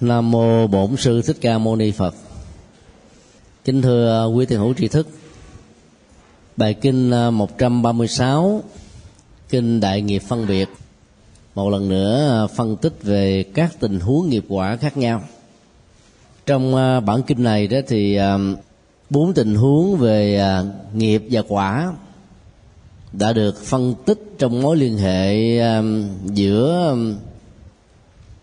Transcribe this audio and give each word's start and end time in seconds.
Nam 0.00 0.30
mô 0.30 0.66
Bổn 0.66 0.96
sư 0.96 1.22
Thích 1.22 1.36
Ca 1.40 1.58
Mâu 1.58 1.76
Ni 1.76 1.90
Phật. 1.90 2.14
Kính 3.64 3.82
thưa 3.82 4.26
quý 4.34 4.46
thiền 4.46 4.58
hữu 4.58 4.74
tri 4.74 4.88
thức. 4.88 5.08
Bài 6.56 6.74
kinh 6.74 7.10
à, 7.10 7.30
136 7.30 8.62
kinh 9.48 9.80
Đại 9.80 10.02
nghiệp 10.02 10.22
phân 10.28 10.46
biệt, 10.46 10.68
một 11.54 11.70
lần 11.70 11.88
nữa 11.88 12.44
à, 12.44 12.46
phân 12.56 12.76
tích 12.76 13.02
về 13.02 13.44
các 13.54 13.80
tình 13.80 14.00
huống 14.00 14.28
nghiệp 14.28 14.44
quả 14.48 14.76
khác 14.76 14.96
nhau. 14.96 15.22
Trong 16.46 16.76
à, 16.76 17.00
bản 17.00 17.22
kinh 17.22 17.42
này 17.42 17.66
đó 17.66 17.78
thì 17.88 18.18
bốn 19.10 19.32
tình 19.34 19.54
huống 19.54 19.96
về 19.96 20.44
nghiệp 20.94 21.22
và 21.30 21.42
quả 21.48 21.92
đã 23.12 23.32
được 23.32 23.62
phân 23.64 23.94
tích 24.06 24.34
trong 24.38 24.62
mối 24.62 24.76
liên 24.76 24.98
hệ 24.98 25.58
giữa 26.24 26.96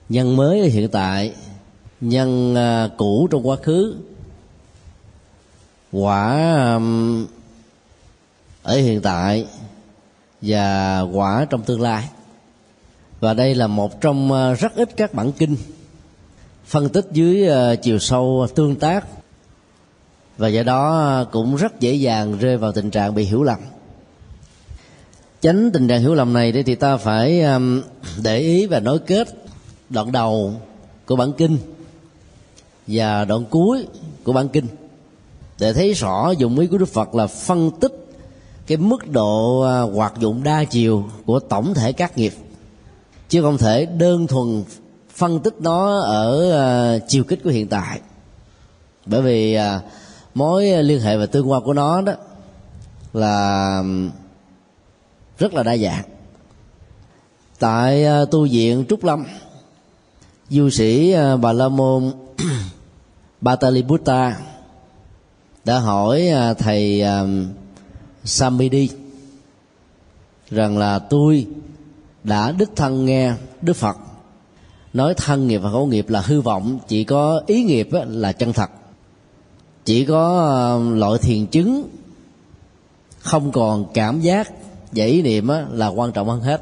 nhân 0.09 0.35
mới 0.35 0.69
hiện 0.69 0.89
tại 0.89 1.33
nhân 2.01 2.55
à, 2.55 2.89
cũ 2.97 3.27
trong 3.31 3.47
quá 3.47 3.55
khứ. 3.63 3.95
Quả 5.91 6.33
ở 8.63 8.75
hiện 8.75 9.01
tại 9.01 9.47
và 10.41 11.01
quả 11.01 11.45
trong 11.49 11.61
tương 11.61 11.81
lai. 11.81 12.09
Và 13.19 13.33
đây 13.33 13.55
là 13.55 13.67
một 13.67 14.01
trong 14.01 14.31
à, 14.31 14.53
rất 14.53 14.75
ít 14.75 14.89
các 14.97 15.13
bản 15.13 15.31
kinh 15.31 15.55
phân 16.65 16.89
tích 16.89 17.07
dưới 17.11 17.47
à, 17.47 17.75
chiều 17.75 17.99
sâu 17.99 18.47
tương 18.55 18.75
tác. 18.75 19.05
Và 20.37 20.47
do 20.47 20.63
đó 20.63 21.23
cũng 21.31 21.55
rất 21.55 21.79
dễ 21.79 21.93
dàng 21.93 22.37
rơi 22.37 22.57
vào 22.57 22.71
tình 22.71 22.91
trạng 22.91 23.15
bị 23.15 23.23
hiểu 23.23 23.43
lầm. 23.43 23.59
Tránh 25.41 25.71
tình 25.71 25.87
trạng 25.87 26.01
hiểu 26.01 26.15
lầm 26.15 26.33
này 26.33 26.63
thì 26.65 26.75
ta 26.75 26.97
phải 26.97 27.43
để 28.23 28.39
ý 28.39 28.65
và 28.65 28.79
nối 28.79 28.99
kết 28.99 29.27
đoạn 29.89 30.11
đầu 30.11 30.53
của 31.05 31.15
bản 31.15 31.33
kinh 31.33 31.57
và 32.87 33.25
đoạn 33.25 33.45
cuối 33.49 33.87
của 34.23 34.33
bản 34.33 34.49
kinh. 34.49 34.67
Để 35.59 35.73
thấy 35.73 35.93
rõ 35.93 36.31
dụng 36.31 36.59
ý 36.59 36.67
của 36.67 36.77
đức 36.77 36.89
phật 36.89 37.15
là 37.15 37.27
phân 37.27 37.71
tích 37.79 38.07
cái 38.67 38.77
mức 38.77 39.11
độ 39.11 39.61
à, 39.61 39.81
hoạt 39.81 40.13
dụng 40.19 40.43
đa 40.43 40.63
chiều 40.63 41.09
của 41.25 41.39
tổng 41.39 41.73
thể 41.73 41.91
các 41.91 42.17
nghiệp. 42.17 42.33
Chứ 43.29 43.41
không 43.41 43.57
thể 43.57 43.85
đơn 43.85 44.27
thuần 44.27 44.63
phân 45.15 45.39
tích 45.39 45.55
nó 45.59 45.99
ở 45.99 46.51
à, 46.51 46.99
chiều 47.07 47.23
kích 47.23 47.39
của 47.43 47.49
hiện 47.49 47.67
tại. 47.67 48.01
Bởi 49.05 49.21
vì 49.21 49.53
à, 49.53 49.81
mối 50.33 50.83
liên 50.83 51.01
hệ 51.01 51.17
và 51.17 51.25
tương 51.25 51.51
quan 51.51 51.63
của 51.63 51.73
nó 51.73 52.01
đó 52.01 52.13
là 53.13 53.83
rất 55.37 55.53
là 55.53 55.63
đa 55.63 55.77
dạng. 55.77 56.03
Tại 57.59 58.05
tu 58.31 58.47
viện 58.51 58.85
trúc 58.89 59.03
lâm, 59.03 59.25
du 60.49 60.69
sĩ 60.69 61.15
bà 61.41 61.53
la 61.53 61.69
môn 61.69 62.11
Pataliputta 63.41 64.37
đã 65.65 65.79
hỏi 65.79 66.27
à, 66.27 66.53
thầy 66.53 67.01
à, 67.01 67.23
Samidi 68.23 68.89
rằng 70.49 70.77
là 70.77 70.99
tôi 70.99 71.47
đã 72.23 72.51
đích 72.51 72.69
thân 72.75 73.05
nghe 73.05 73.33
Đức 73.61 73.75
Phật. 73.75 73.97
Nói 74.93 75.13
thân 75.17 75.47
nghiệp 75.47 75.57
và 75.57 75.71
khẩu 75.71 75.85
nghiệp 75.85 76.09
là 76.09 76.21
hư 76.21 76.41
vọng, 76.41 76.79
chỉ 76.87 77.03
có 77.03 77.41
ý 77.47 77.63
nghiệp 77.63 77.89
là 78.07 78.31
chân 78.31 78.53
thật. 78.53 78.69
Chỉ 79.85 80.05
có 80.05 80.47
à, 80.47 80.95
loại 80.95 81.19
thiền 81.21 81.45
chứng, 81.45 81.89
không 83.19 83.51
còn 83.51 83.85
cảm 83.93 84.21
giác 84.21 84.51
và 84.91 85.05
ý 85.05 85.21
niệm 85.21 85.47
là 85.71 85.87
quan 85.87 86.11
trọng 86.11 86.29
hơn 86.29 86.41
hết. 86.41 86.61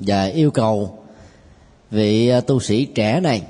Và 0.00 0.24
yêu 0.24 0.50
cầu 0.50 0.98
vị 1.90 2.32
tu 2.46 2.60
sĩ 2.60 2.84
trẻ 2.84 3.20
này 3.20 3.42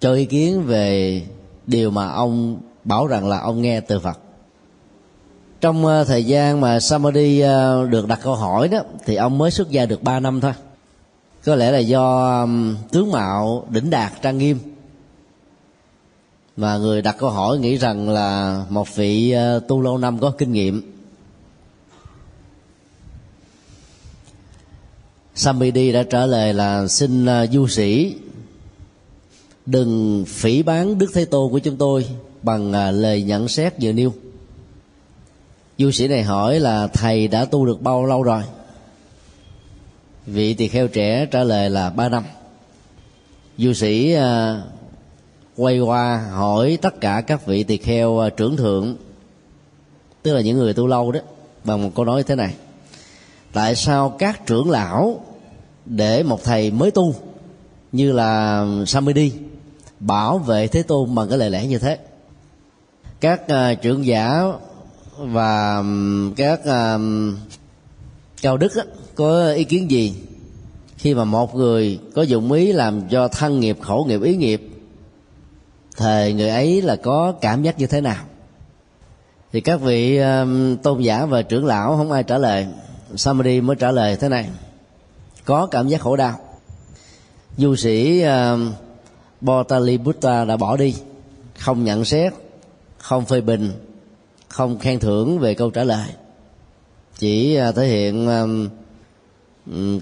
cho 0.00 0.14
ý 0.14 0.24
kiến 0.24 0.62
về 0.62 1.22
điều 1.66 1.90
mà 1.90 2.08
ông 2.08 2.60
bảo 2.84 3.06
rằng 3.06 3.28
là 3.28 3.38
ông 3.40 3.62
nghe 3.62 3.80
từ 3.80 4.00
Phật. 4.00 4.18
Trong 5.60 5.86
ờ, 5.86 6.04
thời 6.04 6.24
gian 6.24 6.60
mà 6.60 6.80
Samadhi 6.80 7.40
ờ, 7.40 7.86
được 7.86 8.08
đặt 8.08 8.20
câu 8.22 8.34
hỏi 8.34 8.68
đó, 8.68 8.78
thì 9.06 9.14
ông 9.14 9.38
mới 9.38 9.50
xuất 9.50 9.70
gia 9.70 9.86
được 9.86 10.02
3 10.02 10.20
năm 10.20 10.40
thôi. 10.40 10.52
Có 11.44 11.54
lẽ 11.54 11.70
là 11.70 11.78
do 11.78 12.46
tướng 12.92 13.12
mạo 13.12 13.66
đỉnh 13.70 13.90
đạt, 13.90 14.12
trang 14.22 14.38
nghiêm. 14.38 14.58
Mà 16.56 16.76
người 16.76 17.02
đặt 17.02 17.16
câu 17.18 17.30
hỏi 17.30 17.58
nghĩ 17.58 17.76
rằng 17.76 18.08
là 18.08 18.60
một 18.68 18.96
vị 18.96 19.30
ờ, 19.30 19.60
tu 19.68 19.80
lâu 19.80 19.98
năm 19.98 20.18
có 20.18 20.30
kinh 20.30 20.52
nghiệm. 20.52 20.92
Samidi 25.34 25.92
đã 25.92 26.02
trả 26.02 26.26
lời 26.26 26.54
là, 26.54 26.88
xin 26.88 27.26
du 27.52 27.68
sĩ 27.68 28.16
đừng 29.66 30.24
phỉ 30.28 30.62
bán 30.62 30.98
Đức 30.98 31.10
Thế 31.14 31.24
Tôn 31.24 31.52
của 31.52 31.58
chúng 31.58 31.76
tôi 31.76 32.06
bằng 32.42 32.72
à, 32.72 32.90
lời 32.90 33.22
nhận 33.22 33.48
xét 33.48 33.74
vừa 33.80 33.92
nêu. 33.92 34.12
Du 35.78 35.90
sĩ 35.90 36.08
này 36.08 36.22
hỏi 36.22 36.60
là, 36.60 36.86
thầy 36.86 37.28
đã 37.28 37.44
tu 37.44 37.66
được 37.66 37.82
bao 37.82 38.04
lâu 38.06 38.22
rồi? 38.22 38.42
Vị 40.26 40.54
tỳ 40.54 40.68
kheo 40.68 40.88
trẻ 40.88 41.26
trả 41.26 41.44
lời 41.44 41.70
là, 41.70 41.90
ba 41.90 42.08
năm. 42.08 42.24
Du 43.58 43.72
sĩ 43.72 44.12
à, 44.12 44.62
quay 45.56 45.80
qua 45.80 46.28
hỏi 46.32 46.78
tất 46.82 47.00
cả 47.00 47.22
các 47.26 47.46
vị 47.46 47.64
tỳ 47.64 47.76
kheo 47.76 48.18
à, 48.18 48.30
trưởng 48.30 48.56
thượng, 48.56 48.96
tức 50.22 50.34
là 50.34 50.40
những 50.40 50.58
người 50.58 50.74
tu 50.74 50.86
lâu 50.86 51.12
đó, 51.12 51.20
bằng 51.64 51.82
một 51.82 51.90
câu 51.94 52.04
nói 52.04 52.22
thế 52.22 52.34
này 52.34 52.54
tại 53.54 53.74
sao 53.74 54.16
các 54.18 54.46
trưởng 54.46 54.70
lão 54.70 55.20
để 55.86 56.22
một 56.22 56.44
thầy 56.44 56.70
mới 56.70 56.90
tu 56.90 57.14
như 57.92 58.12
là 58.12 58.66
Samedi 58.86 59.32
bảo 60.06 60.38
vệ 60.38 60.66
thế 60.68 60.82
tôn 60.82 61.14
bằng 61.14 61.28
cái 61.28 61.38
lời 61.38 61.50
lẽ 61.50 61.66
như 61.66 61.78
thế. 61.78 61.98
Các 63.20 63.42
uh, 63.42 63.82
trưởng 63.82 64.06
giả 64.06 64.42
và 65.18 65.76
um, 65.76 66.34
các 66.34 66.60
uh, 66.60 67.00
cao 68.42 68.56
đức 68.56 68.74
á, 68.76 68.82
có 69.14 69.52
ý 69.52 69.64
kiến 69.64 69.90
gì? 69.90 70.14
Khi 70.96 71.14
mà 71.14 71.24
một 71.24 71.54
người 71.54 71.98
có 72.14 72.22
dụng 72.22 72.52
ý 72.52 72.72
làm 72.72 73.08
cho 73.08 73.28
thân 73.28 73.60
nghiệp 73.60 73.78
khổ 73.80 74.04
nghiệp 74.08 74.22
ý 74.22 74.36
nghiệp 74.36 74.68
thì 75.96 76.32
người 76.32 76.48
ấy 76.48 76.82
là 76.82 76.96
có 76.96 77.32
cảm 77.40 77.62
giác 77.62 77.78
như 77.78 77.86
thế 77.86 78.00
nào? 78.00 78.24
Thì 79.52 79.60
các 79.60 79.80
vị 79.80 80.18
um, 80.18 80.76
tôn 80.76 81.00
giả 81.00 81.26
và 81.26 81.42
trưởng 81.42 81.64
lão 81.64 81.96
không 81.96 82.12
ai 82.12 82.22
trả 82.22 82.38
lời. 82.38 82.66
Samadhi 83.16 83.60
mới 83.60 83.76
trả 83.76 83.90
lời 83.90 84.16
thế 84.16 84.28
này. 84.28 84.48
Có 85.44 85.66
cảm 85.66 85.88
giác 85.88 86.00
khổ 86.00 86.16
đau. 86.16 86.38
Du 87.56 87.76
sĩ 87.76 88.24
uh, 88.24 88.83
Botalibutta 89.44 90.44
đã 90.44 90.56
bỏ 90.56 90.76
đi. 90.76 90.94
Không 91.58 91.84
nhận 91.84 92.04
xét, 92.04 92.32
không 92.98 93.24
phê 93.24 93.40
bình, 93.40 93.72
không 94.48 94.78
khen 94.78 94.98
thưởng 94.98 95.38
về 95.38 95.54
câu 95.54 95.70
trả 95.70 95.84
lời. 95.84 96.08
Chỉ 97.18 97.54
à, 97.54 97.72
thể 97.72 97.86
hiện 97.86 98.28
à, 98.28 98.42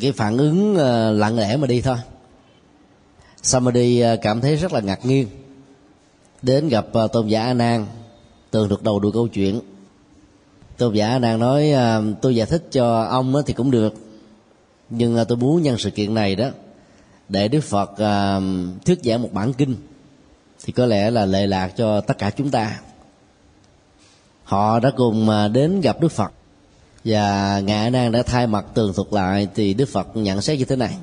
cái 0.00 0.12
phản 0.12 0.36
ứng 0.36 0.76
à, 0.76 1.10
lặng 1.10 1.38
lẽ 1.38 1.56
mà 1.56 1.66
đi 1.66 1.80
thôi. 1.80 1.96
Samadhi 3.42 4.02
cảm 4.22 4.40
thấy 4.40 4.56
rất 4.56 4.72
là 4.72 4.80
ngạc 4.80 5.06
nhiên 5.06 5.28
đến 6.42 6.68
gặp 6.68 6.86
tôn 7.12 7.26
giả 7.26 7.42
A 7.42 7.54
Nan 7.54 7.86
tường 8.50 8.68
được 8.68 8.82
đầu 8.82 9.00
đuôi 9.00 9.12
câu 9.12 9.28
chuyện. 9.28 9.60
Tôn 10.76 10.94
giả 10.94 11.18
đang 11.18 11.38
nói 11.38 11.72
tôi 12.22 12.36
giải 12.36 12.46
thích 12.46 12.68
cho 12.72 13.02
ông 13.02 13.34
thì 13.46 13.52
cũng 13.52 13.70
được, 13.70 13.94
nhưng 14.90 15.24
tôi 15.28 15.38
muốn 15.38 15.62
nhân 15.62 15.78
sự 15.78 15.90
kiện 15.90 16.14
này 16.14 16.36
đó 16.36 16.50
để 17.32 17.48
đức 17.48 17.60
phật 17.60 17.90
uh, 17.92 18.42
thuyết 18.84 18.98
giảng 19.04 19.22
một 19.22 19.28
bản 19.32 19.52
kinh 19.52 19.76
thì 20.64 20.72
có 20.72 20.86
lẽ 20.86 21.10
là 21.10 21.26
lệ 21.26 21.46
lạc 21.46 21.68
cho 21.76 22.00
tất 22.00 22.18
cả 22.18 22.30
chúng 22.30 22.50
ta. 22.50 22.80
Họ 24.44 24.80
đã 24.80 24.90
cùng 24.96 25.30
à, 25.30 25.48
đến 25.48 25.80
gặp 25.80 26.00
đức 26.00 26.12
phật 26.12 26.32
và 27.04 27.60
ngài 27.60 27.90
nan 27.90 28.12
đã 28.12 28.22
thay 28.22 28.46
mặt 28.46 28.64
tường 28.74 28.92
thuật 28.92 29.08
lại 29.10 29.48
thì 29.54 29.74
đức 29.74 29.88
phật 29.88 30.16
nhận 30.16 30.42
xét 30.42 30.58
như 30.58 30.64
thế 30.64 30.76
này. 30.76 30.96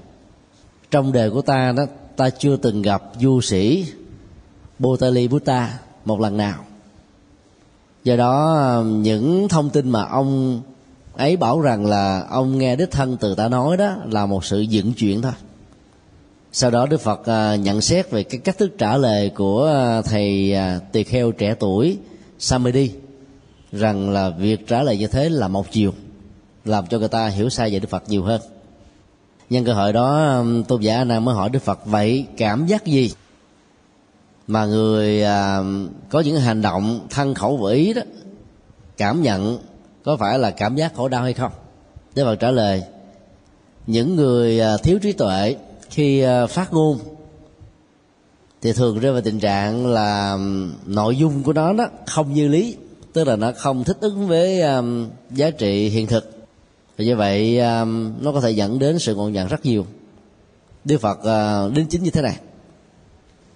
Trong 0.92 1.12
đời 1.12 1.32
của 1.32 1.42
ta 1.42 1.72
đó 1.78 1.84
ta 2.16 2.30
chưa 2.30 2.58
từng 2.58 2.82
gặp 2.82 3.04
du 3.20 3.42
sĩ 3.42 3.86
Botali 4.80 5.28
Buddha 5.28 5.80
một 6.06 6.20
lần 6.20 6.38
nào. 6.38 6.64
Do 8.04 8.16
đó 8.16 8.56
à, 8.58 8.82
những 8.84 9.48
thông 9.50 9.70
tin 9.70 9.90
mà 9.90 10.04
ông 10.06 10.62
ấy 11.14 11.38
bảo 11.38 11.62
rằng 11.62 11.86
là 11.86 12.26
ông 12.30 12.58
nghe 12.58 12.76
đích 12.76 12.92
thân 12.92 13.18
từ 13.18 13.36
ta 13.36 13.48
nói 13.48 13.78
đó 13.78 13.96
là 14.06 14.26
một 14.26 14.46
sự 14.46 14.62
dựng 14.62 14.94
chuyện 14.94 15.22
thôi 15.22 15.34
sau 16.52 16.72
đó 16.72 16.86
đức 16.86 17.02
phật 17.02 17.26
à, 17.26 17.56
nhận 17.56 17.82
xét 17.82 18.12
về 18.12 18.24
cái 18.24 18.40
cách 18.40 18.58
thức 18.58 18.72
trả 18.78 18.98
lời 18.98 19.32
của 19.36 19.66
à, 19.66 20.02
thầy 20.02 20.54
à, 20.54 20.80
tỳ 20.92 21.04
kheo 21.04 21.32
trẻ 21.32 21.56
tuổi 21.60 21.98
samedi 22.40 22.92
rằng 23.72 24.10
là 24.10 24.30
việc 24.30 24.68
trả 24.68 24.84
lời 24.84 24.98
như 24.98 25.08
thế 25.08 25.30
là 25.30 25.48
một 25.48 25.72
chiều 25.72 25.94
làm 26.66 26.88
cho 26.88 27.00
người 27.00 27.08
ta 27.08 27.28
hiểu 27.28 27.50
sai 27.50 27.72
về 27.72 27.80
đức 27.80 27.90
phật 27.90 28.04
nhiều 28.08 28.24
hơn. 28.24 28.42
Nhân 29.50 29.66
cơ 29.66 29.74
hội 29.74 29.94
đó 29.94 30.44
tôn 30.68 30.82
giả 30.82 31.04
nam 31.04 31.26
mới 31.26 31.36
hỏi 31.36 31.50
đức 31.50 31.62
phật 31.62 31.86
vậy 31.86 32.26
cảm 32.38 32.68
giác 32.68 32.86
gì? 32.86 33.14
Mà 34.48 34.66
người 34.66 35.24
à, 35.24 35.60
có 36.10 36.20
những 36.20 36.40
hành 36.40 36.62
động 36.62 37.08
thân 37.10 37.34
khẩu 37.34 37.58
và 37.58 37.72
ý 37.72 37.94
đó 37.94 38.02
cảm 38.98 39.22
nhận 39.22 39.58
có 40.04 40.18
phải 40.18 40.40
là 40.40 40.52
cảm 40.52 40.76
giác 40.76 40.96
khổ 40.96 41.08
đau 41.08 41.24
hay 41.24 41.34
không? 41.34 41.52
Đức 42.16 42.24
Phật 42.24 42.36
trả 42.36 42.52
lời 42.52 42.84
những 43.88 44.16
người 44.16 44.62
thiếu 44.84 45.00
trí 45.00 45.12
tuệ 45.12 45.56
khi 45.90 46.22
ờ, 46.22 46.48
phát 46.48 46.74
ngôn 46.74 47.00
thì 48.62 48.74
thường 48.74 49.00
rơi 49.00 49.12
vào 49.12 49.22
tình 49.22 49.40
trạng 49.40 49.88
là 49.88 50.38
nội 50.86 51.18
dung 51.18 51.44
của 51.44 51.54
nó 51.54 51.74
đó 51.74 51.88
không 52.08 52.34
như 52.34 52.48
lý 52.48 52.78
tức 53.14 53.28
là 53.28 53.36
nó 53.36 53.52
không 53.58 53.84
thích 53.84 53.98
ứng 54.00 54.28
với 54.28 54.62
um, 54.62 55.10
giá 55.32 55.50
trị 55.50 55.90
hiện 55.90 56.08
thực. 56.08 56.32
Và 56.98 57.06
như 57.06 57.16
vậy 57.16 57.60
um, 57.60 58.14
nó 58.22 58.32
có 58.32 58.42
thể 58.42 58.52
dẫn 58.52 58.80
đến 58.80 59.00
sự 59.00 59.16
ngộ 59.16 59.30
nhận 59.30 59.48
rất 59.48 59.66
nhiều. 59.66 59.86
Đức 60.86 60.98
phật 61.02 61.20
uh, 61.20 61.74
đính 61.74 61.86
chính 61.86 62.04
như 62.04 62.12
thế 62.12 62.22
này. 62.22 62.38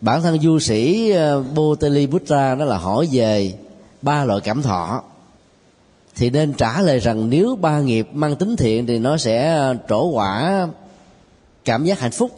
Bản 0.02 0.22
thân 0.22 0.40
du 0.40 0.60
sĩ 0.60 1.12
ờ, 1.12 1.38
uh, 1.38 1.46
botali 1.56 2.08
Buddha 2.08 2.56
đó 2.56 2.66
là 2.66 2.78
hỏi 2.78 3.08
về 3.12 3.54
ba 4.02 4.26
loại 4.26 4.42
cảm 4.42 4.62
thọ 4.62 5.04
thì 6.16 6.30
nên 6.30 6.54
trả 6.54 6.82
lời 6.82 7.00
rằng 7.00 7.30
nếu 7.30 7.56
ba 7.56 7.80
nghiệp 7.80 8.08
mang 8.14 8.36
tính 8.36 8.56
thiện 8.56 8.88
thì 8.88 9.00
nó 9.00 9.18
sẽ 9.18 9.68
trổ 9.90 10.06
quả 10.06 10.68
cảm 11.66 11.86
giác 11.86 12.00
hạnh 12.00 12.12
phúc. 12.12 12.32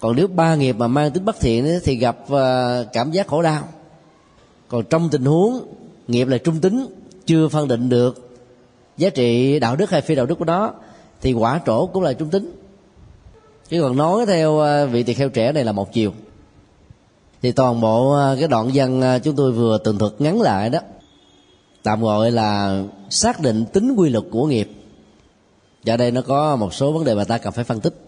Còn 0.00 0.16
nếu 0.16 0.28
ba 0.28 0.54
nghiệp 0.54 0.76
mà 0.78 0.88
mang 0.88 1.10
tính 1.10 1.24
bất 1.24 1.40
thiện 1.40 1.80
thì 1.84 1.96
gặp 1.96 2.16
ờ, 2.28 2.86
cảm 2.92 3.10
giác 3.10 3.26
khổ 3.26 3.42
đau. 3.42 3.68
Còn 4.68 4.84
trong 4.90 5.08
tình 5.08 5.24
huống 5.24 5.60
nghiệp 6.08 6.28
là 6.28 6.38
trung 6.38 6.60
tính, 6.60 6.86
chưa 7.26 7.48
phân 7.48 7.68
định 7.68 7.88
được 7.88 8.38
giá 8.96 9.10
trị 9.10 9.58
đạo 9.58 9.76
đức 9.76 9.90
hay 9.90 10.00
phi 10.00 10.14
đạo 10.14 10.26
đức 10.26 10.34
của 10.38 10.44
nó, 10.44 10.72
thì 11.20 11.32
quả 11.32 11.60
trổ 11.66 11.86
cũng 11.86 12.02
là 12.02 12.12
trung 12.12 12.28
tính. 12.28 12.52
Chứ 13.68 13.82
còn 13.82 13.96
nói 13.96 14.26
theo 14.26 14.58
ờ, 14.58 14.86
vị 14.86 15.02
tỳ 15.02 15.14
kheo 15.14 15.28
trẻ 15.28 15.52
này 15.52 15.64
là 15.64 15.72
một 15.72 15.92
chiều. 15.92 16.12
Thì 17.42 17.52
toàn 17.52 17.80
bộ 17.80 18.12
ờ, 18.12 18.36
cái 18.38 18.48
đoạn 18.48 18.70
văn 18.74 19.20
chúng 19.24 19.36
tôi 19.36 19.52
vừa 19.52 19.78
tường 19.78 19.98
thuật 19.98 20.12
ngắn 20.18 20.40
lại 20.40 20.70
đó, 20.70 20.78
tạm 21.82 22.02
gọi 22.02 22.30
là 22.30 22.82
xác 23.10 23.40
định 23.40 23.64
tính 23.72 23.94
quy 23.96 24.10
luật 24.10 24.24
của 24.30 24.46
nghiệp. 24.46 24.70
Và 25.84 25.96
đây 25.96 26.10
nó 26.10 26.20
có 26.22 26.56
một 26.56 26.74
số 26.74 26.92
vấn 26.92 27.04
đề 27.04 27.14
mà 27.14 27.24
ta 27.24 27.38
cần 27.38 27.52
phải 27.52 27.64
phân 27.64 27.80
tích 27.80 28.05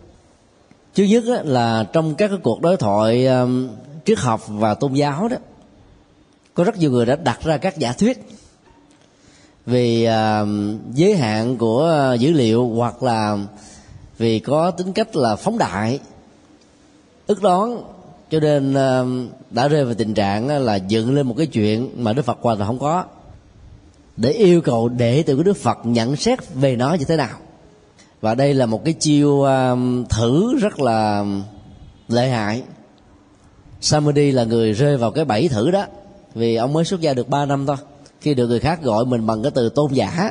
thứ 0.98 1.04
nhất 1.04 1.24
là 1.44 1.84
trong 1.92 2.14
các 2.14 2.28
cái 2.28 2.38
cuộc 2.42 2.60
đối 2.60 2.76
thoại 2.76 3.26
um, 3.26 3.68
triết 4.04 4.18
học 4.18 4.42
và 4.48 4.74
tôn 4.74 4.92
giáo 4.94 5.28
đó 5.28 5.36
có 6.54 6.64
rất 6.64 6.76
nhiều 6.76 6.90
người 6.90 7.06
đã 7.06 7.16
đặt 7.16 7.42
ra 7.44 7.56
các 7.56 7.78
giả 7.78 7.92
thuyết 7.92 8.18
vì 9.66 10.08
uh, 10.08 10.48
giới 10.94 11.16
hạn 11.16 11.56
của 11.56 12.10
uh, 12.14 12.20
dữ 12.20 12.32
liệu 12.32 12.68
hoặc 12.68 13.02
là 13.02 13.38
vì 14.18 14.38
có 14.38 14.70
tính 14.70 14.92
cách 14.92 15.16
là 15.16 15.36
phóng 15.36 15.58
đại. 15.58 16.00
Ức 17.26 17.42
đoán 17.42 17.82
cho 18.30 18.40
nên 18.40 18.72
uh, 18.72 19.32
đã 19.50 19.68
rơi 19.68 19.84
vào 19.84 19.94
tình 19.94 20.14
trạng 20.14 20.48
là 20.48 20.76
dựng 20.76 21.14
lên 21.14 21.26
một 21.26 21.34
cái 21.38 21.46
chuyện 21.46 21.90
mà 21.96 22.12
đức 22.12 22.22
phật 22.22 22.38
hoàn 22.40 22.58
toàn 22.58 22.68
không 22.68 22.78
có 22.78 23.04
để 24.16 24.30
yêu 24.30 24.60
cầu 24.60 24.88
đệ 24.88 25.22
tử 25.22 25.36
của 25.36 25.42
đức 25.42 25.56
phật 25.56 25.78
nhận 25.84 26.16
xét 26.16 26.54
về 26.54 26.76
nó 26.76 26.94
như 26.94 27.04
thế 27.04 27.16
nào 27.16 27.38
và 28.20 28.34
đây 28.34 28.54
là 28.54 28.66
một 28.66 28.84
cái 28.84 28.94
chiêu 28.94 29.44
à, 29.44 29.74
thử 30.10 30.58
rất 30.58 30.80
là 30.80 31.24
lợi 32.08 32.30
hại. 32.30 32.62
Samadhi 33.80 34.30
là 34.30 34.44
người 34.44 34.72
rơi 34.72 34.96
vào 34.96 35.10
cái 35.10 35.24
bẫy 35.24 35.48
thử 35.48 35.70
đó. 35.70 35.86
Vì 36.34 36.54
ông 36.54 36.72
mới 36.72 36.84
xuất 36.84 37.00
gia 37.00 37.14
được 37.14 37.28
3 37.28 37.46
năm 37.46 37.66
thôi. 37.66 37.76
Khi 38.20 38.34
được 38.34 38.48
người 38.48 38.60
khác 38.60 38.82
gọi 38.82 39.04
mình 39.04 39.26
bằng 39.26 39.42
cái 39.42 39.52
từ 39.54 39.68
tôn 39.68 39.92
giả, 39.92 40.30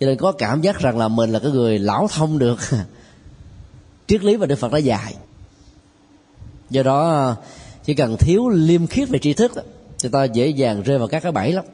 cho 0.00 0.06
nên 0.06 0.18
có 0.18 0.32
cảm 0.32 0.60
giác 0.60 0.78
rằng 0.78 0.98
là 0.98 1.08
mình 1.08 1.30
là 1.30 1.38
cái 1.38 1.50
người 1.50 1.78
lão 1.78 2.08
thông 2.12 2.38
được. 2.38 2.58
Triết 4.06 4.24
lý 4.24 4.36
và 4.36 4.46
đức 4.46 4.56
phật 4.56 4.72
đã 4.72 4.78
dạy. 4.78 5.14
Do 6.70 6.82
đó, 6.82 7.34
chỉ 7.84 7.94
cần 7.94 8.16
thiếu 8.16 8.48
liêm 8.48 8.86
khiết 8.86 9.08
về 9.08 9.18
tri 9.18 9.32
thức, 9.32 9.52
thì 9.98 10.08
ta 10.08 10.24
dễ 10.24 10.48
dàng 10.48 10.82
rơi 10.82 10.98
vào 10.98 11.08
các 11.08 11.22
cái 11.22 11.32
bẫy 11.32 11.52
lắm. 11.52 11.64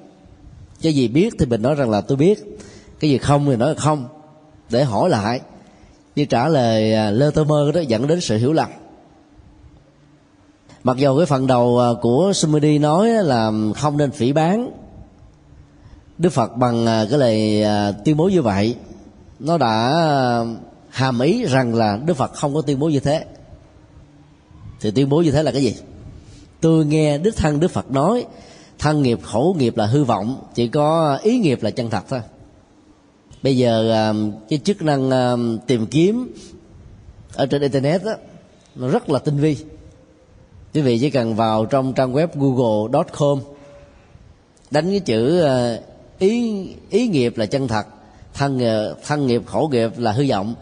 Cái 0.82 0.94
gì 0.94 1.08
biết 1.08 1.34
thì 1.38 1.46
mình 1.46 1.62
nói 1.62 1.74
rằng 1.74 1.90
là 1.90 2.00
tôi 2.00 2.16
biết. 2.16 2.58
Cái 3.00 3.10
gì 3.10 3.18
không 3.18 3.46
thì 3.46 3.56
nói 3.56 3.68
là 3.68 3.80
không 3.80 4.08
để 4.70 4.84
hỏi 4.84 5.10
lại. 5.10 5.40
Như 6.16 6.24
trả 6.24 6.48
lời 6.48 6.94
à, 6.94 7.10
lơ 7.10 7.30
tơ 7.30 7.44
mơ 7.44 7.72
đó, 7.74 7.80
dẫn 7.80 8.06
đến 8.06 8.20
sự 8.20 8.36
hiểu 8.36 8.52
lầm. 8.52 8.68
Mặc 10.84 10.96
dù 10.96 11.16
cái 11.18 11.26
phần 11.26 11.46
đầu 11.46 11.78
à, 11.78 11.88
của 12.02 12.32
Sumedi 12.34 12.78
nói 12.78 13.08
là 13.08 13.52
không 13.76 13.96
nên 13.96 14.10
phỉ 14.10 14.32
bán 14.32 14.70
Đức 16.18 16.30
Phật 16.30 16.56
bằng 16.56 16.86
à, 16.86 17.06
cái 17.10 17.18
lời 17.18 17.64
tuyên 18.04 18.16
bố 18.16 18.28
như 18.28 18.42
vậy, 18.42 18.76
nó 19.38 19.58
đã 19.58 20.04
hàm 20.90 21.20
ý 21.20 21.44
rằng 21.44 21.74
là 21.74 21.98
Đức 22.06 22.14
Phật 22.14 22.32
không 22.32 22.54
có 22.54 22.62
tuyên 22.62 22.78
bố 22.78 22.88
như 22.88 23.00
thế. 23.00 23.24
Thì 24.80 24.90
tuyên 24.90 25.08
bố 25.08 25.22
như 25.22 25.30
thế 25.30 25.42
là 25.42 25.52
cái 25.52 25.62
gì? 25.62 25.76
Tôi 26.60 26.86
nghe 26.86 27.18
Đức 27.18 27.36
Thân 27.36 27.60
Đức 27.60 27.70
Phật 27.70 27.90
nói, 27.90 28.26
thân 28.78 29.02
nghiệp 29.02 29.20
khổ 29.22 29.54
nghiệp 29.58 29.76
là 29.76 29.86
hư 29.86 30.04
vọng, 30.04 30.42
chỉ 30.54 30.68
có 30.68 31.18
ý 31.22 31.38
nghiệp 31.38 31.62
là 31.62 31.70
chân 31.70 31.90
thật 31.90 32.02
thôi 32.08 32.20
bây 33.42 33.56
giờ 33.56 33.92
à, 33.92 34.12
cái 34.48 34.58
chức 34.64 34.82
năng 34.82 35.10
à, 35.10 35.34
tìm 35.66 35.86
kiếm 35.86 36.34
ở 37.34 37.46
trên 37.46 37.62
internet 37.62 38.04
đó, 38.04 38.12
nó 38.74 38.88
rất 38.88 39.10
là 39.10 39.18
tinh 39.18 39.36
vi. 39.36 39.56
Quý 40.74 40.80
vị 40.80 40.98
chỉ 40.98 41.10
cần 41.10 41.34
vào 41.34 41.66
trong 41.66 41.92
trang 41.92 42.12
web 42.12 42.28
google.com 42.34 43.38
đánh 44.70 44.90
cái 44.90 45.00
chữ 45.00 45.40
à, 45.40 45.78
ý 46.18 46.66
ý 46.90 47.08
nghiệp 47.08 47.38
là 47.38 47.46
chân 47.46 47.68
thật 47.68 47.86
thân 48.34 48.60
thân 49.06 49.26
nghiệp 49.26 49.42
khổ 49.46 49.68
nghiệp 49.72 49.90
là 49.96 50.12
hư 50.12 50.28
vọng. 50.28 50.54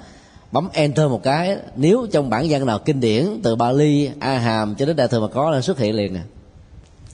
Bấm 0.53 0.69
enter 0.73 1.11
một 1.11 1.23
cái 1.23 1.57
nếu 1.77 2.07
trong 2.13 2.31
bản 2.31 2.47
văn 2.49 2.67
nào 2.67 2.79
kinh 2.79 3.01
điển 3.01 3.27
từ 3.43 3.57
Bali 3.57 4.11
A 4.21 4.39
Hàm 4.39 4.75
cho 4.75 4.87
đến 4.87 4.97
Đại 4.97 5.09
thừa 5.09 5.21
mà 5.21 5.27
có 5.27 5.51
là 5.51 5.61
xuất 5.61 5.79
hiện 5.79 5.95
liền 5.95 6.15
nè. 6.15 6.21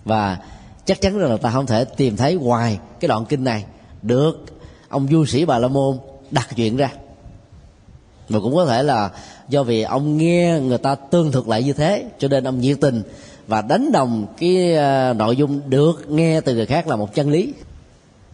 Và 0.05 0.39
chắc 0.85 1.01
chắn 1.01 1.19
rằng 1.19 1.31
là 1.31 1.37
ta 1.37 1.51
không 1.51 1.67
thể 1.67 1.85
tìm 1.85 2.17
thấy 2.17 2.35
ngoài 2.35 2.79
cái 3.01 3.09
đoạn 3.09 3.25
kinh 3.25 3.45
này 3.45 3.65
được 4.03 4.45
ông 4.89 5.09
du 5.11 5.27
sĩ 5.27 5.45
bà 5.45 5.59
la 5.59 5.69
môn 5.69 5.99
đặt 6.31 6.49
chuyện 6.57 6.77
ra. 6.77 6.91
Và 8.29 8.41
cũng 8.41 8.55
có 8.55 8.67
thể 8.67 8.83
là 8.83 9.11
do 9.49 9.63
vì 9.63 9.83
ông 9.83 10.17
nghe 10.17 10.61
người 10.63 10.79
ta 10.79 10.95
tương 10.95 11.33
thực 11.33 11.49
lại 11.49 11.63
như 11.63 11.73
thế, 11.73 12.05
cho 12.19 12.29
nên 12.29 12.45
ông 12.45 12.61
nhiệt 12.61 12.81
tình 12.81 13.03
và 13.47 13.63
đánh 13.63 13.93
đồng 13.93 14.27
cái 14.39 14.75
ờ, 14.75 15.15
nội 15.17 15.37
dung 15.37 15.61
được 15.67 16.11
nghe 16.11 16.41
từ 16.41 16.55
người 16.55 16.67
khác 16.67 16.89
là 16.89 16.97
một 16.97 17.15
chân 17.15 17.31
lý, 17.31 17.55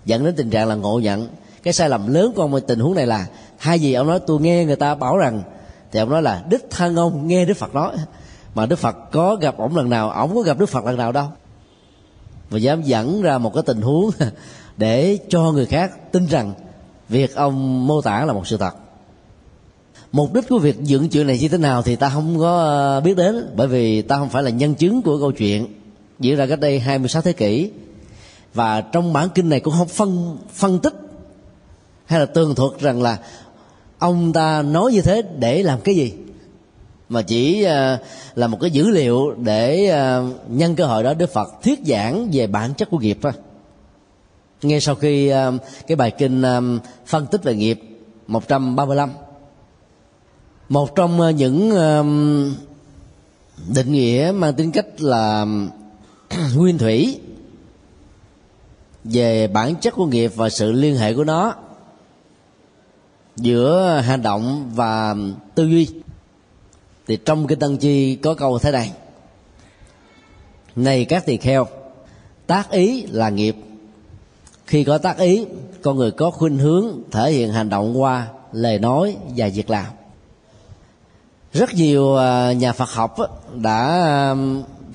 dẫn 0.04 0.24
đến 0.24 0.34
tình 0.36 0.50
trạng 0.50 0.68
là 0.68 0.74
ngộ 0.74 0.98
nhận. 0.98 1.28
Cái 1.62 1.72
sai 1.72 1.88
lầm 1.88 2.14
lớn 2.14 2.32
của 2.36 2.42
ông 2.42 2.60
tình 2.66 2.78
huống 2.78 2.94
này 2.94 3.06
là, 3.06 3.26
hai 3.58 3.80
gì 3.80 3.94
ông 3.94 4.06
nói 4.06 4.20
tôi 4.26 4.40
nghe 4.40 4.64
người 4.64 4.76
ta 4.76 4.94
bảo 4.94 5.16
rằng, 5.16 5.42
thì 5.92 6.00
ông 6.00 6.10
nói 6.10 6.22
là 6.22 6.44
đích 6.50 6.70
thân 6.70 6.96
ông 6.96 7.28
nghe 7.28 7.44
đức 7.44 7.56
phật 7.56 7.74
nói, 7.74 7.96
mà 8.54 8.66
đức 8.66 8.78
phật 8.78 8.96
có 9.12 9.34
gặp 9.34 9.56
ổng 9.56 9.76
lần 9.76 9.90
nào 9.90 10.10
ổng 10.10 10.34
có 10.34 10.40
gặp 10.40 10.58
đức 10.58 10.68
phật 10.68 10.84
lần 10.84 10.96
nào 10.96 11.12
đâu. 11.12 11.26
Và 12.50 12.58
dám 12.58 12.82
dẫn 12.82 13.22
ra 13.22 13.38
một 13.38 13.54
cái 13.54 13.62
tình 13.66 13.80
huống 13.80 14.10
để 14.80 15.18
cho 15.28 15.52
người 15.52 15.66
khác 15.66 16.12
tin 16.12 16.26
rằng 16.26 16.52
việc 17.08 17.34
ông 17.34 17.86
mô 17.86 18.00
tả 18.00 18.24
là 18.24 18.32
một 18.32 18.46
sự 18.46 18.56
thật. 18.56 18.74
Mục 20.12 20.34
đích 20.34 20.48
của 20.48 20.58
việc 20.58 20.82
dựng 20.82 21.08
chuyện 21.08 21.26
này 21.26 21.38
như 21.38 21.48
thế 21.48 21.58
nào 21.58 21.82
thì 21.82 21.96
ta 21.96 22.08
không 22.08 22.38
có 22.38 22.58
ờ, 22.58 23.00
biết 23.00 23.16
đến, 23.16 23.50
bởi 23.56 23.68
vì 23.68 24.02
ta 24.02 24.16
không 24.16 24.28
phải 24.28 24.42
là 24.42 24.50
nhân 24.50 24.74
chứng 24.74 25.02
của 25.02 25.18
câu 25.18 25.32
chuyện 25.32 25.66
diễn 26.20 26.36
ra 26.36 26.46
cách 26.46 26.60
đây 26.60 26.80
26 26.80 27.22
thế 27.22 27.32
kỷ. 27.32 27.70
Và 28.54 28.80
trong 28.80 29.12
bản 29.12 29.28
kinh 29.34 29.48
này 29.48 29.60
cũng 29.60 29.74
không 29.78 29.88
phân 29.88 30.38
phân 30.54 30.78
tích 30.78 30.94
hay 32.06 32.20
là 32.20 32.26
tường 32.26 32.54
thuật 32.54 32.80
rằng 32.80 33.02
là 33.02 33.18
ông 33.98 34.32
ta 34.32 34.62
nói 34.62 34.92
như 34.92 35.02
thế 35.02 35.22
để 35.38 35.62
làm 35.62 35.80
cái 35.80 35.94
gì, 35.94 36.12
mà 37.08 37.22
chỉ 37.22 37.62
ờ, 37.62 37.98
là 38.34 38.46
một 38.46 38.58
cái 38.60 38.70
dữ 38.70 38.90
liệu 38.90 39.34
để 39.34 39.86
ờ, 39.86 40.24
nhân 40.48 40.76
cơ 40.76 40.86
hội 40.86 41.02
đó 41.02 41.14
đức 41.14 41.32
phật 41.32 41.48
thuyết 41.62 41.80
giảng 41.86 42.30
về 42.32 42.46
bản 42.46 42.74
chất 42.74 42.90
của 42.90 42.98
nghiệp 42.98 43.18
thôi 43.22 43.32
ngay 44.62 44.80
sau 44.80 44.94
khi 44.94 45.28
ờ, 45.28 45.58
cái 45.86 45.96
bài 45.96 46.10
kinh 46.10 46.42
ờ, 46.42 46.62
phân 47.06 47.26
tích 47.26 47.42
về 47.42 47.54
nghiệp 47.54 47.80
135 48.26 49.10
một 50.68 50.96
trong 50.96 51.20
ờ, 51.20 51.30
những 51.30 51.70
định 53.74 53.92
nghĩa 53.92 54.32
mang 54.34 54.54
tính 54.54 54.72
cách 54.72 54.86
là, 55.00 55.46
nguyên 56.56 56.78
thủy 56.78 57.20
về 59.04 59.46
bản 59.46 59.74
chất 59.76 59.94
của 59.94 60.06
nghiệp 60.06 60.32
và 60.36 60.50
sự 60.50 60.72
liên 60.72 60.96
hệ 60.96 61.14
của 61.14 61.24
nó 61.24 61.54
giữa 63.36 64.00
hành 64.04 64.22
động 64.22 64.70
và 64.74 65.16
tư 65.54 65.64
duy. 65.64 65.88
Thì 67.06 67.18
trong 67.24 67.46
cái 67.46 67.56
tăng 67.56 67.76
chi 67.76 68.16
có 68.16 68.34
câu 68.34 68.58
thế 68.58 68.70
này 68.70 68.92
này 70.76 71.04
các 71.04 71.26
tỳ 71.26 71.36
kheo, 71.36 71.66
tác 72.46 72.70
ý 72.70 73.06
là 73.06 73.30
nghiệp 73.30 73.56
khi 74.70 74.84
có 74.84 74.98
tác 74.98 75.18
ý, 75.18 75.46
con 75.82 75.96
người 75.96 76.10
có 76.10 76.30
khuynh 76.30 76.58
hướng 76.58 76.86
thể 77.10 77.32
hiện 77.32 77.52
hành 77.52 77.68
động 77.68 78.00
qua 78.00 78.26
lời 78.52 78.78
nói 78.78 79.16
và 79.36 79.48
việc 79.54 79.70
làm. 79.70 79.86
Rất 81.52 81.74
nhiều 81.74 82.16
à, 82.16 82.52
nhà 82.52 82.72
phật 82.72 82.88
học 82.90 83.16
đã 83.54 84.36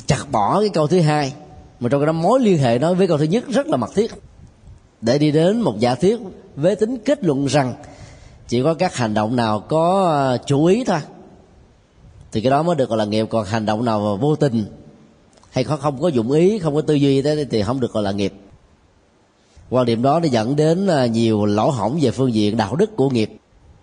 chặt 0.07 0.31
bỏ 0.31 0.59
cái 0.59 0.69
câu 0.69 0.87
thứ 0.87 0.99
hai, 0.99 1.33
mà 1.79 1.89
trong 1.89 2.01
cái 2.01 2.05
đó 2.05 2.11
mối 2.11 2.39
liên 2.39 2.57
hệ 2.57 2.79
nói 2.79 2.95
với 2.95 3.07
câu 3.07 3.17
thứ 3.17 3.23
nhất 3.23 3.43
rất 3.47 3.67
là 3.67 3.77
mật 3.77 3.89
thiết. 3.95 4.11
Để 5.01 5.17
đi 5.17 5.31
đến 5.31 5.61
một 5.61 5.79
giả 5.79 5.95
thuyết 5.95 6.19
với 6.55 6.75
tính 6.75 6.97
kết 7.05 7.23
luận 7.23 7.45
rằng 7.45 7.73
chỉ 8.47 8.63
có 8.63 8.73
các 8.73 8.95
hành 8.95 9.13
động 9.13 9.35
nào 9.35 9.59
có 9.59 10.13
à, 10.13 10.37
chủ 10.37 10.65
ý 10.65 10.83
thôi, 10.83 10.99
thì 12.31 12.41
cái 12.41 12.51
đó 12.51 12.63
mới 12.63 12.75
được 12.75 12.89
gọi 12.89 12.97
là 12.97 13.05
nghiệp. 13.05 13.27
Còn 13.29 13.45
hành 13.45 13.65
động 13.65 13.85
nào 13.85 13.99
mà 13.99 14.21
vô 14.21 14.35
tình 14.35 14.65
hay 15.51 15.63
không 15.63 16.01
có 16.01 16.07
dụng 16.07 16.31
ý, 16.31 16.59
không 16.59 16.75
có 16.75 16.81
tư 16.81 16.93
duy 16.93 17.21
thế 17.21 17.45
thì 17.51 17.63
không 17.63 17.79
được 17.79 17.91
gọi 17.91 18.03
là 18.03 18.11
nghiệp 18.11 18.33
quan 19.69 19.85
điểm 19.85 20.01
đó 20.01 20.19
nó 20.19 20.27
dẫn 20.27 20.55
đến 20.55 20.87
à, 20.87 21.05
nhiều 21.05 21.45
lỗ 21.45 21.69
hỏng 21.69 21.99
về 22.01 22.11
phương 22.11 22.33
diện 22.33 22.57
đạo 22.57 22.75
đức 22.75 22.95
của 22.95 23.09
nghiệp. 23.09 23.37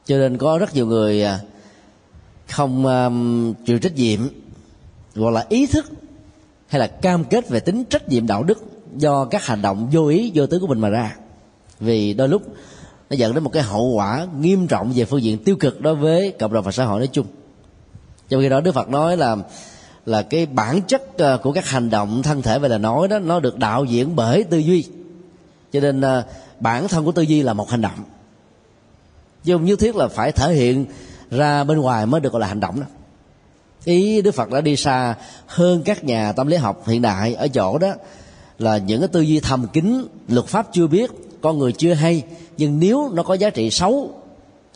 Cho 0.07 0.19
nên 0.19 0.39
có 0.39 0.59
rất 0.59 0.75
nhiều 0.75 0.87
người 0.87 1.23
à, 1.23 1.41
không 2.49 2.87
um, 2.87 3.55
chịu 3.67 3.79
trách 3.79 3.97
nhiệm 3.97 4.21
hoặc 5.17 5.31
là 5.31 5.47
ý 5.49 5.67
thức 5.67 5.87
hay 6.69 6.81
là 6.81 6.87
cam 6.87 7.25
kết 7.25 7.49
về 7.49 7.61
tính 7.61 7.85
trách 7.85 8.09
nhiệm 8.09 8.27
đạo 8.27 8.43
đức 8.43 8.65
do 8.97 9.25
các 9.25 9.47
hành 9.47 9.63
động 9.63 9.89
vô 9.93 10.07
ý 10.07 10.33
vô 10.35 10.47
tứ 10.47 10.59
của 10.59 10.67
mình 10.67 10.81
mà 10.81 10.89
ra. 10.89 11.17
Vì 11.81 12.15
đôi 12.15 12.29
lúc 12.29 12.43
nó 13.11 13.17
dẫn 13.17 13.35
đến 13.35 13.45
một 13.45 13.51
cái 13.53 13.63
hậu 13.63 13.85
quả 13.85 14.27
nghiêm 14.41 14.67
trọng 14.67 14.93
về 14.95 15.05
phương 15.05 15.23
diện 15.23 15.39
tiêu 15.45 15.57
cực 15.57 15.81
đối 15.81 15.95
với 15.95 16.33
cộng 16.39 16.53
đồng 16.53 16.65
và 16.65 16.73
xã 16.73 16.85
hội 16.85 16.99
nói 16.99 17.09
chung. 17.13 17.27
Trong 18.29 18.41
khi 18.41 18.49
đó 18.49 18.61
đức 18.61 18.75
phật 18.75 18.89
nói 18.89 19.17
là 19.17 19.37
là 20.07 20.23
cái 20.23 20.47
bản 20.47 20.81
chất 20.83 21.03
của 21.43 21.53
các 21.53 21.67
hành 21.67 21.91
động 21.91 22.23
thân 22.23 22.43
thể 22.43 22.59
và 22.59 22.69
lời 22.69 22.79
nói 22.79 23.09
đó 23.09 23.19
nó 23.19 23.41
được 23.41 23.59
đạo 23.59 23.85
diễn 23.85 24.17
bởi 24.17 24.45
tư 24.45 24.59
duy 24.59 24.85
cho 25.73 25.81
nên 25.81 26.01
à, 26.01 26.25
bản 26.61 26.89
thân 26.89 27.05
của 27.05 27.13
tư 27.13 27.23
duy 27.23 27.43
là 27.43 27.53
một 27.53 27.71
hành 27.71 27.83
động. 27.83 28.05
Chứ 29.45 29.53
không 29.53 29.65
nhất 29.65 29.79
thiết 29.79 29.97
là 29.97 30.09
phải 30.09 30.33
thể 30.33 30.55
hiện 30.55 30.87
ra 31.31 31.65
bên 31.65 31.79
ngoài 31.79 32.07
mới 32.07 32.21
được 32.21 32.33
gọi 32.33 32.41
là 32.41 32.47
hành 32.47 32.61
động 32.61 32.81
đó. 32.81 32.87
Ý 33.85 34.23
đức 34.23 34.35
phật 34.35 34.51
đã 34.51 34.61
đi 34.61 34.77
xa 34.77 35.15
hơn 35.47 35.83
các 35.85 36.05
nhà 36.05 36.33
tâm 36.33 36.47
lý 36.47 36.57
học 36.57 36.89
hiện 36.89 37.03
đại 37.03 37.35
ở 37.35 37.49
chỗ 37.49 37.79
đó 37.79 37.95
là 38.59 38.79
những 38.79 39.01
cái 39.01 39.09
tư 39.09 39.21
duy 39.21 39.41
thầm 39.41 39.67
kín 39.73 40.07
luật 40.29 40.47
pháp 40.47 40.67
chưa 40.73 40.87
biết 40.87 41.11
con 41.41 41.59
người 41.59 41.73
chưa 41.73 41.95
hay 41.95 42.23
nhưng 42.57 42.81
nếu 42.81 43.11
nó 43.13 43.23
có 43.23 43.35
giá 43.35 43.51
trị 43.51 43.71
xấu 43.71 44.23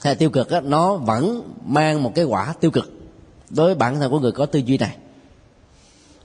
hay 0.03 0.15
tiêu 0.15 0.31
cực 0.31 0.50
đó, 0.50 0.61
nó 0.61 0.97
vẫn 0.97 1.43
mang 1.67 2.03
một 2.03 2.12
cái 2.15 2.25
quả 2.25 2.55
tiêu 2.61 2.71
cực 2.71 2.93
đối 3.50 3.67
với 3.67 3.75
bản 3.75 4.00
thân 4.00 4.11
của 4.11 4.21
người 4.21 4.33
có 4.33 4.47
tư 4.47 4.59
duy 4.59 4.79
này. 4.79 4.97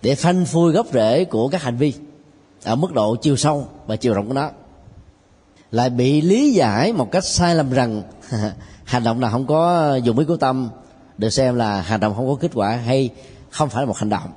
Để 0.02 0.16
phanh 0.16 0.46
phui 0.46 0.74
gốc 0.74 0.88
rễ 0.94 1.26
của 1.26 1.48
các 1.48 1.62
hành 1.62 1.78
vi 1.78 1.94
ở 2.64 2.76
mức 2.76 2.94
độ 2.94 3.16
chiều 3.16 3.36
sâu 3.36 3.68
và 3.88 3.96
chiều 3.96 4.14
rộng 4.14 4.28
của 4.28 4.34
nó 4.34 4.50
lại 5.72 5.90
bị 5.90 6.22
lý 6.22 6.54
giải 6.54 6.94
một 6.94 7.12
cách 7.12 7.26
sai 7.26 7.56
lầm 7.56 7.72
rằng 7.72 8.04
hành 8.84 9.04
động 9.04 9.20
nào 9.20 9.32
không 9.32 9.48
có 9.48 9.96
dùng 9.96 10.20
ý 10.20 10.26
của 10.26 10.38
tâm 10.38 10.70
được 11.18 11.30
xem 11.30 11.56
là 11.56 11.82
hành 11.82 12.00
động 12.00 12.16
không 12.16 12.28
có 12.28 12.36
kết 12.36 12.52
quả 12.54 12.76
hay 12.76 13.10
không 13.50 13.70
phải 13.70 13.82
là 13.82 13.88
một 13.88 13.98
hành 13.98 14.10
động. 14.10 14.32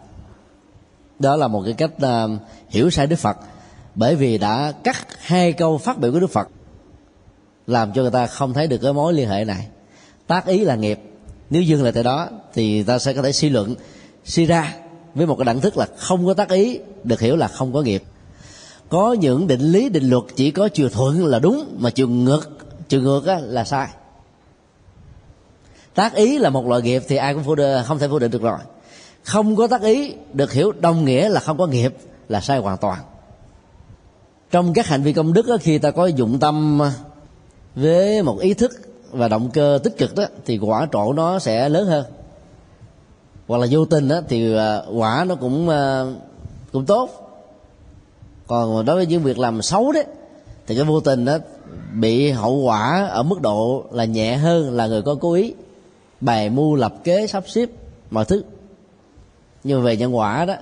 Đó 1.19 1.37
là 1.37 1.49
một 1.49 1.63
cái 1.65 1.75
cách 1.75 1.91
uh, 1.97 2.31
hiểu 2.69 2.91
sai 2.91 3.07
đức 3.07 3.19
phật 3.19 3.37
bởi 3.95 4.17
vì 4.17 4.39
đã 4.39 4.73
cắt 4.85 5.07
hai 5.21 5.53
câu 5.53 5.79
phát 5.79 5.99
biểu 5.99 6.13
của 6.13 6.21
đức 6.21 6.31
phật 6.31 6.49
làm 7.67 7.93
cho 7.93 8.03
người 8.03 8.11
ta 8.11 8.27
không 8.27 8.53
thấy 8.53 8.67
được 8.67 8.79
cái 8.79 8.93
mối 8.93 9.13
liên 9.13 9.29
hệ 9.29 9.45
này. 9.45 9.67
Tác 10.27 10.47
ý 10.47 10.65
là 10.65 10.75
nghiệp. 10.75 11.01
Nếu 11.51 11.63
dừng 11.63 11.83
lại 11.83 11.93
tại 11.93 12.03
đó 12.03 12.29
thì 12.55 12.83
ta 12.83 12.99
sẽ 12.99 13.13
có 13.13 13.23
thể 13.23 13.33
suy 13.33 13.51
luận 13.51 13.75
suy 14.25 14.47
ra 14.47 14.75
với 15.15 15.27
một 15.27 15.37
cái 15.39 15.45
đẳng 15.45 15.61
thức 15.61 15.77
là 15.77 15.87
không 15.97 16.27
có 16.27 16.35
tác 16.35 16.49
ý 16.49 16.79
được 17.05 17.21
hiểu 17.21 17.37
là 17.37 17.49
không 17.49 17.73
có 17.73 17.83
nghiệp 17.83 18.03
có 18.89 19.13
những 19.13 19.47
định 19.47 19.61
lý 19.61 19.89
định 19.89 20.11
luật 20.11 20.25
chỉ 20.37 20.51
có 20.51 20.69
chiều 20.69 20.89
thuận 20.89 21.25
là 21.25 21.39
đúng 21.39 21.77
mà 21.79 21.91
chiều 21.91 22.09
ngược. 22.09 22.49
Chiều 22.89 23.01
ngược 23.01 23.27
á, 23.27 23.39
là 23.43 23.65
sai. 23.65 23.89
Tác 25.95 26.15
ý 26.15 26.39
là 26.39 26.51
một 26.51 26.67
loại 26.67 26.83
nghiệp 26.83 27.03
thì 27.09 27.17
ai 27.17 27.35
cũng 27.35 27.45
phủ 27.45 27.55
định, 27.55 27.83
không 27.85 27.99
thể 27.99 28.09
phủ 28.09 28.19
định 28.19 28.31
được 28.31 28.43
rồi. 28.43 28.59
Không 29.23 29.57
có 29.57 29.67
tác 29.67 29.83
ý 29.83 30.15
được 30.33 30.53
hiểu 30.53 30.73
đồng 30.73 31.05
nghĩa 31.05 31.29
là 31.29 31.41
không 31.41 31.59
có 31.59 31.67
nghiệp 31.67 31.97
là 32.29 32.41
sai 32.41 32.59
hoàn 32.59 32.79
toàn. 32.79 32.99
Trong 34.51 34.73
các 34.73 34.87
hành 34.87 35.03
vi 35.03 35.13
công 35.13 35.33
đức 35.33 35.47
đó, 35.47 35.57
khi 35.61 35.79
ta 35.79 35.91
có 35.91 36.07
dụng 36.07 36.39
tâm 36.39 36.81
với 37.75 38.23
một 38.23 38.39
ý 38.41 38.55
thức 38.55 38.73
và 39.11 39.29
động 39.29 39.51
cơ 39.51 39.79
tích 39.83 39.99
cực 39.99 40.15
đó 40.15 40.25
thì 40.47 40.59
quả 40.59 40.89
trổ 40.93 41.13
nó 41.13 41.39
sẽ 41.39 41.69
lớn 41.69 41.87
hơn. 41.87 42.05
Hoặc 43.47 43.59
là 43.59 43.67
vô 43.71 43.85
tình 43.85 44.09
đó 44.09 44.21
thì 44.29 44.57
à, 44.57 44.83
quả 44.93 45.25
nó 45.29 45.35
cũng 45.35 45.69
à, 45.69 46.05
cũng 46.73 46.85
tốt 46.85 47.24
còn 48.47 48.85
đối 48.85 48.97
với 48.97 49.07
những 49.07 49.23
việc 49.23 49.39
làm 49.39 49.63
xấu 49.63 49.93
đấy, 49.93 50.05
thì 50.67 50.75
cái 50.75 50.85
vô 50.85 51.01
tình 51.01 51.25
đó 51.25 51.39
bị 51.95 52.31
hậu 52.31 52.57
quả 52.57 53.09
ở 53.11 53.23
mức 53.23 53.41
độ 53.41 53.85
là 53.91 54.05
nhẹ 54.05 54.37
hơn 54.37 54.73
là 54.73 54.87
người 54.87 55.03
có 55.03 55.15
cố 55.15 55.33
ý. 55.33 55.55
Bày 56.21 56.51
mưu 56.51 56.75
lập 56.75 56.95
kế 57.05 57.27
sắp 57.27 57.45
xếp 57.47 57.69
mọi 58.11 58.25
thứ. 58.25 58.43
Nhưng 59.65 59.83
về 59.83 59.97
nhân 59.97 60.17
quả 60.17 60.45
đó, 60.45 60.55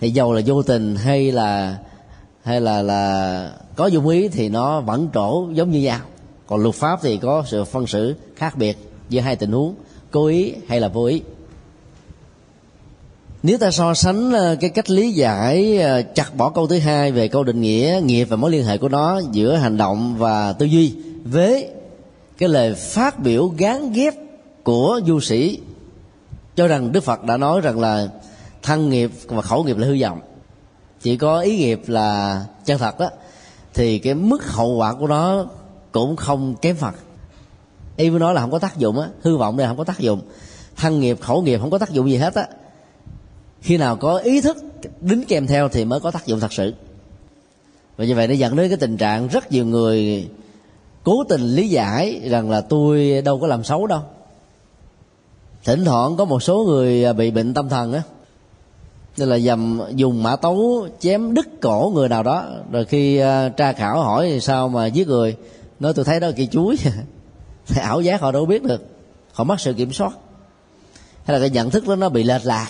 thì 0.00 0.10
dầu 0.10 0.32
là 0.32 0.42
vô 0.46 0.62
tình 0.62 0.96
hay 0.96 1.32
là 1.32 1.78
hay 2.42 2.60
là 2.60 2.82
là 2.82 3.52
có 3.76 3.86
dụng 3.86 4.08
ý 4.08 4.28
thì 4.28 4.48
nó 4.48 4.80
vẫn 4.80 5.08
trổ 5.14 5.46
giống 5.52 5.70
như 5.70 5.80
nhau. 5.80 6.00
Còn 6.46 6.62
luật 6.62 6.74
pháp 6.74 6.98
thì 7.02 7.16
có 7.16 7.44
sự 7.46 7.64
phân 7.64 7.86
xử 7.86 8.14
khác 8.36 8.56
biệt 8.56 8.76
giữa 9.08 9.20
hai 9.20 9.36
tình 9.36 9.52
huống, 9.52 9.74
cố 10.10 10.26
ý 10.26 10.54
hay 10.68 10.80
là 10.80 10.88
vô 10.88 11.04
ý 11.04 11.22
nếu 13.42 13.58
ta 13.58 13.70
so 13.70 13.94
sánh 13.94 14.32
ờ, 14.32 14.56
cái 14.60 14.70
cách 14.70 14.90
lý 14.90 15.12
giải 15.12 15.78
ờ, 15.78 16.02
chặt 16.02 16.36
bỏ 16.36 16.50
câu 16.50 16.66
thứ 16.66 16.78
hai 16.78 17.12
về 17.12 17.28
câu 17.28 17.44
định 17.44 17.60
nghĩa, 17.60 18.00
nghiệp 18.04 18.24
và 18.24 18.36
mối 18.36 18.50
liên 18.50 18.64
hệ 18.64 18.78
của 18.78 18.88
nó 18.88 19.20
giữa 19.32 19.56
hành 19.56 19.76
động 19.76 20.16
và 20.18 20.52
tư 20.52 20.66
duy 20.66 20.94
với 21.24 21.68
cái 22.38 22.48
lời 22.48 22.74
phát 22.74 23.18
biểu 23.18 23.48
gán 23.58 23.92
ghép 23.92 24.14
của 24.62 25.00
du 25.06 25.20
sĩ 25.20 25.60
cho 26.56 26.68
rằng 26.68 26.92
đức 26.92 27.04
phật 27.04 27.24
đã 27.24 27.36
nói 27.36 27.60
rằng 27.60 27.80
là 27.80 28.08
thân 28.62 28.88
nghiệp 28.88 29.10
và 29.26 29.42
khẩu 29.42 29.64
nghiệp 29.64 29.78
là 29.78 29.86
hư 29.86 30.00
vọng. 30.00 30.20
Chỉ 31.00 31.16
có 31.16 31.40
ý 31.40 31.56
nghiệp 31.56 31.82
là 31.86 32.44
chân 32.64 32.78
thật 32.78 32.98
đó 32.98 33.10
thì 33.74 33.98
cái 33.98 34.14
mức 34.14 34.52
hậu 34.52 34.76
quả 34.76 34.94
của 34.94 35.06
nó 35.06 35.46
cũng 35.92 36.16
không 36.16 36.54
kém 36.54 36.76
phật. 36.76 36.94
Y 37.96 38.08
với 38.08 38.20
nói 38.20 38.34
là 38.34 38.40
không 38.40 38.50
có 38.50 38.58
tác 38.58 38.76
dụng 38.76 39.00
á, 39.00 39.08
hư 39.22 39.36
vọng 39.36 39.56
đây 39.56 39.66
không 39.66 39.76
có 39.76 39.84
tác 39.84 39.98
dụng. 39.98 40.20
Thân 40.76 41.00
nghiệp, 41.00 41.20
khẩu 41.20 41.42
nghiệp 41.42 41.60
không 41.60 41.70
có 41.70 41.78
tác 41.78 41.90
dụng 41.90 42.10
gì 42.10 42.16
hết 42.16 42.34
á 42.34 42.46
khi 43.62 43.76
nào 43.76 43.96
có 43.96 44.16
ý 44.16 44.40
thức 44.40 44.56
đính 45.00 45.24
kèm 45.28 45.46
theo 45.46 45.68
thì 45.68 45.84
mới 45.84 46.00
có 46.00 46.10
tác 46.10 46.26
dụng 46.26 46.40
thật 46.40 46.52
sự. 46.52 46.74
Và 47.96 48.04
như 48.04 48.14
vậy 48.14 48.28
nó 48.28 48.34
dẫn 48.34 48.56
đến 48.56 48.68
cái 48.68 48.76
tình 48.76 48.96
trạng 48.96 49.28
rất 49.28 49.52
nhiều 49.52 49.66
người 49.66 50.28
cố 51.04 51.24
tình 51.28 51.40
lý 51.40 51.68
giải 51.68 52.20
rằng 52.30 52.50
là 52.50 52.60
tôi 52.60 53.22
đâu 53.24 53.40
có 53.40 53.46
làm 53.46 53.64
xấu 53.64 53.86
đâu. 53.86 54.00
Thỉnh 55.64 55.84
thoảng 55.84 56.16
có 56.16 56.24
một 56.24 56.42
số 56.42 56.64
người 56.68 57.04
à, 57.04 57.12
bị 57.12 57.30
bệnh 57.30 57.54
tâm 57.54 57.68
thần 57.68 57.92
á. 57.92 58.02
Nên 59.16 59.28
là 59.28 59.38
dầm 59.38 59.80
dùng 59.94 60.22
mã 60.22 60.36
tấu 60.36 60.88
chém 61.00 61.34
đứt 61.34 61.60
cổ 61.60 61.92
người 61.94 62.08
nào 62.08 62.22
đó 62.22 62.44
rồi 62.70 62.84
khi 62.84 63.22
uh, 63.22 63.56
tra 63.56 63.72
khảo 63.72 64.02
hỏi 64.02 64.30
thì 64.30 64.40
sao 64.40 64.68
mà 64.68 64.86
giết 64.86 65.08
người. 65.08 65.36
Nói 65.80 65.94
tôi 65.94 66.04
thấy 66.04 66.20
đó 66.20 66.26
là 66.26 66.32
cây 66.36 66.46
chuối. 66.46 66.76
Thì 67.66 67.80
ảo 67.80 68.00
giác 68.00 68.20
họ 68.20 68.32
đâu 68.32 68.46
biết 68.46 68.62
được. 68.62 68.86
Họ 69.32 69.44
mất 69.44 69.60
sự 69.60 69.72
kiểm 69.72 69.92
soát. 69.92 70.12
Hay 71.24 71.34
là 71.34 71.40
cái 71.40 71.50
nhận 71.50 71.70
thức 71.70 71.88
đó 71.88 71.96
nó 71.96 72.08
bị 72.08 72.22
lệch 72.22 72.46
lạc 72.46 72.68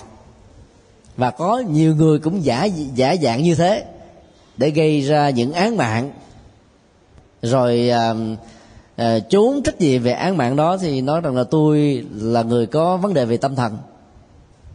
và 1.16 1.30
có 1.30 1.58
nhiều 1.58 1.96
người 1.96 2.18
cũng 2.18 2.44
giả 2.44 2.64
giả 2.94 3.16
dạng 3.22 3.42
như 3.42 3.54
thế 3.54 3.84
để 4.56 4.70
gây 4.70 5.00
ra 5.00 5.30
những 5.30 5.52
án 5.52 5.76
mạng. 5.76 6.12
Rồi 7.42 7.90
à, 7.90 8.14
à, 8.96 9.18
trốn 9.18 9.62
trách 9.62 9.80
nhiệm 9.80 10.02
về 10.02 10.12
án 10.12 10.36
mạng 10.36 10.56
đó 10.56 10.76
thì 10.76 11.00
nói 11.00 11.20
rằng 11.20 11.36
là 11.36 11.44
tôi 11.44 12.04
là 12.14 12.42
người 12.42 12.66
có 12.66 12.96
vấn 12.96 13.14
đề 13.14 13.24
về 13.24 13.36
tâm 13.36 13.56
thần. 13.56 13.78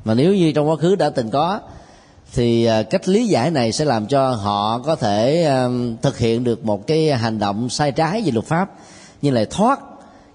Mà 0.05 0.13
nếu 0.13 0.35
như 0.35 0.51
trong 0.51 0.69
quá 0.69 0.75
khứ 0.75 0.95
đã 0.95 1.09
từng 1.09 1.29
có 1.29 1.59
thì 2.33 2.65
à, 2.65 2.83
cách 2.83 3.07
lý 3.07 3.27
giải 3.27 3.51
này 3.51 3.71
sẽ 3.71 3.85
làm 3.85 4.07
cho 4.07 4.31
họ 4.31 4.79
có 4.79 4.95
thể 4.95 5.43
à, 5.43 5.67
thực 6.01 6.17
hiện 6.17 6.43
được 6.43 6.65
một 6.65 6.87
cái 6.87 7.11
hành 7.11 7.39
động 7.39 7.69
sai 7.69 7.91
trái 7.91 8.21
về 8.21 8.31
luật 8.31 8.45
pháp 8.45 8.71
như 9.21 9.29
là 9.31 9.45
thoát 9.49 9.79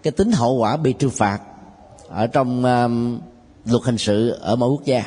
cái 0.03 0.11
tính 0.11 0.33
hậu 0.33 0.55
quả 0.55 0.77
bị 0.77 0.93
trừng 0.93 1.11
phạt 1.11 1.39
ở 2.09 2.27
trong 2.27 2.65
à, 2.65 2.89
luật 3.65 3.83
hình 3.85 3.99
sự 3.99 4.29
ở 4.41 4.57
mỗi 4.57 4.71
quốc 4.71 4.85
gia 4.85 5.05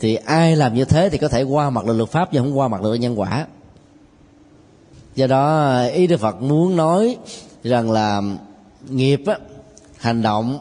thì 0.00 0.14
ai 0.14 0.56
làm 0.56 0.74
như 0.74 0.84
thế 0.84 1.08
thì 1.08 1.18
có 1.18 1.28
thể 1.28 1.42
qua 1.42 1.70
mặt 1.70 1.84
được 1.84 1.92
luật 1.92 2.10
pháp 2.10 2.28
nhưng 2.32 2.44
không 2.44 2.58
qua 2.58 2.68
mặt 2.68 2.82
được 2.82 2.94
nhân 2.94 3.20
quả. 3.20 3.46
Do 5.14 5.26
đó 5.26 5.80
ý 5.86 6.06
đức 6.06 6.20
phật 6.20 6.42
muốn 6.42 6.76
nói 6.76 7.16
rằng 7.64 7.90
là 7.90 8.22
nghiệp 8.88 9.22
á, 9.26 9.38
hành 9.98 10.22
động 10.22 10.58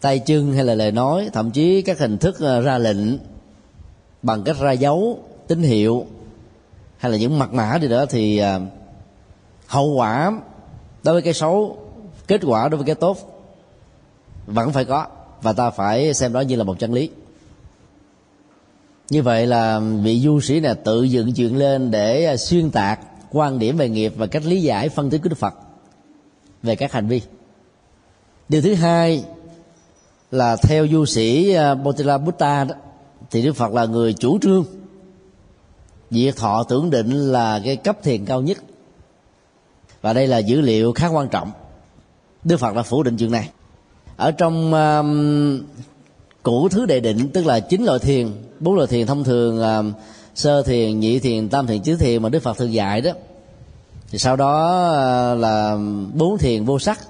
tay 0.00 0.18
chân 0.18 0.52
hay 0.52 0.64
là 0.64 0.74
lời 0.74 0.92
nói 0.92 1.30
thậm 1.32 1.50
chí 1.50 1.82
các 1.82 1.98
hình 1.98 2.18
thức 2.18 2.40
ờ, 2.40 2.60
ra 2.60 2.78
lệnh 2.78 3.18
bằng 4.22 4.42
cách 4.42 4.56
ra 4.60 4.72
dấu 4.72 5.18
tín 5.46 5.62
hiệu 5.62 6.06
hay 6.96 7.12
là 7.12 7.18
những 7.18 7.38
mật 7.38 7.52
mã 7.52 7.78
gì 7.82 7.88
đó 7.88 8.06
thì 8.06 8.38
ờ, 8.38 8.60
hậu 9.66 9.88
quả 9.94 10.40
đối 11.02 11.14
với 11.14 11.22
cái 11.22 11.34
xấu 11.34 11.78
kết 12.26 12.40
quả 12.46 12.68
đối 12.68 12.76
với 12.76 12.86
cái 12.86 12.94
tốt 12.94 13.18
vẫn 14.46 14.72
phải 14.72 14.84
có 14.84 15.06
và 15.42 15.52
ta 15.52 15.70
phải 15.70 16.14
xem 16.14 16.32
đó 16.32 16.40
như 16.40 16.56
là 16.56 16.64
một 16.64 16.78
chân 16.78 16.92
lý 16.92 17.10
như 19.10 19.22
vậy 19.22 19.46
là 19.46 19.80
vị 20.02 20.20
du 20.20 20.40
sĩ 20.40 20.60
này 20.60 20.74
tự 20.74 21.02
dựng 21.02 21.32
chuyện 21.32 21.56
lên 21.56 21.90
để 21.90 22.24
à, 22.24 22.36
xuyên 22.36 22.70
tạc 22.70 23.00
quan 23.32 23.58
điểm 23.58 23.76
về 23.76 23.88
nghiệp 23.88 24.12
và 24.16 24.26
cách 24.26 24.44
lý 24.44 24.62
giải 24.62 24.88
phân 24.88 25.10
tích 25.10 25.22
của 25.22 25.28
đức 25.28 25.38
phật 25.38 25.54
về 26.62 26.76
các 26.76 26.92
hành 26.92 27.06
vi. 27.06 27.22
Điều 28.48 28.62
thứ 28.62 28.74
hai 28.74 29.24
là 30.30 30.56
theo 30.56 30.86
du 30.88 31.04
sĩ 31.04 31.52
à, 31.54 31.74
Botila 31.74 32.18
Buddha 32.18 32.64
đó 32.64 32.74
thì 33.30 33.42
Đức 33.42 33.52
Phật 33.52 33.72
là 33.72 33.86
người 33.86 34.12
chủ 34.12 34.38
trương. 34.42 34.64
Diệt 36.10 36.36
thọ 36.36 36.62
tưởng 36.62 36.90
định 36.90 37.10
là 37.10 37.60
cái 37.64 37.76
cấp 37.76 37.98
thiền 38.02 38.24
cao 38.24 38.42
nhất. 38.42 38.58
Và 40.02 40.12
đây 40.12 40.26
là 40.26 40.38
dữ 40.38 40.60
liệu 40.60 40.92
khá 40.92 41.08
quan 41.08 41.28
trọng. 41.28 41.50
Đức 42.44 42.56
Phật 42.56 42.74
đã 42.74 42.82
phủ 42.82 43.02
định 43.02 43.16
chuyện 43.16 43.30
này. 43.30 43.50
Ở 44.16 44.30
trong 44.30 44.74
um, 44.74 45.62
cũ 46.42 46.68
thứ 46.68 46.86
đệ 46.86 47.00
định 47.00 47.28
tức 47.32 47.46
là 47.46 47.60
chín 47.60 47.84
loại 47.84 47.98
thiền 47.98 48.32
bốn 48.60 48.74
loại 48.74 48.86
thiền 48.86 49.06
thông 49.06 49.24
thường 49.24 49.60
uh, 49.60 49.94
sơ 50.34 50.62
thiền 50.62 51.00
nhị 51.00 51.18
thiền 51.18 51.48
tam 51.48 51.66
thiền 51.66 51.82
tứ 51.82 51.96
thiền 51.96 52.22
mà 52.22 52.28
Đức 52.28 52.42
Phật 52.42 52.56
thường 52.56 52.72
dạy 52.72 53.00
đó. 53.00 53.10
Thì 54.10 54.18
sau 54.18 54.36
đó 54.36 54.86
uh, 55.32 55.40
là 55.40 55.78
bốn 56.14 56.38
thiền 56.38 56.64
vô 56.64 56.78
sắc. 56.78 57.00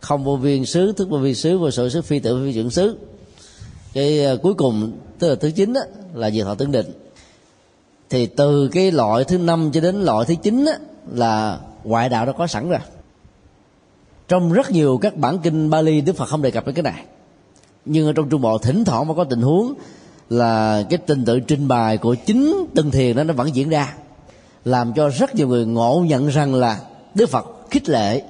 Không 0.00 0.24
vô 0.24 0.36
viên 0.36 0.66
xứ 0.66 0.92
thức 0.92 1.08
vô 1.10 1.18
viên 1.18 1.34
xứ 1.34 1.58
vô 1.58 1.70
sở 1.70 1.88
xứ 1.88 2.02
phi 2.02 2.18
tự 2.18 2.44
phi 2.44 2.52
trưởng 2.52 2.70
xứ. 2.70 2.96
Cái 3.92 4.34
uh, 4.34 4.42
cuối 4.42 4.54
cùng 4.54 4.92
tức 5.18 5.28
là 5.28 5.34
thứ 5.34 5.50
chín 5.50 5.72
đó, 5.72 5.80
là 6.14 6.30
diệt 6.30 6.44
thọ 6.44 6.54
tướng 6.54 6.72
định. 6.72 6.86
Thì 8.10 8.26
từ 8.26 8.68
cái 8.68 8.90
loại 8.90 9.24
thứ 9.24 9.38
năm 9.38 9.70
cho 9.72 9.80
đến 9.80 9.96
loại 9.96 10.26
thứ 10.26 10.34
chín 10.42 10.64
là 11.12 11.58
ngoại 11.84 12.08
đạo 12.08 12.26
đã 12.26 12.32
có 12.32 12.46
sẵn 12.46 12.68
rồi. 12.68 12.80
Trong 14.28 14.52
rất 14.52 14.70
nhiều 14.70 14.98
các 14.98 15.16
bản 15.16 15.38
kinh 15.38 15.70
Bali 15.70 16.00
Đức 16.00 16.16
Phật 16.16 16.24
không 16.24 16.42
đề 16.42 16.50
cập 16.50 16.66
đến 16.66 16.74
cái 16.74 16.82
này. 16.82 17.04
Nhưng 17.84 18.06
ở 18.06 18.12
trong 18.12 18.28
Trung 18.28 18.40
Bộ 18.40 18.58
thỉnh 18.58 18.84
thoảng 18.84 19.08
mà 19.08 19.14
có 19.14 19.24
tình 19.24 19.42
huống 19.42 19.74
là 20.30 20.82
cái 20.90 20.98
trình 21.06 21.24
tự 21.24 21.40
trình 21.40 21.68
bày 21.68 21.96
của 21.96 22.14
chính 22.14 22.66
tân 22.74 22.90
thiền 22.90 23.16
đó, 23.16 23.24
nó 23.24 23.34
vẫn 23.34 23.54
diễn 23.54 23.68
ra, 23.68 23.94
làm 24.64 24.92
cho 24.92 25.08
rất 25.08 25.34
nhiều 25.34 25.48
người 25.48 25.66
ngộ 25.66 26.04
nhận 26.06 26.28
rằng 26.28 26.54
là 26.54 26.80
Đức 27.14 27.30
Phật 27.30 27.46
khích 27.70 27.88
lệ. 27.88 28.22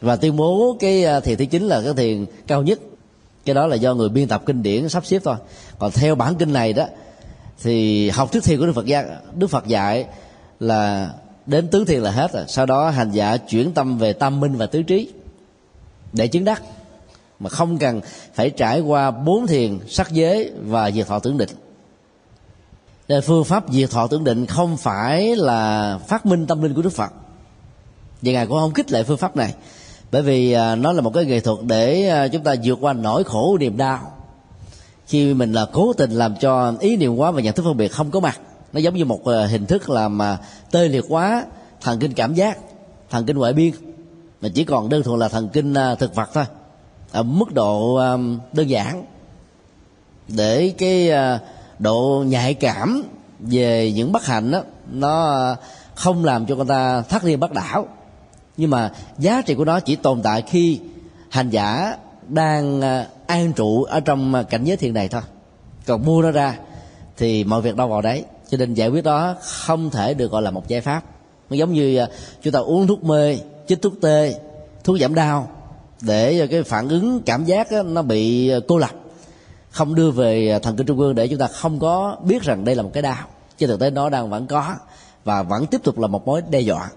Và 0.00 0.16
tuyên 0.16 0.36
bố 0.36 0.76
cái 0.80 1.04
à, 1.04 1.20
thiền 1.20 1.38
thứ 1.38 1.44
chín 1.44 1.62
là 1.62 1.82
cái 1.84 1.94
thiền 1.94 2.26
cao 2.46 2.62
nhất. 2.62 2.80
Cái 3.44 3.54
đó 3.54 3.66
là 3.66 3.76
do 3.76 3.94
người 3.94 4.08
biên 4.08 4.28
tập 4.28 4.42
kinh 4.46 4.62
điển 4.62 4.88
sắp 4.88 5.06
xếp 5.06 5.22
thôi. 5.24 5.36
Còn 5.78 5.90
theo 5.90 6.14
bản 6.14 6.34
kinh 6.34 6.52
này 6.52 6.72
đó, 6.72 6.86
thì 7.62 8.10
học 8.10 8.32
thuyết 8.32 8.44
thiền 8.44 8.58
của 8.58 8.66
đức 8.66 8.72
phật 8.72 8.86
gia, 8.86 9.04
đức 9.34 9.46
phật 9.46 9.66
dạy 9.66 10.06
là 10.60 11.10
đến 11.46 11.68
tứ 11.68 11.84
thiền 11.84 12.00
là 12.00 12.10
hết 12.10 12.32
rồi. 12.32 12.44
Sau 12.48 12.66
đó 12.66 12.90
hành 12.90 13.10
giả 13.10 13.36
chuyển 13.36 13.72
tâm 13.72 13.98
về 13.98 14.12
tâm 14.12 14.40
minh 14.40 14.56
và 14.56 14.66
tứ 14.66 14.82
trí 14.82 15.08
để 16.12 16.28
chứng 16.28 16.44
đắc 16.44 16.62
mà 17.42 17.50
không 17.50 17.78
cần 17.78 18.00
phải 18.34 18.50
trải 18.50 18.80
qua 18.80 19.10
bốn 19.10 19.46
thiền, 19.46 19.78
sắc 19.88 20.12
giới 20.12 20.52
và 20.64 20.90
diệt 20.90 21.06
thọ 21.06 21.18
tưởng 21.18 21.38
định. 21.38 21.48
Nên 23.08 23.22
phương 23.22 23.44
pháp 23.44 23.64
diệt 23.70 23.90
thọ 23.90 24.06
tưởng 24.06 24.24
định 24.24 24.46
không 24.46 24.76
phải 24.76 25.36
là 25.36 25.98
phát 26.08 26.26
minh 26.26 26.46
tâm 26.46 26.62
linh 26.62 26.74
của 26.74 26.82
đức 26.82 26.92
phật. 26.92 27.12
Và 28.22 28.32
ngài 28.32 28.46
cũng 28.46 28.58
không 28.58 28.74
khích 28.74 28.92
lệ 28.92 29.02
phương 29.02 29.16
pháp 29.16 29.36
này, 29.36 29.54
bởi 30.12 30.22
vì 30.22 30.52
à, 30.52 30.74
nó 30.74 30.92
là 30.92 31.00
một 31.00 31.14
cái 31.14 31.24
nghệ 31.24 31.40
thuật 31.40 31.58
để 31.66 32.08
à, 32.08 32.28
chúng 32.28 32.42
ta 32.42 32.54
vượt 32.64 32.78
qua 32.80 32.92
nỗi 32.92 33.24
khổ, 33.24 33.56
niềm 33.60 33.76
đau. 33.76 34.12
Khi 35.06 35.34
mình 35.34 35.52
là 35.52 35.66
cố 35.72 35.92
tình 35.92 36.10
làm 36.10 36.34
cho 36.40 36.74
ý 36.80 36.96
niệm 36.96 37.16
quá 37.16 37.30
và 37.30 37.40
nhận 37.40 37.54
thức 37.54 37.62
phân 37.62 37.76
biệt 37.76 37.88
không 37.88 38.10
có 38.10 38.20
mặt, 38.20 38.40
nó 38.72 38.80
giống 38.80 38.94
như 38.94 39.04
một 39.04 39.24
à, 39.24 39.46
hình 39.46 39.66
thức 39.66 39.90
làm 39.90 40.18
mà 40.18 40.38
tê 40.70 40.88
liệt 40.88 41.04
quá, 41.08 41.44
thần 41.80 41.98
kinh 41.98 42.12
cảm 42.12 42.34
giác, 42.34 42.58
thần 43.10 43.26
kinh 43.26 43.36
ngoại 43.36 43.52
biên. 43.52 43.72
Mà 44.40 44.48
chỉ 44.54 44.64
còn 44.64 44.88
đơn 44.88 45.02
thuần 45.02 45.20
là 45.20 45.28
thần 45.28 45.48
kinh 45.48 45.74
thực 45.98 46.14
vật 46.14 46.30
thôi 46.34 46.44
ở 47.12 47.22
mức 47.22 47.54
độ 47.54 47.94
um, 47.94 48.38
đơn 48.52 48.70
giản. 48.70 49.04
Để 50.28 50.74
cái 50.78 51.10
uh, 51.10 51.40
độ 51.78 52.24
nhạy 52.26 52.54
cảm 52.54 53.02
về 53.38 53.92
những 53.92 54.12
bất 54.12 54.26
hạnh 54.26 54.50
đó 54.50 54.62
nó 54.92 55.56
không 55.94 56.24
làm 56.24 56.46
cho 56.46 56.56
người 56.56 56.66
ta 56.68 57.02
thắt 57.02 57.24
liên 57.24 57.40
bắt 57.40 57.52
đảo 57.52 57.86
nhưng 58.56 58.70
mà 58.70 58.90
giá 59.18 59.42
trị 59.42 59.54
của 59.54 59.64
nó 59.64 59.80
chỉ 59.80 59.96
tồn 59.96 60.22
tại 60.22 60.42
khi 60.42 60.80
hành 61.28 61.50
giả 61.50 61.96
đang 62.28 62.78
uh, 62.78 63.06
an 63.26 63.52
trụ 63.52 63.82
ở 63.82 64.00
trong 64.00 64.44
cảnh 64.50 64.64
giới 64.64 64.76
thiền 64.76 64.94
này 64.94 65.08
thôi. 65.08 65.22
Còn 65.86 66.04
mua 66.04 66.22
nó 66.22 66.30
ra 66.30 66.58
thì 67.16 67.44
mọi 67.44 67.62
việc 67.62 67.76
đâu 67.76 67.88
vào 67.88 68.02
đấy. 68.02 68.24
Cho 68.48 68.58
nên 68.58 68.74
giải 68.74 68.88
quyết 68.88 69.04
đó 69.04 69.34
không 69.42 69.90
thể 69.90 70.14
được 70.14 70.30
gọi 70.30 70.42
là 70.42 70.50
một 70.50 70.68
giải 70.68 70.80
pháp. 70.80 71.02
Nó 71.50 71.56
giống 71.56 71.72
như 71.72 72.02
uh, 72.02 72.08
chúng 72.42 72.52
ta 72.52 72.58
uống 72.58 72.86
thuốc 72.86 73.04
mê, 73.04 73.38
chích 73.66 73.82
thuốc 73.82 73.92
tê, 74.02 74.34
thuốc 74.84 74.98
giảm 75.00 75.14
đau 75.14 75.48
để 76.02 76.46
cái 76.50 76.62
phản 76.62 76.88
ứng, 76.88 77.22
cảm 77.26 77.44
giác 77.44 77.72
nó 77.72 78.02
bị 78.02 78.48
ờ, 78.48 78.60
cô 78.68 78.78
lập. 78.78 78.90
Không 79.70 79.94
đưa 79.94 80.10
về 80.10 80.48
ờ, 80.48 80.58
thần 80.58 80.76
kinh 80.76 80.86
trung 80.86 81.00
ương 81.00 81.14
để 81.14 81.28
chúng 81.28 81.38
ta 81.38 81.46
không 81.46 81.78
có 81.78 82.16
biết 82.24 82.42
rằng 82.42 82.64
đây 82.64 82.74
là 82.74 82.82
một 82.82 82.90
cái 82.92 83.02
đau. 83.02 83.16
Chứ 83.58 83.66
thực 83.66 83.80
tế 83.80 83.90
nó 83.90 84.08
đang 84.08 84.30
vẫn 84.30 84.46
có 84.46 84.74
và 85.24 85.42
vẫn 85.42 85.66
tiếp 85.66 85.80
tục 85.84 85.98
là 85.98 86.06
một 86.06 86.26
mối 86.26 86.42
đe 86.50 86.60
dọa. 86.60 86.88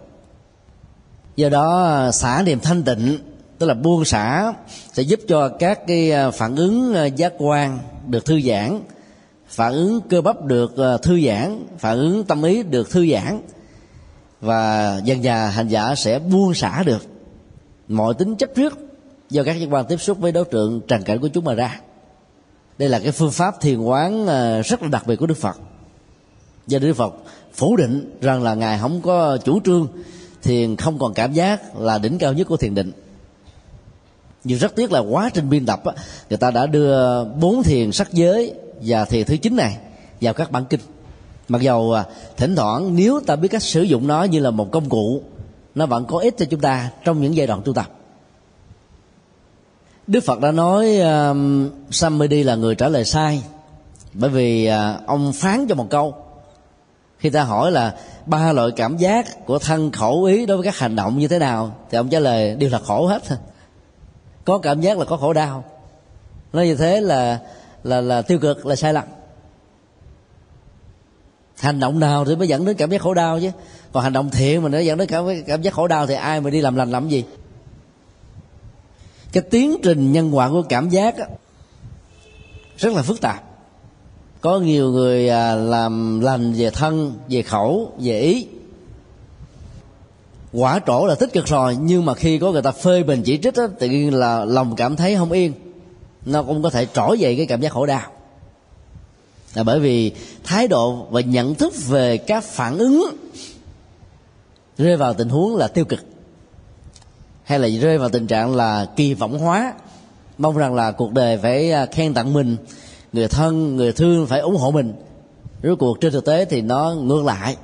Do 1.36 1.50
đó 1.50 1.84
ờ, 1.84 2.12
xả 2.12 2.42
niềm 2.46 2.60
thanh 2.60 2.84
tịnh, 2.84 3.18
tức 3.60 3.66
là 3.68 3.74
buông 3.74 4.06
xả, 4.06 4.54
sẽ 4.94 5.04
giúp 5.04 5.20
cho 5.28 5.50
các 5.50 5.88
cái 5.88 6.12
phản 6.34 6.56
ứng 6.56 6.96
giác 7.16 7.34
quan 7.38 7.80
được 8.08 8.26
thư 8.26 8.42
giãn, 8.42 8.80
phản 9.48 9.74
ứng 9.74 10.02
cơ 10.02 10.22
bắp 10.22 10.46
được 10.46 10.76
thư 11.04 11.22
giãn, 11.22 11.66
phản 11.80 11.98
ứng 11.98 12.24
tâm 12.24 12.44
ý 12.44 12.64
được 12.64 12.90
thư 12.90 13.08
giãn 13.12 13.42
và 14.42 15.02
dần 15.04 15.24
dà 15.24 15.48
hành 15.48 15.68
giả 15.68 15.96
sẽ 15.96 16.20
buông 16.20 16.54
xả 16.54 16.84
được 16.84 17.06
mọi 17.88 18.14
tính 18.14 18.36
chấp 18.36 18.50
trước 18.56 18.85
do 19.36 19.44
các 19.44 19.54
giác 19.54 19.68
quan 19.72 19.86
tiếp 19.86 19.98
xúc 19.98 20.18
với 20.20 20.32
đối 20.32 20.46
tượng 20.46 20.82
trần 20.88 21.04
cảnh 21.04 21.20
của 21.20 21.28
chúng 21.28 21.46
mà 21.46 21.54
ra. 21.54 21.80
Đây 22.78 22.90
là 22.90 23.00
cái 23.00 23.12
phương 23.12 23.32
pháp 23.32 23.62
thiền 23.62 23.82
quán 23.82 24.28
à, 24.28 24.62
rất 24.62 24.82
là 24.84 24.88
đặc 24.88 25.08
biệt 25.08 25.16
của 25.16 25.26
đức 25.26 25.38
phật. 25.38 25.58
Do 26.68 26.80
đức 26.80 26.94
phật 26.94 27.14
phủ 27.54 27.76
định 27.76 28.18
rằng 28.22 28.44
là 28.44 28.56
ngài 28.56 28.80
không 28.80 29.02
có 29.02 29.38
chủ 29.38 29.60
trương, 29.66 29.88
thiền 30.44 30.76
không 30.76 31.00
còn 31.00 31.14
cảm 31.14 31.34
giác 31.34 31.80
là 31.80 31.98
đỉnh 31.98 32.18
cao 32.18 32.34
nhất 32.34 32.48
của 32.48 32.58
thiền 32.58 32.76
định. 32.76 32.92
Nhưng 34.44 34.60
rất 34.60 34.76
tiếc 34.76 34.92
là 34.92 35.00
quá 35.00 35.30
trình 35.34 35.50
biên 35.50 35.66
tập 35.66 35.82
người 36.30 36.38
ta 36.38 36.52
đã 36.52 36.68
đưa 36.68 37.24
bốn 37.24 37.64
thiền 37.64 37.92
sắc 37.92 38.14
giới 38.14 38.54
và 38.82 39.06
thiền 39.06 39.26
thứ 39.26 39.38
chín 39.38 39.56
này 39.56 39.78
vào 40.22 40.34
các 40.34 40.52
bản 40.52 40.66
kinh. 40.66 40.82
Mặc 41.48 41.62
dầu 41.62 41.94
à, 41.94 42.06
thỉnh 42.38 42.56
thoảng 42.56 42.96
nếu 42.96 43.20
ta 43.28 43.36
biết 43.36 43.48
cách 43.48 43.64
sử 43.64 43.82
dụng 43.82 44.08
nó 44.08 44.24
như 44.24 44.40
là 44.40 44.52
một 44.52 44.72
công 44.72 44.90
cụ, 44.90 45.22
nó 45.76 45.86
vẫn 45.86 46.06
có 46.06 46.20
ích 46.20 46.38
cho 46.38 46.46
chúng 46.46 46.60
ta 46.60 46.90
trong 47.04 47.22
những 47.22 47.36
giai 47.36 47.48
đoạn 47.48 47.62
tu 47.66 47.74
tập 47.74 47.90
đức 50.08 50.24
phật 50.24 50.40
đã 50.40 50.52
nói 50.52 51.00
um, 51.00 51.70
samedi 51.92 52.44
là 52.44 52.56
người 52.56 52.76
trả 52.76 52.88
lời 52.88 53.06
sai 53.06 53.44
bởi 54.14 54.30
vì 54.30 54.70
uh, 54.70 55.08
ông 55.08 55.34
phán 55.34 55.68
cho 55.68 55.76
một 55.76 55.88
câu. 55.90 56.16
Khi 57.20 57.30
ta 57.30 57.44
hỏi 57.44 57.72
là 57.72 57.96
ba 58.26 58.52
loại 58.52 58.72
cảm 58.76 58.98
giác 58.98 59.46
của 59.46 59.60
thân 59.60 59.92
khẩu 59.92 60.24
ý 60.24 60.46
đối 60.46 60.58
với 60.58 60.64
các 60.64 60.78
hành 60.78 60.96
động 60.96 61.20
như 61.20 61.28
thế 61.28 61.40
nào 61.40 61.76
thì 61.92 61.98
ông 61.98 62.10
trả 62.10 62.20
lời 62.20 62.56
đều 62.56 62.70
là 62.70 62.80
khổ 62.80 63.08
hết. 63.08 63.24
Có 64.46 64.58
cảm 64.58 64.82
giác 64.82 64.98
là 64.98 65.06
có 65.06 65.18
khổ 65.18 65.34
đau. 65.34 65.64
Nói 66.54 66.66
như 66.66 66.76
thế 66.76 67.02
là 67.02 67.40
là 67.84 68.02
là 68.02 68.22
tiêu 68.22 68.40
cực 68.40 68.66
là 68.66 68.76
sai 68.76 68.94
lầm. 68.94 69.04
Hành 71.60 71.80
động 71.80 72.00
nào 72.00 72.26
thì 72.26 72.36
mới 72.36 72.48
dẫn 72.48 72.66
đến 72.66 72.76
cảm 72.76 72.90
giác 72.90 73.02
khổ 73.02 73.14
đau 73.14 73.40
chứ? 73.40 73.52
Còn 73.92 74.04
hành 74.04 74.14
động 74.14 74.30
thiện 74.30 74.64
mà 74.64 74.70
nó 74.70 74.78
dẫn 74.80 74.98
đến 74.98 75.08
cảm, 75.08 75.26
cảm 75.48 75.62
giác 75.62 75.74
khổ 75.74 75.88
đau 75.88 76.08
thì 76.08 76.14
ai 76.14 76.42
mà 76.42 76.50
đi 76.50 76.62
làm 76.62 76.76
lành 76.76 76.92
làm 76.92 77.10
gì? 77.10 77.24
Cái 79.36 79.44
tiến 79.50 79.78
trình 79.84 80.12
nhân 80.12 80.36
quả 80.36 80.50
của 80.50 80.62
cảm 80.62 80.90
giác 80.90 81.18
á, 81.18 81.26
rất 82.78 82.94
là 82.94 83.02
phức 83.02 83.22
tạp. 83.22 83.44
Có 84.42 84.60
nhiều 84.60 84.92
người 84.92 85.30
à, 85.30 85.56
làm 85.56 86.20
lành 86.20 86.54
về 86.54 86.70
thân 86.70 87.14
về 87.30 87.42
khẩu 87.42 87.92
về 88.00 88.20
ý. 88.20 88.48
Quả 90.54 90.80
trổ 90.88 91.06
là 91.06 91.16
tích 91.16 91.34
cực 91.34 91.46
rồi 91.46 91.78
nhưng 91.82 92.06
mà 92.06 92.14
khi 92.14 92.40
có 92.40 92.52
người 92.52 92.62
ta 92.62 92.72
phê 92.72 93.04
bình 93.04 93.22
chỉ 93.26 93.38
trích 93.38 93.54
đó, 93.54 93.68
tự 93.80 93.90
nhiên 93.90 94.14
là 94.14 94.46
lòng 94.46 94.76
cảm 94.76 94.96
thấy 94.96 95.16
không 95.16 95.32
yên. 95.32 95.54
Nó 96.26 96.44
cũng 96.44 96.64
có 96.64 96.70
thể 96.70 96.88
trỗi 96.94 97.20
dậy 97.20 97.36
cái 97.38 97.46
cảm 97.46 97.62
giác 97.62 97.72
khổ 97.72 97.86
đau. 97.86 98.12
Là 99.54 99.64
bởi 99.64 99.80
vì 99.80 100.12
thái 100.44 100.68
độ 100.68 101.08
và 101.10 101.22
nhận 101.22 101.56
thức 101.56 101.74
về 101.88 102.18
các 102.18 102.44
phản 102.44 102.78
ứng 102.78 103.18
rơi 104.78 104.98
vào 104.98 105.14
tình 105.14 105.30
huống 105.30 105.56
là 105.56 105.68
tiêu 105.68 105.86
cực 105.86 106.00
hay 107.46 107.60
là 107.60 107.68
rơi 107.68 107.98
vào 107.98 108.10
tình 108.10 108.28
trạng 108.28 108.56
là 108.56 108.86
kỳ 108.96 109.14
vọng 109.14 109.40
hóa 109.40 109.74
mong 110.38 110.58
rằng 110.58 110.76
là 110.76 110.92
cuộc 110.92 111.12
đời 111.12 111.38
phải 111.38 111.72
à, 111.72 111.86
khen 111.86 112.14
tặng 112.14 112.34
mình 112.34 112.58
người 113.16 113.28
thân 113.28 113.76
người 113.76 113.94
thương 113.94 114.28
phải 114.28 114.40
ủng 114.40 114.56
hộ 114.56 114.72
mình. 114.72 114.94
Rốt 115.64 115.80
cuộc 115.80 116.02
trên 116.02 116.12
thực 116.12 116.26
tế 116.26 116.46
thì 116.46 116.62
nó 116.62 116.94
ngược 116.94 117.24
lại 117.26 117.58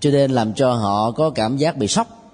cho 0.00 0.10
nên 0.10 0.30
làm 0.30 0.54
cho 0.54 0.72
họ 0.72 1.10
có 1.10 1.30
cảm 1.30 1.56
giác 1.56 1.76
bị 1.76 1.88
sốc. 1.88 2.32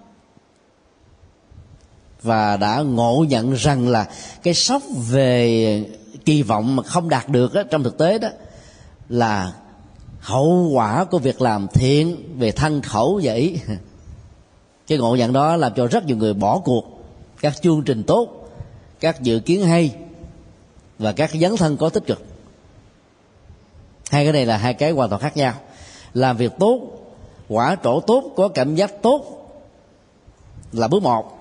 Và 2.23 2.57
đã 2.57 2.83
ngộ 2.83 3.25
nhận 3.29 3.53
rằng 3.53 3.89
là 3.89 4.09
cái 4.43 4.55
sốc 4.55 4.83
về 5.11 5.85
kỳ 6.25 6.43
vọng 6.43 6.77
mà 6.77 6.83
không 6.83 7.09
đạt 7.09 7.29
được 7.29 7.55
đó, 7.55 7.63
trong 7.71 7.83
thực 7.83 7.99
tế 7.99 8.19
đó 8.19 8.29
là 9.09 9.53
hậu 10.21 10.71
quả 10.73 11.05
của 11.05 11.19
việc 11.19 11.41
làm 11.41 11.67
thiện 11.75 12.17
về 12.39 12.53
thân 12.53 12.83
khẩu 12.83 13.21
và 13.23 13.33
ý. 13.33 13.57
cái 14.87 14.99
ngộ 14.99 15.17
nhận 15.17 15.33
đó 15.33 15.57
làm 15.57 15.73
cho 15.77 15.87
rất 15.87 16.07
nhiều 16.07 16.17
người 16.17 16.35
bỏ 16.35 16.59
cuộc. 16.65 16.85
Các 17.41 17.63
chương 17.63 17.83
trình 17.83 18.03
tốt, 18.03 18.51
các 19.01 19.23
dự 19.23 19.39
kiến 19.39 19.63
hay, 19.67 19.95
và 20.99 21.13
các 21.13 21.31
dấn 21.41 21.57
thân 21.57 21.77
có 21.77 21.89
tích 21.89 22.07
cực. 22.07 22.23
Hai 24.11 24.25
cái 24.25 24.33
này 24.33 24.47
là 24.47 24.57
hai 24.57 24.75
cái 24.75 24.91
hoàn 24.91 25.11
toàn 25.11 25.23
khác 25.23 25.37
nhau. 25.37 25.53
Làm 26.15 26.37
việc 26.37 26.53
tốt, 26.59 26.81
quả 27.49 27.77
trổ 27.85 28.01
tốt, 28.01 28.25
có 28.37 28.49
cảm 28.49 28.75
giác 28.75 29.03
tốt 29.03 29.51
là 30.73 30.89
bước 30.89 31.03
một. 31.03 31.41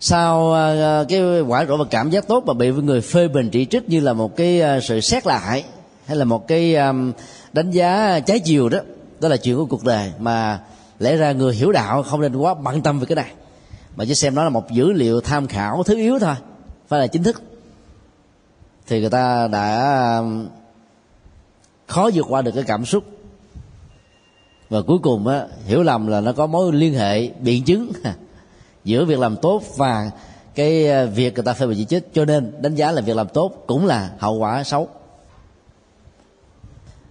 Sau 0.00 0.54
à, 0.54 0.66
à, 0.66 1.04
cái 1.08 1.40
quả 1.40 1.64
trổ 1.64 1.76
và 1.76 1.84
cảm 1.90 2.10
giác 2.10 2.28
tốt 2.28 2.44
mà 2.46 2.54
bị 2.54 2.70
người 2.70 3.00
phê 3.00 3.28
bình 3.28 3.50
chỉ 3.52 3.64
trích 3.64 3.88
như 3.88 4.00
là 4.00 4.12
một 4.12 4.36
cái 4.36 4.60
à, 4.60 4.80
sự 4.80 5.00
xét 5.00 5.26
lại, 5.26 5.64
hay 6.06 6.16
là 6.16 6.24
một 6.24 6.48
cái 6.48 6.74
đánh 7.52 7.70
giá 7.70 8.20
trái 8.26 8.38
chiều 8.38 8.68
đó 8.68 8.78
đó 9.20 9.28
là 9.28 9.36
chuyện 9.36 9.56
của 9.56 9.66
cuộc 9.66 9.84
đời. 9.84 10.12
Mà 10.18 10.60
lẽ 11.02 11.16
ra 11.16 11.32
người 11.32 11.54
hiểu 11.54 11.72
đạo 11.72 12.02
không 12.02 12.20
nên 12.20 12.36
quá 12.36 12.54
bận 12.54 12.82
tâm 12.82 12.98
về 12.98 13.06
cái 13.06 13.16
này. 13.16 13.32
Mà 13.96 14.04
chỉ 14.04 14.14
xem 14.14 14.34
nó 14.34 14.44
là 14.44 14.50
một 14.50 14.70
dữ 14.70 14.92
liệu 14.92 15.20
tham 15.20 15.46
khảo 15.46 15.82
thứ 15.82 15.96
yếu 15.96 16.18
thôi 16.18 16.34
phải 16.88 17.00
là 17.00 17.06
chính 17.06 17.22
thức. 17.22 17.42
Thì 18.86 19.00
người 19.00 19.10
ta 19.10 19.48
đã 19.48 20.16
um, 20.18 20.48
khó 21.86 22.10
vượt 22.14 22.26
qua 22.28 22.42
được 22.42 22.50
cái 22.54 22.64
cảm 22.64 22.84
xúc. 22.84 23.04
Và 24.70 24.82
cuối 24.82 24.98
cùng 24.98 25.26
á, 25.26 25.46
hiểu 25.66 25.82
lầm 25.82 26.06
là 26.06 26.20
nó 26.20 26.32
có 26.32 26.46
mối 26.46 26.72
liên 26.72 26.94
hệ 26.94 27.28
biện 27.28 27.64
chứng. 27.64 27.92
Giữa 28.84 29.04
việc 29.04 29.18
làm 29.18 29.36
tốt 29.36 29.62
và 29.76 30.10
cái 30.54 30.88
uh, 31.04 31.14
việc 31.14 31.34
người 31.34 31.44
ta 31.44 31.52
phê 31.52 31.66
bình 31.66 31.78
chỉ 31.78 31.84
trích. 31.84 32.14
Cho 32.14 32.24
nên 32.24 32.62
đánh 32.62 32.74
giá 32.74 32.92
là 32.92 33.00
việc 33.00 33.16
làm 33.16 33.28
tốt 33.28 33.64
cũng 33.66 33.86
là 33.86 34.10
hậu 34.18 34.34
quả 34.34 34.64
xấu. 34.64 34.88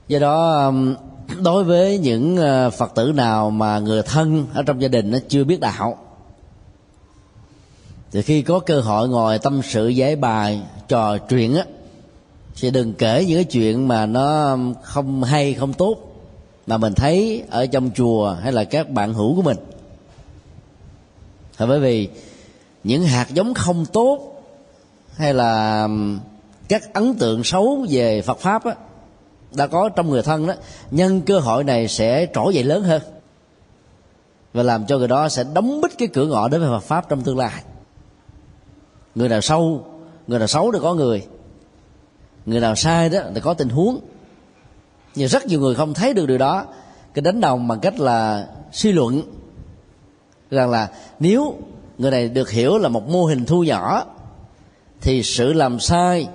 Do 0.08 0.20
đó 0.20 0.66
um, 0.66 0.96
đối 1.40 1.64
với 1.64 1.98
những 1.98 2.38
ờ, 2.38 2.70
phật 2.70 2.92
tử 2.96 3.12
nào 3.16 3.50
mà 3.50 3.80
người 3.80 4.04
thân 4.04 4.46
ở 4.54 4.64
trong 4.64 4.82
gia 4.82 4.88
đình 4.88 5.12
nó 5.12 5.18
chưa 5.28 5.44
biết 5.44 5.60
đạo 5.60 5.98
thì 8.12 8.22
khi 8.22 8.42
có 8.42 8.60
cơ 8.60 8.82
hội 8.82 9.10
ngồi 9.10 9.40
tâm 9.40 9.62
sự 9.64 9.88
giải 9.88 10.16
bài 10.16 10.62
trò 10.88 11.18
chuyện 11.18 11.56
á 11.56 11.64
thì 12.62 12.72
đừng 12.72 12.94
kể 12.94 13.26
những 13.28 13.38
cái 13.38 13.44
chuyện 13.44 13.88
mà 13.88 14.06
nó 14.06 14.58
không 14.84 15.24
hay 15.24 15.54
không 15.54 15.74
tốt 15.74 15.98
mà 16.68 16.78
mình 16.78 16.94
thấy 16.94 17.44
ở 17.50 17.66
trong 17.66 17.92
chùa 17.96 18.36
hay 18.44 18.52
là 18.52 18.64
các 18.64 18.90
bạn 18.90 19.14
hữu 19.14 19.36
của 19.36 19.42
mình. 19.42 19.58
Bởi 21.60 21.80
vì 21.80 22.10
những 22.84 23.04
hạt 23.04 23.30
giống 23.30 23.54
không 23.54 23.86
tốt 23.86 24.44
hay 25.16 25.34
là 25.34 25.88
các 26.70 26.94
ấn 26.94 27.16
tượng 27.16 27.44
xấu 27.44 27.86
về 27.90 28.22
Phật 28.22 28.40
pháp 28.40 28.66
á, 28.66 28.76
đã 29.56 29.68
có 29.68 29.90
trong 29.90 30.10
người 30.10 30.24
thân 30.24 30.48
đó, 30.48 30.54
nhân 30.92 31.22
cơ 31.22 31.40
hội 31.40 31.64
này 31.64 31.88
sẽ 31.88 32.28
trỗi 32.34 32.54
dậy 32.54 32.64
lớn 32.64 32.84
hơn. 32.84 33.02
Và 34.54 34.64
làm 34.64 34.86
cho 34.86 34.98
người 34.98 35.08
đó 35.08 35.30
sẽ 35.30 35.44
đóng 35.54 35.82
bít 35.82 35.92
cái 35.98 36.08
cửa 36.08 36.26
ngõ 36.26 36.48
đến 36.48 36.62
với 36.62 36.70
Phật 36.70 36.84
pháp 36.84 37.10
trong 37.10 37.22
tương 37.22 37.38
lai. 37.38 37.64
Người 39.16 39.30
nào 39.30 39.42
sâu, 39.42 39.86
người 40.28 40.40
nào 40.40 40.48
xấu 40.48 40.72
thì 40.72 40.80
có 40.82 40.94
người. 40.94 41.28
Người 42.46 42.60
nào 42.60 42.76
sai 42.76 43.10
đó 43.10 43.20
thì 43.36 43.42
có 43.42 43.54
tình 43.54 43.70
huống. 43.70 44.00
Nhưng 45.16 45.28
rất 45.28 45.46
nhiều 45.46 45.60
người 45.60 45.76
không 45.76 45.94
thấy 45.94 46.14
được 46.14 46.26
điều 46.26 46.38
đó. 46.38 46.66
Cái 47.14 47.22
đánh 47.22 47.42
đồng 47.42 47.68
bằng 47.68 47.80
cách 47.80 48.00
là 48.00 48.48
suy 48.72 48.92
luận. 48.92 49.22
Rằng 50.52 50.70
là 50.70 50.90
nếu 51.20 51.56
người 51.98 52.12
này 52.12 52.30
được 52.30 52.50
hiểu 52.50 52.78
là 52.78 52.90
một 52.90 53.10
mô 53.10 53.26
hình 53.26 53.46
thu 53.46 53.64
nhỏ, 53.64 54.06
thì 55.02 55.24
sự 55.24 55.54
làm 55.54 55.80
sai, 55.80 56.28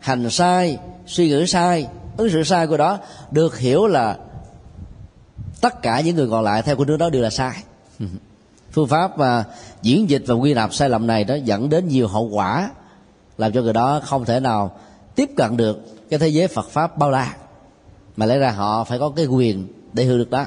hành 0.00 0.30
sai, 0.30 0.78
suy 1.06 1.28
nghĩ 1.28 1.46
sai 1.46 1.88
ứng 2.20 2.30
xử 2.30 2.42
sai 2.42 2.66
của 2.66 2.76
đó 2.76 2.98
được 3.30 3.58
hiểu 3.58 3.86
là 3.86 4.18
tất 5.60 5.82
cả 5.82 6.00
những 6.00 6.16
người 6.16 6.28
còn 6.30 6.44
lại 6.44 6.62
theo 6.62 6.76
của 6.76 6.84
nước 6.84 6.96
đó 6.96 7.10
đều 7.10 7.22
là 7.22 7.30
sai. 7.30 7.62
Phương 8.72 8.88
pháp 8.88 9.18
mà 9.18 9.44
diễn 9.82 10.10
dịch 10.10 10.22
và 10.26 10.34
quy 10.34 10.54
nạp 10.54 10.74
sai 10.74 10.88
lầm 10.88 11.06
này 11.06 11.24
đó 11.24 11.34
dẫn 11.44 11.68
đến 11.68 11.88
nhiều 11.88 12.08
hậu 12.08 12.24
quả 12.24 12.70
làm 13.38 13.52
cho 13.52 13.62
người 13.62 13.72
đó 13.72 14.00
không 14.04 14.24
thể 14.24 14.40
nào 14.40 14.78
tiếp 15.14 15.30
cận 15.36 15.56
được 15.56 15.78
cái 16.10 16.18
thế 16.18 16.28
giới 16.28 16.48
Phật 16.48 16.68
pháp 16.68 16.98
bao 16.98 17.10
la. 17.10 17.36
Mà 18.16 18.26
lẽ 18.26 18.38
ra 18.38 18.50
họ 18.50 18.84
phải 18.84 18.98
có 18.98 19.12
cái 19.16 19.26
quyền 19.26 19.66
để 19.92 20.04
hưởng 20.04 20.18
được 20.18 20.30
đó. 20.30 20.46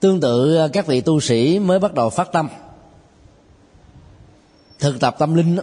Tương 0.00 0.20
tự 0.20 0.56
à, 0.56 0.68
các 0.72 0.86
vị 0.86 1.00
tu 1.00 1.20
sĩ 1.20 1.58
mới 1.58 1.78
bắt 1.78 1.94
đầu 1.94 2.10
phát 2.10 2.32
tâm 2.32 2.48
thực 4.78 5.00
tập 5.00 5.16
tâm 5.18 5.34
linh 5.34 5.56
đó, 5.56 5.62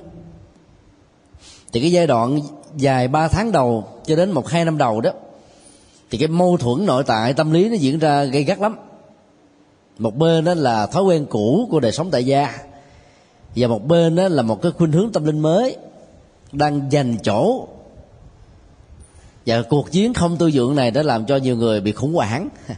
thì 1.72 1.82
cái 1.82 1.92
giai 1.92 2.08
đoạn 2.08 2.40
dài 2.76 3.08
ba 3.08 3.28
tháng 3.28 3.52
đầu 3.52 3.88
cho 4.06 4.16
đến 4.16 4.32
một 4.32 4.48
hai 4.48 4.66
năm 4.66 4.78
đầu 4.78 5.02
đó, 5.02 5.12
thì 6.10 6.18
cái 6.18 6.28
mâu 6.28 6.58
thuẫn 6.58 6.86
nội 6.86 7.04
tại 7.08 7.34
tâm 7.34 7.52
lý 7.52 7.70
nó 7.70 7.76
diễn 7.76 8.00
ra 8.00 8.24
gây 8.24 8.44
gắt 8.44 8.60
lắm. 8.60 8.76
Một 9.98 10.16
bên 10.16 10.46
đó 10.46 10.54
là 10.54 10.86
thói 10.86 11.04
quen 11.04 11.26
cũ 11.30 11.68
của 11.72 11.80
đời 11.80 11.92
sống 11.92 12.12
tại 12.12 12.26
gia, 12.26 12.54
và 13.56 13.68
một 13.68 13.86
bên 13.86 14.16
đó 14.16 14.28
là 14.28 14.42
một 14.42 14.62
cái 14.62 14.72
khuynh 14.72 14.92
hướng 14.92 15.12
tâm 15.12 15.26
linh 15.26 15.40
mới 15.40 15.78
đang 16.52 16.90
giành 16.92 17.18
chỗ. 17.24 17.68
Và 19.46 19.62
cuộc 19.70 19.92
chiến 19.92 20.14
không 20.14 20.38
tư 20.38 20.52
dưỡng 20.52 20.76
này 20.76 20.92
đã 20.92 21.04
làm 21.04 21.26
cho 21.26 21.38
nhiều 21.38 21.56
người 21.58 21.82
bị 21.82 21.92
khủng 21.92 22.14
hoảng. 22.14 22.50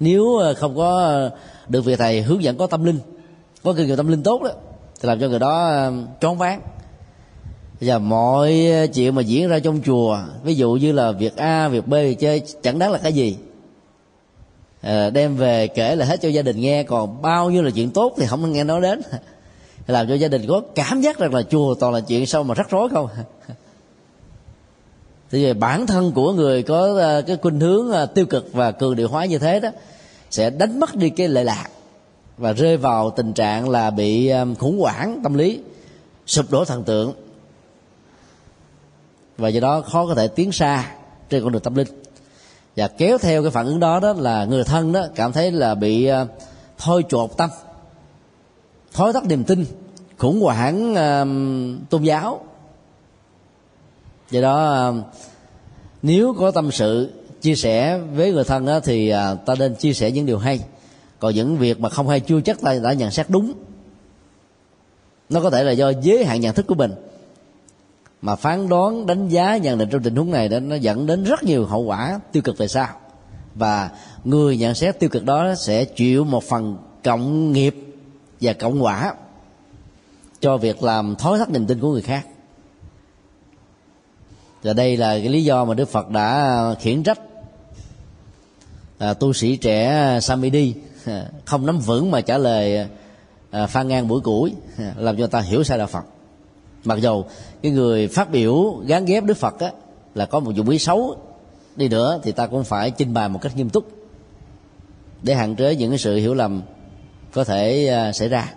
Nếu 0.00 0.36
ờ, 0.36 0.54
không 0.54 0.76
có 0.76 1.20
được 1.68 1.84
vị 1.84 1.96
thầy 1.96 2.22
hướng 2.22 2.42
dẫn 2.42 2.56
có 2.56 2.66
tâm 2.66 2.84
linh, 2.84 2.98
có 3.62 3.72
kinh 3.72 3.86
nghiệm 3.86 3.96
tâm 3.96 4.08
linh 4.08 4.22
tốt 4.22 4.42
đó, 4.42 4.50
thì 5.00 5.08
làm 5.08 5.20
cho 5.20 5.28
người 5.28 5.38
đó 5.38 5.66
ờ, 5.66 5.92
choáng 6.20 6.38
váng 6.38 6.60
và 7.84 7.98
mọi 7.98 8.66
ờ, 8.66 8.86
chuyện 8.86 9.14
mà 9.14 9.22
diễn 9.22 9.48
ra 9.48 9.58
trong 9.58 9.80
chùa 9.86 10.18
ví 10.44 10.54
dụ 10.54 10.72
như 10.72 10.92
là 10.92 11.12
việc 11.12 11.36
a 11.36 11.68
việc 11.68 11.86
b 11.86 11.92
việc 11.92 12.18
chơi 12.18 12.42
chẳng 12.62 12.78
đáng 12.78 12.92
là 12.92 12.98
cái 12.98 13.12
gì. 13.12 13.36
À, 14.80 15.10
đem 15.10 15.36
về 15.36 15.66
kể 15.66 15.96
là 15.96 16.06
hết 16.06 16.20
cho 16.22 16.28
gia 16.28 16.42
đình 16.42 16.60
nghe 16.60 16.82
còn 16.82 17.22
bao 17.22 17.50
nhiêu 17.50 17.62
là 17.62 17.70
chuyện 17.70 17.90
tốt 17.90 18.14
thì 18.16 18.26
không 18.26 18.52
nghe 18.52 18.64
nói 18.64 18.80
đến. 18.80 19.00
Làm 19.86 20.08
cho 20.08 20.14
gia 20.14 20.28
đình 20.28 20.46
có 20.48 20.62
cảm 20.74 21.00
giác 21.00 21.18
rằng 21.18 21.34
là 21.34 21.42
chùa 21.42 21.74
toàn 21.74 21.94
là 21.94 22.00
chuyện 22.00 22.26
sao 22.26 22.44
mà 22.44 22.54
rắc 22.54 22.70
rối 22.70 22.88
không? 22.88 23.08
Thì 25.30 25.44
về 25.44 25.54
bản 25.54 25.86
thân 25.86 26.12
của 26.12 26.32
người 26.32 26.62
có 26.62 26.98
ờ, 26.98 27.22
cái 27.22 27.36
khuynh 27.42 27.60
hướng 27.60 27.92
tiêu 28.14 28.26
cực 28.26 28.52
và 28.52 28.72
cường 28.72 28.96
điệu 28.96 29.08
hóa 29.08 29.24
như 29.24 29.38
thế 29.38 29.60
đó 29.60 29.68
sẽ 30.30 30.50
đánh 30.50 30.80
mất 30.80 30.94
đi 30.94 31.10
cái 31.10 31.28
lệ 31.28 31.44
lạc 31.44 31.68
và 32.38 32.52
rơi 32.52 32.76
vào 32.76 33.10
tình 33.10 33.32
trạng 33.32 33.68
là 33.68 33.90
bị 33.90 34.32
khủng 34.58 34.80
hoảng 34.80 35.20
tâm 35.22 35.34
lý 35.34 35.60
sụp 36.26 36.50
đổ 36.50 36.64
thần 36.64 36.84
tượng 36.84 37.12
và 39.38 39.48
do 39.48 39.60
đó 39.60 39.80
khó 39.80 40.06
có 40.06 40.14
thể 40.14 40.28
tiến 40.28 40.52
xa 40.52 40.90
trên 41.28 41.42
con 41.42 41.52
đường 41.52 41.62
tâm 41.62 41.74
linh. 41.74 41.88
Và 42.76 42.88
kéo 42.88 43.18
theo 43.18 43.42
cái 43.42 43.50
phản 43.50 43.66
ứng 43.66 43.80
đó 43.80 44.00
đó 44.00 44.12
là 44.12 44.44
người 44.44 44.64
thân 44.64 44.92
đó 44.92 45.06
cảm 45.14 45.32
thấy 45.32 45.52
là 45.52 45.74
bị 45.74 46.06
ờ, 46.06 46.26
thôi 46.78 47.04
chột 47.08 47.30
tâm. 47.36 47.50
Thối 48.92 49.12
thất 49.12 49.24
niềm 49.26 49.44
tin 49.44 49.64
khủng 50.18 50.40
hoảng 50.40 50.92
uh, 50.92 51.90
tôn 51.90 52.02
giáo. 52.02 52.44
Do 54.30 54.40
đó 54.40 54.88
uh, 54.88 55.04
nếu 56.02 56.34
có 56.38 56.50
tâm 56.50 56.70
sự 56.70 57.12
chia 57.40 57.54
sẻ 57.54 57.98
với 57.98 58.32
người 58.32 58.44
thân 58.44 58.66
đó, 58.66 58.80
thì 58.80 59.12
uh, 59.12 59.46
ta 59.46 59.54
nên 59.58 59.74
chia 59.74 59.92
sẻ 59.92 60.10
những 60.10 60.26
điều 60.26 60.38
hay. 60.38 60.60
Còn 61.18 61.34
những 61.34 61.56
việc 61.58 61.80
mà 61.80 61.88
không 61.88 62.08
hay 62.08 62.20
chưa 62.20 62.40
chắc 62.40 62.60
ta 62.60 62.74
đã 62.82 62.92
nhận 62.92 63.10
xét 63.10 63.26
đúng. 63.28 63.52
Nó 65.28 65.40
có 65.40 65.50
thể 65.50 65.64
là 65.64 65.72
do 65.72 65.92
giới 66.02 66.24
hạn 66.24 66.40
nhận 66.40 66.54
thức 66.54 66.66
của 66.66 66.74
mình 66.74 66.94
mà 68.24 68.36
phán 68.36 68.68
đoán 68.68 69.06
đánh 69.06 69.28
giá 69.28 69.56
nhận 69.56 69.78
định 69.78 69.88
trong 69.88 70.02
tình 70.02 70.16
huống 70.16 70.30
này 70.30 70.48
đó 70.48 70.60
nó 70.60 70.76
dẫn 70.76 71.06
đến 71.06 71.24
rất 71.24 71.44
nhiều 71.44 71.66
hậu 71.66 71.80
quả 71.80 72.20
tiêu 72.32 72.42
cực 72.42 72.58
về 72.58 72.68
sau. 72.68 72.88
Và 73.54 73.90
người 74.24 74.56
nhận 74.56 74.74
xét 74.74 75.00
tiêu 75.00 75.10
cực 75.10 75.24
đó 75.24 75.54
sẽ 75.54 75.84
chịu 75.84 76.24
một 76.24 76.44
phần 76.44 76.76
cộng 77.02 77.52
nghiệp 77.52 77.76
và 78.40 78.52
cộng 78.52 78.84
quả 78.84 79.14
cho 80.40 80.56
việc 80.56 80.82
làm 80.82 81.16
thối 81.16 81.38
thất 81.38 81.50
niềm 81.50 81.66
tin 81.66 81.80
của 81.80 81.92
người 81.92 82.02
khác. 82.02 82.26
Và 84.62 84.72
đây 84.72 84.96
là 84.96 85.18
cái 85.18 85.28
lý 85.28 85.44
do 85.44 85.64
mà 85.64 85.74
đức 85.74 85.88
phật 85.88 86.10
đã 86.10 86.60
khiển 86.80 87.02
trách. 87.02 87.20
À, 88.98 89.14
tu 89.14 89.32
sĩ 89.32 89.56
trẻ 89.56 90.18
samidi 90.22 90.74
không 91.44 91.66
nắm 91.66 91.78
vững 91.78 92.10
mà 92.10 92.20
trả 92.20 92.38
lời 92.38 92.88
à, 93.50 93.66
phan 93.66 93.88
ngang 93.88 94.08
buổi 94.08 94.20
củi 94.20 94.54
làm 94.96 95.16
cho 95.16 95.26
ta 95.26 95.40
hiểu 95.40 95.64
sai 95.64 95.78
đạo 95.78 95.86
phật 95.86 96.04
mặc 96.84 96.98
dù 96.98 97.24
cái 97.62 97.72
người 97.72 98.08
phát 98.08 98.30
biểu 98.30 98.82
gán 98.86 99.04
ghép 99.04 99.24
đức 99.24 99.36
phật 99.36 99.60
á, 99.60 99.70
là 100.14 100.26
có 100.26 100.40
một 100.40 100.52
dụng 100.54 100.68
ý 100.68 100.78
xấu 100.78 101.16
đi 101.76 101.88
nữa 101.88 102.20
thì 102.22 102.32
ta 102.32 102.46
cũng 102.46 102.64
phải 102.64 102.90
trình 102.90 103.14
bày 103.14 103.28
một 103.28 103.38
cách 103.42 103.56
nghiêm 103.56 103.70
túc 103.70 103.88
để 105.22 105.34
hạn 105.34 105.56
chế 105.56 105.76
những 105.76 105.90
cái 105.90 105.98
sự 105.98 106.16
hiểu 106.16 106.34
lầm 106.34 106.62
có 107.32 107.44
thể 107.44 107.88
à, 107.88 108.12
xảy 108.12 108.28
ra. 108.28 108.54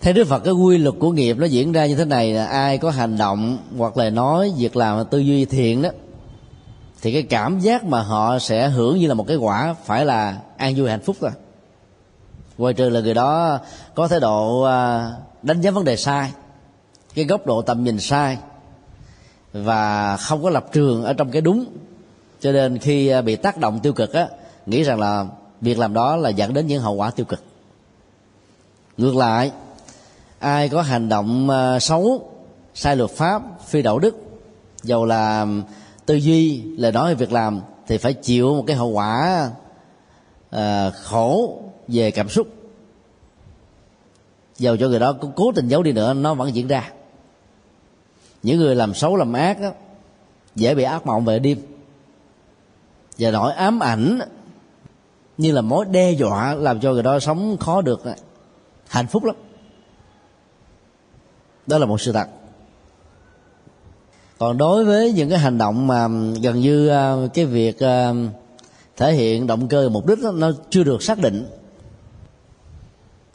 Theo 0.00 0.12
đức 0.12 0.24
phật 0.24 0.38
cái 0.38 0.52
quy 0.52 0.78
luật 0.78 0.94
của 0.98 1.10
nghiệp 1.10 1.36
nó 1.38 1.46
diễn 1.46 1.72
ra 1.72 1.86
như 1.86 1.96
thế 1.96 2.04
này 2.04 2.32
là 2.32 2.46
ai 2.46 2.78
có 2.78 2.90
hành 2.90 3.18
động 3.18 3.58
hoặc 3.76 3.96
là 3.96 4.10
nói 4.10 4.52
việc 4.56 4.76
làm 4.76 5.06
tư 5.06 5.18
duy 5.18 5.44
thiện 5.44 5.82
đó 5.82 5.90
thì 7.02 7.12
cái 7.12 7.22
cảm 7.22 7.60
giác 7.60 7.84
mà 7.84 8.02
họ 8.02 8.38
sẽ 8.38 8.68
hưởng 8.68 8.98
như 8.98 9.06
là 9.06 9.14
một 9.14 9.24
cái 9.28 9.36
quả 9.36 9.74
phải 9.84 10.04
là 10.04 10.36
an 10.56 10.74
vui 10.76 10.90
hạnh 10.90 11.00
phúc 11.00 11.16
rồi 11.20 11.30
ngoài 12.58 12.74
trừ 12.74 12.88
là 12.88 13.00
người 13.00 13.14
đó 13.14 13.58
có 13.94 14.08
thái 14.08 14.20
độ 14.20 14.62
à, 14.62 15.10
đánh 15.42 15.60
giá 15.60 15.70
vấn 15.70 15.84
đề 15.84 15.96
sai 15.96 16.32
cái 17.14 17.24
góc 17.24 17.46
độ 17.46 17.62
tầm 17.62 17.84
nhìn 17.84 18.00
sai 18.00 18.38
và 19.52 20.16
không 20.16 20.42
có 20.42 20.50
lập 20.50 20.66
trường 20.72 21.04
ở 21.04 21.12
trong 21.12 21.30
cái 21.30 21.42
đúng. 21.42 21.64
Cho 22.40 22.52
nên 22.52 22.78
khi 22.78 23.08
à, 23.08 23.20
bị 23.20 23.36
tác 23.36 23.58
động 23.58 23.80
tiêu 23.80 23.92
cực 23.92 24.12
á 24.12 24.28
nghĩ 24.66 24.82
rằng 24.82 25.00
là 25.00 25.26
việc 25.60 25.78
làm 25.78 25.94
đó 25.94 26.16
là 26.16 26.28
dẫn 26.28 26.54
đến 26.54 26.66
những 26.66 26.82
hậu 26.82 26.94
quả 26.94 27.10
tiêu 27.10 27.26
cực. 27.26 27.42
Ngược 28.96 29.16
lại 29.16 29.52
ai 30.38 30.68
có 30.68 30.82
hành 30.82 31.08
động 31.08 31.50
à, 31.50 31.78
xấu 31.78 32.30
sai 32.74 32.96
luật 32.96 33.10
pháp 33.10 33.42
phi 33.66 33.82
đạo 33.82 33.98
đức 33.98 34.16
dầu 34.82 35.04
là 35.04 35.46
tư 36.06 36.14
duy 36.14 36.62
lời 36.62 36.92
nói 36.92 37.08
về 37.08 37.14
việc 37.14 37.32
làm 37.32 37.60
thì 37.86 37.98
phải 37.98 38.12
chịu 38.12 38.54
một 38.54 38.64
cái 38.66 38.76
hậu 38.76 38.88
quả 38.88 39.50
à, 40.50 40.90
khổ 40.90 41.62
về 41.88 42.10
cảm 42.10 42.28
xúc 42.28 42.46
dầu 44.60 44.76
cho 44.76 44.88
người 44.88 44.98
đó 44.98 45.12
có 45.12 45.28
cố 45.36 45.52
tình 45.54 45.68
giấu 45.68 45.82
đi 45.82 45.92
nữa 45.92 46.14
nó 46.14 46.34
vẫn 46.34 46.54
diễn 46.54 46.68
ra. 46.68 46.90
Những 48.42 48.58
người 48.58 48.74
làm 48.74 48.94
xấu 48.94 49.16
làm 49.16 49.32
ác 49.32 49.60
đó, 49.60 49.70
dễ 50.54 50.74
bị 50.74 50.82
ác 50.82 51.06
mộng 51.06 51.24
về 51.24 51.38
đêm. 51.38 51.58
Và 53.18 53.30
nỗi 53.30 53.52
ám 53.52 53.80
ảnh 53.80 54.20
như 55.38 55.52
là 55.52 55.60
mối 55.60 55.84
đe 55.90 56.12
dọa 56.12 56.54
làm 56.54 56.80
cho 56.80 56.92
người 56.92 57.02
đó 57.02 57.18
sống 57.18 57.56
khó 57.56 57.82
được 57.82 58.02
hạnh 58.88 59.06
phúc 59.06 59.24
lắm. 59.24 59.36
Đó 61.66 61.78
là 61.78 61.86
một 61.86 62.00
sự 62.00 62.12
thật. 62.12 62.28
Còn 64.38 64.58
đối 64.58 64.84
với 64.84 65.12
những 65.12 65.30
cái 65.30 65.38
hành 65.38 65.58
động 65.58 65.86
mà 65.86 66.08
gần 66.42 66.60
như 66.60 66.88
à, 66.88 67.16
cái 67.34 67.44
việc 67.44 67.82
à, 67.82 68.12
thể 68.96 69.12
hiện 69.12 69.46
động 69.46 69.68
cơ 69.68 69.88
mục 69.88 70.06
đích 70.06 70.18
đó, 70.22 70.30
nó 70.30 70.50
chưa 70.70 70.84
được 70.84 71.02
xác 71.02 71.18
định 71.18 71.46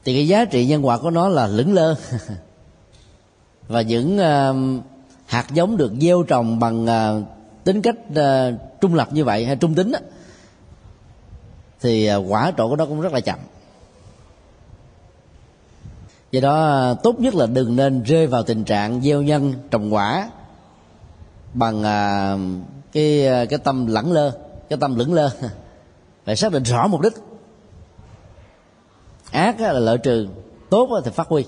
thì 0.06 0.13
cái 0.13 0.28
giá 0.28 0.46
trị 0.46 0.65
nhân 0.65 0.86
quả 0.86 0.98
của 0.98 1.10
nó 1.10 1.30
là 1.30 1.48
lững 1.48 1.74
lơ. 1.74 1.96
Và 3.68 3.82
những 3.82 4.18
uh, 4.18 4.84
hạt 5.26 5.46
giống 5.54 5.78
được 5.78 5.91
gieo 6.02 6.24
trồng 6.24 6.60
bằng 6.60 6.86
uh, 6.86 7.24
tính 7.63 7.82
cách 7.82 7.96
uh, 8.12 8.54
trung 8.82 8.94
lập 8.94 9.13
như 9.13 9.26
vậy 9.26 9.46
hay 9.46 9.56
trung 9.56 9.76
tính 9.76 9.91
đó, 9.91 10.00
thì 11.82 12.15
uh, 12.15 12.26
quả 12.30 12.52
trổ 12.58 12.70
của 12.70 12.76
nó 12.76 12.86
cũng 12.86 13.02
rất 13.02 13.13
là 13.13 13.20
chậm. 13.20 13.39
Do 16.32 16.41
đó 16.41 16.94
tốt 17.04 17.20
nhất 17.20 17.36
là 17.36 17.46
đừng 17.46 17.76
nên 17.76 18.04
rơi 18.04 18.28
vào 18.28 18.44
tình 18.44 18.63
trạng 18.63 19.02
gieo 19.02 19.22
nhân 19.22 19.54
trồng 19.72 19.94
quả 19.94 20.30
bằng 21.54 21.80
uh, 21.80 22.65
cái 22.91 23.28
cái 23.50 23.60
tâm 23.60 23.88
lẳng 23.88 24.12
lơ 24.12 24.32
cái 24.70 24.80
tâm 24.82 24.96
lững 24.96 25.13
lơ. 25.13 25.30
Phải 26.26 26.36
xác 26.36 26.52
định 26.52 26.63
rõ 26.63 26.88
mục 26.88 27.02
đích 27.02 27.13
ác 29.36 29.60
là 29.60 29.80
lợi 29.80 29.98
trừ 29.98 30.28
tốt 30.69 31.02
thì 31.06 31.12
phát 31.12 31.28
huy. 31.28 31.45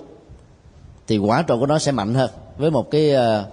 Thì 1.08 1.18
quả 1.18 1.44
trộn 1.48 1.60
của 1.60 1.66
nó 1.66 1.80
sẽ 1.80 1.92
mạnh 1.92 2.14
hơn 2.14 2.30
với 2.58 2.72
một 2.72 2.92
cái 2.92 3.16
à, 3.16 3.44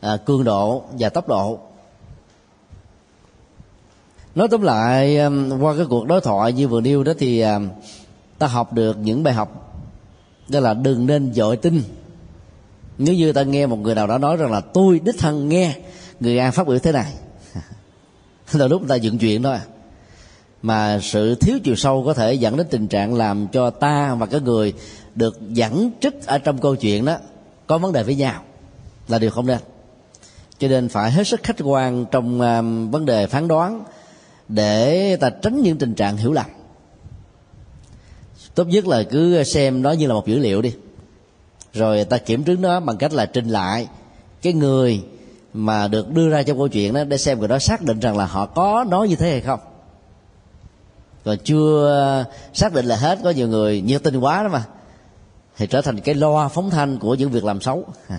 à, 0.00 0.16
cường 0.16 0.44
độ 0.44 0.84
và 0.98 1.08
tốc 1.08 1.28
độ. 1.28 1.58
Nói 4.34 4.48
tóm 4.50 4.62
lại 4.62 5.18
qua 5.60 5.76
cái 5.76 5.86
cuộc 5.88 6.06
đối 6.06 6.20
thoại 6.20 6.52
như 6.52 6.68
vừa 6.68 6.80
nêu 6.80 7.04
đó 7.04 7.12
thì 7.18 7.40
ờ, 7.40 7.60
ta 8.38 8.46
học 8.46 8.72
được 8.72 8.98
những 8.98 9.22
bài 9.22 9.34
học 9.34 9.72
đó 10.48 10.60
là 10.60 10.74
đừng 10.74 11.06
nên 11.06 11.34
dội 11.34 11.56
tin. 11.56 11.82
Nếu 12.98 13.14
như 13.14 13.32
ta 13.32 13.42
nghe 13.42 13.66
một 13.66 13.76
người 13.76 13.94
nào 13.94 14.06
đó 14.06 14.18
nói 14.18 14.36
rằng 14.36 14.52
là 14.52 14.60
tôi 14.60 15.00
đích 15.04 15.18
thân 15.18 15.48
nghe 15.48 15.76
người 16.20 16.38
A 16.38 16.50
phát 16.50 16.66
biểu 16.66 16.78
thế 16.78 16.92
này 16.92 17.12
là 18.52 18.66
lúc 18.66 18.82
ta 18.88 18.94
dựng 18.94 19.18
chuyện 19.18 19.42
thôi 19.42 19.52
à 19.52 19.60
mà 20.66 20.98
sự 21.02 21.34
thiếu 21.34 21.58
chiều 21.64 21.76
sâu 21.76 22.02
có 22.06 22.14
thể 22.14 22.34
dẫn 22.34 22.56
đến 22.56 22.66
tình 22.70 22.88
trạng 22.88 23.14
làm 23.14 23.48
cho 23.48 23.70
ta 23.70 24.14
và 24.14 24.26
cái 24.26 24.40
người 24.40 24.72
được 25.14 25.40
dẫn 25.48 25.90
trích 26.00 26.26
ở 26.26 26.38
trong 26.38 26.58
câu 26.58 26.76
chuyện 26.76 27.04
đó 27.04 27.16
có 27.66 27.78
vấn 27.78 27.92
đề 27.92 28.02
với 28.02 28.14
nhau 28.14 28.42
là 29.08 29.18
điều 29.18 29.30
không 29.30 29.46
nên. 29.46 29.58
Cho 30.58 30.68
nên 30.68 30.88
phải 30.88 31.10
hết 31.10 31.26
sức 31.26 31.40
khách 31.42 31.56
quan 31.64 32.06
trong 32.10 32.40
um, 32.40 32.90
vấn 32.90 33.06
đề 33.06 33.26
phán 33.26 33.48
đoán 33.48 33.84
để 34.48 35.16
ta 35.16 35.30
tránh 35.30 35.62
những 35.62 35.78
tình 35.78 35.94
trạng 35.94 36.16
hiểu 36.16 36.32
lầm. 36.32 36.46
Tốt 38.54 38.64
nhất 38.64 38.86
là 38.86 39.02
cứ 39.02 39.42
xem 39.42 39.82
nó 39.82 39.92
như 39.92 40.06
là 40.06 40.14
một 40.14 40.26
dữ 40.26 40.38
liệu 40.38 40.62
đi. 40.62 40.74
Rồi 41.72 42.04
ta 42.04 42.18
kiểm 42.18 42.44
chứng 42.44 42.62
nó 42.62 42.80
bằng 42.80 42.96
cách 42.96 43.12
là 43.12 43.26
trình 43.26 43.48
lại 43.48 43.86
cái 44.42 44.52
người 44.52 45.02
mà 45.52 45.88
được 45.88 46.10
đưa 46.10 46.28
ra 46.28 46.42
trong 46.42 46.58
câu 46.58 46.68
chuyện 46.68 46.92
đó 46.92 47.04
để 47.04 47.18
xem 47.18 47.38
người 47.38 47.48
đó 47.48 47.58
xác 47.58 47.82
định 47.82 48.00
rằng 48.00 48.16
là 48.16 48.26
họ 48.26 48.46
có 48.46 48.84
nói 48.88 49.08
như 49.08 49.16
thế 49.16 49.30
hay 49.30 49.40
không 49.40 49.60
còn 51.26 51.38
chưa 51.44 51.88
ờ, 51.88 52.24
xác 52.52 52.72
định 52.72 52.86
là 52.86 52.96
hết 52.96 53.18
có 53.24 53.30
nhiều 53.30 53.48
người 53.48 53.80
nhiệt 53.80 54.02
tình 54.02 54.18
quá 54.18 54.42
đó 54.42 54.48
mà. 54.48 54.64
Thì 55.56 55.66
trở 55.66 55.80
thành 55.80 56.00
cái 56.00 56.14
loa 56.14 56.48
phóng 56.48 56.70
thanh 56.70 56.98
của 56.98 57.14
những 57.14 57.30
việc 57.30 57.44
làm 57.44 57.60
xấu. 57.60 57.84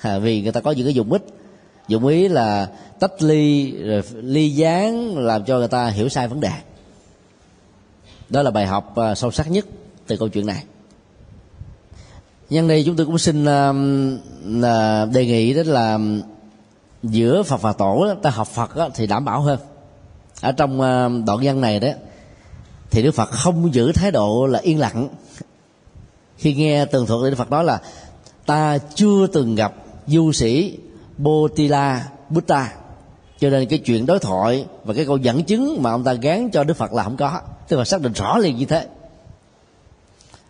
À, 0.00 0.18
vì 0.18 0.42
người 0.42 0.52
ta 0.52 0.60
có 0.60 0.70
những 0.70 0.86
cái 0.86 0.94
dụng 0.94 1.12
ích. 1.12 1.22
Dụng 1.88 2.06
ý 2.06 2.28
là 2.28 2.68
tách 3.00 3.22
ly 3.22 3.72
rồi 3.72 4.02
ly 4.14 4.50
gián 4.50 5.16
làm 5.18 5.44
cho 5.44 5.58
người 5.58 5.68
ta 5.68 5.86
hiểu 5.88 6.08
sai 6.08 6.28
vấn 6.28 6.40
đề. 6.40 6.50
Đó 8.28 8.42
là 8.42 8.50
bài 8.50 8.66
học 8.66 8.92
ờ, 8.94 9.14
sâu 9.14 9.30
sắc 9.30 9.50
nhất 9.50 9.66
từ 10.06 10.16
câu 10.16 10.28
chuyện 10.28 10.46
này. 10.46 10.64
Nhân 12.50 12.68
đây 12.68 12.82
chúng 12.86 12.96
tôi 12.96 13.06
cũng 13.06 13.18
xin 13.18 13.42
uh, 13.44 15.12
đề 15.12 15.26
nghị 15.26 15.54
đó 15.54 15.62
là 15.66 15.98
giữa 17.02 17.42
phật 17.42 17.62
và 17.62 17.72
tổ 17.72 18.14
ta 18.22 18.30
học 18.30 18.48
phật 18.48 18.76
đó, 18.76 18.88
thì 18.94 19.06
đảm 19.06 19.24
bảo 19.24 19.40
hơn. 19.40 19.58
Ở 20.40 20.52
trong 20.52 20.72
uh, 20.74 21.26
đoạn 21.26 21.38
văn 21.42 21.60
này 21.60 21.80
đó 21.80 21.88
thì 22.90 23.02
đức 23.02 23.14
phật 23.14 23.30
không 23.30 23.74
giữ 23.74 23.92
thái 23.92 24.10
độ 24.10 24.46
là 24.46 24.58
yên 24.58 24.78
lặng. 24.78 25.08
Khi 26.36 26.54
nghe 26.54 26.84
tường 26.84 27.06
thuật 27.06 27.20
thì 27.24 27.30
đức 27.30 27.36
phật 27.36 27.50
nói 27.50 27.64
là, 27.64 27.80
ta 28.46 28.78
chưa 28.94 29.26
từng 29.26 29.54
gặp 29.54 29.74
du 30.06 30.32
sĩ 30.32 30.78
Botila 31.18 32.08
Buddha. 32.28 32.72
Cho 33.40 33.50
nên 33.50 33.68
cái 33.68 33.78
chuyện 33.78 34.06
đối 34.06 34.18
thoại 34.18 34.66
và 34.84 34.94
cái 34.94 35.04
câu 35.04 35.16
dẫn 35.16 35.44
chứng 35.44 35.82
mà 35.82 35.90
ông 35.90 36.04
ta 36.04 36.12
gán 36.12 36.50
cho 36.50 36.64
đức 36.64 36.76
phật 36.76 36.92
là 36.92 37.02
không 37.02 37.16
có. 37.16 37.40
Tức 37.68 37.76
là 37.76 37.84
xác 37.84 38.00
định 38.00 38.12
rõ 38.12 38.38
liền 38.38 38.56
như 38.56 38.64
thế. 38.64 38.86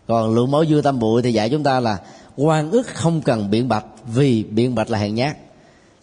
Còn 0.07 0.35
lượng 0.35 0.51
mẫu 0.51 0.65
dư 0.65 0.81
tam 0.81 0.99
bụi 0.99 1.21
thì 1.21 1.33
dạy 1.33 1.49
chúng 1.49 1.63
ta 1.63 1.79
là, 1.79 1.97
quan 2.37 2.71
ức 2.71 2.87
không 2.87 3.21
cần 3.21 3.49
biện 3.49 3.67
bạch, 3.67 3.85
vì 4.05 4.43
biện 4.43 4.75
bạch 4.75 4.89
là 4.89 4.97
hèn 4.97 5.15
nhát. 5.15 5.37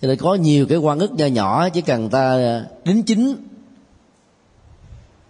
Cho 0.03 0.09
nên 0.09 0.19
có 0.19 0.35
nhiều 0.35 0.67
cái 0.67 0.79
quan 0.79 0.99
ức 0.99 1.13
nho 1.13 1.27
nhỏ, 1.27 1.69
chỉ 1.69 1.81
cần 1.81 2.11
ta 2.11 2.39
đính 2.85 3.03
chính 3.03 3.37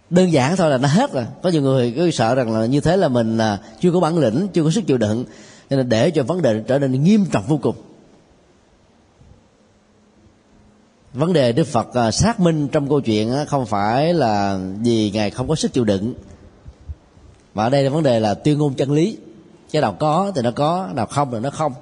đơn 0.09 0.31
giản 0.31 0.55
thôi 0.55 0.69
là 0.69 0.77
nó 0.77 0.87
hết 0.87 1.13
rồi. 1.13 1.25
Có 1.43 1.49
nhiều 1.49 1.61
người 1.61 1.93
cứ 1.95 2.11
sợ 2.11 2.35
rằng 2.35 2.53
là 2.53 2.65
như 2.65 2.81
thế 2.81 2.97
là 2.97 3.07
mình 3.07 3.37
là 3.37 3.59
chưa 3.81 3.91
có 3.91 3.99
bản 3.99 4.17
lĩnh, 4.17 4.47
chưa 4.53 4.63
có 4.63 4.69
sức 4.71 4.87
chịu 4.87 4.97
đựng. 4.97 5.25
Cho 5.69 5.77
nên 5.77 5.89
để 5.89 6.11
cho 6.11 6.23
vấn 6.23 6.41
đề 6.41 6.63
trở 6.67 6.79
nên 6.79 7.03
nghiêm 7.03 7.25
trọng 7.31 7.43
vô 7.47 7.59
cùng. 7.61 7.75
Vấn 11.13 11.33
đề 11.33 11.51
đức 11.51 11.67
phật 11.67 11.93
à, 11.93 12.11
xác 12.11 12.39
minh 12.39 12.67
trong 12.67 12.89
câu 12.89 13.01
chuyện 13.01 13.33
không 13.47 13.65
phải 13.65 14.13
là 14.13 14.59
vì 14.81 15.11
ngài 15.11 15.31
không 15.31 15.47
có 15.47 15.55
sức 15.55 15.73
chịu 15.73 15.83
đựng. 15.83 16.13
Mà 17.53 17.63
ở 17.63 17.69
đây 17.69 17.83
là 17.83 17.89
vấn 17.89 18.03
đề 18.03 18.19
là 18.19 18.33
tuyên 18.33 18.57
ngôn 18.57 18.73
chân 18.73 18.91
lý. 18.91 19.17
Cái 19.71 19.81
nào 19.81 19.95
có 19.99 20.31
thì 20.35 20.41
nó 20.41 20.51
có, 20.51 20.89
nào 20.95 21.05
không 21.05 21.31
thì 21.31 21.39
nó 21.39 21.49
không. 21.49 21.73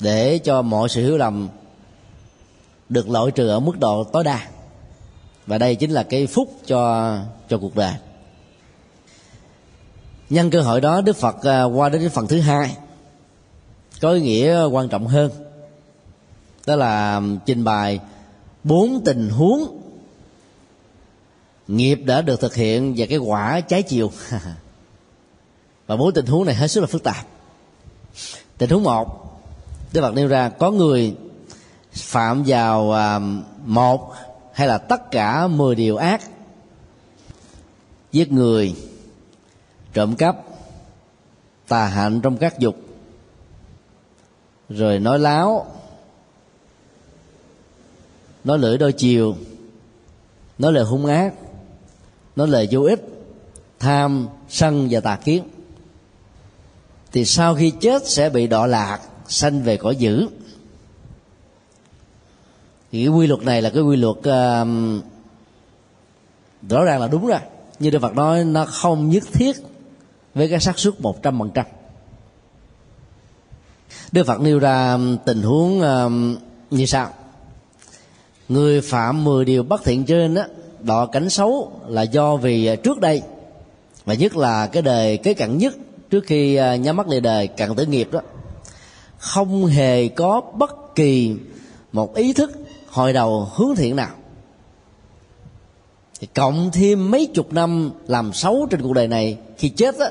Để 0.00 0.38
cho 0.38 0.62
mọi 0.62 0.88
sự 0.88 1.02
hiểu 1.02 1.16
lầm 1.16 1.48
được 2.88 3.10
loại 3.10 3.30
trừ 3.30 3.48
ở 3.48 3.60
mức 3.60 3.78
độ 3.80 4.04
tối 4.04 4.24
đa 4.24 4.40
và 5.46 5.58
đây 5.58 5.74
chính 5.74 5.90
là 5.90 6.02
cái 6.02 6.26
phúc 6.26 6.60
cho 6.66 7.12
cho 7.48 7.58
cuộc 7.58 7.76
đời. 7.76 7.94
Nhân 10.30 10.50
cơ 10.50 10.60
hội 10.60 10.80
đó, 10.80 11.00
đức 11.00 11.16
phật 11.16 11.42
à, 11.42 11.64
qua 11.64 11.88
đến 11.88 12.00
cái 12.00 12.10
phần 12.10 12.26
thứ 12.26 12.40
hai, 12.40 12.76
có 14.00 14.12
ý 14.12 14.20
nghĩa 14.20 14.64
quan 14.64 14.88
trọng 14.88 15.06
hơn. 15.06 15.30
Đó 16.66 16.76
là 16.76 17.22
trình 17.46 17.64
bày 17.64 18.00
bốn 18.64 19.02
tình 19.04 19.30
huống 19.30 19.80
nghiệp 21.68 21.94
đã 22.04 22.22
được 22.22 22.40
thực 22.40 22.54
hiện 22.54 22.94
và 22.96 23.06
cái 23.06 23.18
quả 23.18 23.60
trái 23.60 23.82
chiều. 23.82 24.12
Và 25.86 25.96
bốn 25.96 26.12
tình 26.12 26.26
huống 26.26 26.44
này 26.44 26.54
hết 26.54 26.68
sức 26.68 26.80
là 26.80 26.86
phức 26.86 27.02
tạp. 27.02 27.26
Tình 28.58 28.70
huống 28.70 28.82
một, 28.82 29.40
Đức 29.92 30.00
Phật 30.00 30.14
nêu 30.14 30.28
ra 30.28 30.48
có 30.48 30.70
người 30.70 31.14
phạm 31.92 32.44
vào 32.46 32.94
một 33.64 34.14
hay 34.56 34.68
là 34.68 34.78
tất 34.78 35.10
cả 35.10 35.46
mười 35.46 35.74
điều 35.74 35.96
ác. 35.96 36.22
Giết 38.12 38.32
người, 38.32 38.74
trộm 39.92 40.16
cắp, 40.16 40.36
tà 41.68 41.86
hạnh 41.86 42.20
trong 42.20 42.36
các 42.36 42.58
dục. 42.58 42.76
Rồi 44.68 44.98
nói 44.98 45.18
láo, 45.18 45.66
nói 48.44 48.58
lưỡi 48.58 48.78
đôi 48.78 48.92
chiều, 48.92 49.36
nói 50.58 50.72
lời 50.72 50.84
hung 50.84 51.06
ác, 51.06 51.34
nói 52.36 52.48
lời 52.48 52.68
vô 52.70 52.82
ích, 52.82 53.00
tham, 53.78 54.28
sân 54.48 54.88
và 54.90 55.00
tà 55.00 55.16
kiến. 55.16 55.48
Thì 57.12 57.24
sau 57.24 57.54
khi 57.54 57.72
chết 57.80 58.06
sẽ 58.06 58.30
bị 58.30 58.46
đọa 58.46 58.66
lạc, 58.66 59.00
sanh 59.28 59.62
về 59.62 59.76
cõi 59.76 59.96
dữ 59.96 60.28
thì 62.96 63.04
cái 63.04 63.08
quy 63.08 63.26
luật 63.26 63.42
này 63.42 63.62
là 63.62 63.70
cái 63.70 63.82
quy 63.82 63.96
luật 63.96 64.16
uh, 64.18 65.04
rõ 66.68 66.84
ràng 66.84 67.00
là 67.00 67.08
đúng 67.08 67.26
rồi. 67.26 67.38
Như 67.78 67.90
Đức 67.90 67.98
Phật 68.02 68.14
nói 68.14 68.44
nó 68.44 68.64
không 68.64 69.10
nhất 69.10 69.24
thiết 69.32 69.56
với 70.34 70.48
cái 70.48 70.60
xác 70.60 70.78
suất 70.78 71.00
một 71.00 71.22
trăm 71.22 71.38
phần 71.38 71.50
trăm. 71.54 71.66
Đức 74.12 74.26
Phật 74.26 74.40
nêu 74.40 74.58
ra 74.58 74.92
um, 74.92 75.16
tình 75.24 75.42
huống 75.42 75.80
uh, 75.80 76.12
như 76.70 76.86
sau. 76.86 77.10
Người 78.48 78.80
phạm 78.80 79.24
10 79.24 79.44
điều 79.44 79.62
bất 79.62 79.84
thiện 79.84 80.04
trên 80.04 80.34
đó 80.34 80.42
đọ 80.80 81.06
cảnh 81.06 81.30
xấu 81.30 81.72
là 81.86 82.02
do 82.02 82.36
vì 82.36 82.66
à, 82.66 82.76
trước 82.76 83.00
đây 83.00 83.22
và 84.04 84.14
nhất 84.14 84.36
là 84.36 84.66
cái 84.66 84.82
đời 84.82 85.16
kế 85.16 85.34
cận 85.34 85.58
nhất 85.58 85.74
trước 86.10 86.24
khi 86.26 86.56
à, 86.56 86.76
nhắm 86.76 86.96
mắt 86.96 87.08
lìa 87.08 87.20
đời 87.20 87.46
cận 87.46 87.74
tử 87.74 87.86
nghiệp 87.86 88.08
đó 88.12 88.20
không 89.18 89.66
hề 89.66 90.08
có 90.08 90.40
bất 90.54 90.94
kỳ 90.94 91.36
một 91.92 92.14
ý 92.14 92.32
thức 92.32 92.65
hồi 92.96 93.12
đầu 93.12 93.48
hướng 93.54 93.76
thiện 93.76 93.96
nào? 93.96 94.14
Thì 96.20 96.26
cộng 96.34 96.70
thêm 96.72 97.10
mấy 97.10 97.26
chục 97.34 97.52
năm 97.52 97.90
làm 98.06 98.32
xấu 98.32 98.66
trên 98.70 98.82
cuộc 98.82 98.92
đời 98.92 99.08
này 99.08 99.38
khi 99.58 99.68
chết 99.68 99.98
á 99.98 100.10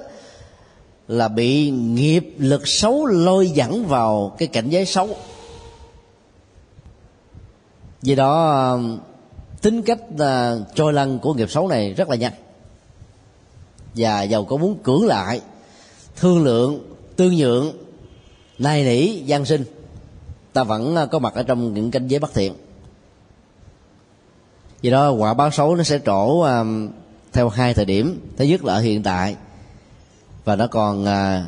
là 1.08 1.28
bị 1.28 1.70
nghiệp 1.70 2.36
lực 2.38 2.68
xấu 2.68 3.06
lôi 3.06 3.50
dẫn 3.50 3.86
vào 3.86 4.36
cái 4.38 4.48
cảnh 4.48 4.70
giới 4.70 4.86
xấu. 4.86 5.10
Vì 8.02 8.16
đó 8.16 8.80
tính 9.62 9.82
cách 9.82 10.00
uh, 10.14 10.68
trôi 10.76 10.94
lăn 10.94 11.20
của 11.20 11.34
nghiệp 11.34 11.52
xấu 11.52 11.68
này 11.68 11.94
rất 11.94 12.10
là 12.10 12.16
nhanh. 12.16 12.34
Và 13.96 14.24
giàu 14.24 14.46
có 14.46 14.58
muốn 14.58 14.78
cưỡng 14.84 15.06
lại 15.06 15.42
thương 16.16 16.44
lượng 16.44 16.96
tương 17.16 17.36
nhượng 17.36 17.74
nài 18.58 18.84
nỉ 18.84 19.08
gian 19.08 19.46
sinh 19.46 19.64
ta 20.54 20.64
vẫn 20.64 20.96
à, 20.96 21.06
có 21.06 21.20
mặt 21.20 21.34
ở 21.36 21.44
trong 21.44 21.74
những 21.74 21.92
cảnh 21.92 22.08
giới 22.08 22.20
bất 22.20 22.34
thiện 22.34 22.54
vì 24.86 24.92
đó 24.92 25.12
quả 25.12 25.34
báo 25.34 25.52
xấu 25.52 25.76
nó 25.76 25.84
sẽ 25.84 26.00
trổ 26.06 26.42
um, 26.42 26.90
theo 27.34 27.50
hai 27.50 27.74
thời 27.74 27.86
điểm. 27.86 28.22
Thứ 28.38 28.46
nhất 28.46 28.64
là 28.64 28.74
ở 28.74 28.80
hiện 28.80 29.04
tại 29.04 29.36
và 30.44 30.56
nó 30.56 30.68
còn 30.68 31.04
uh, 31.04 31.44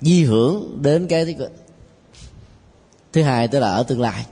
di 0.00 0.24
hưởng 0.24 0.78
đến 0.82 1.06
cái 1.06 1.36
thứ 3.12 3.22
hai 3.22 3.48
tức 3.48 3.58
là 3.58 3.70
ở 3.70 3.82
tương 3.82 4.00
lai. 4.00 4.26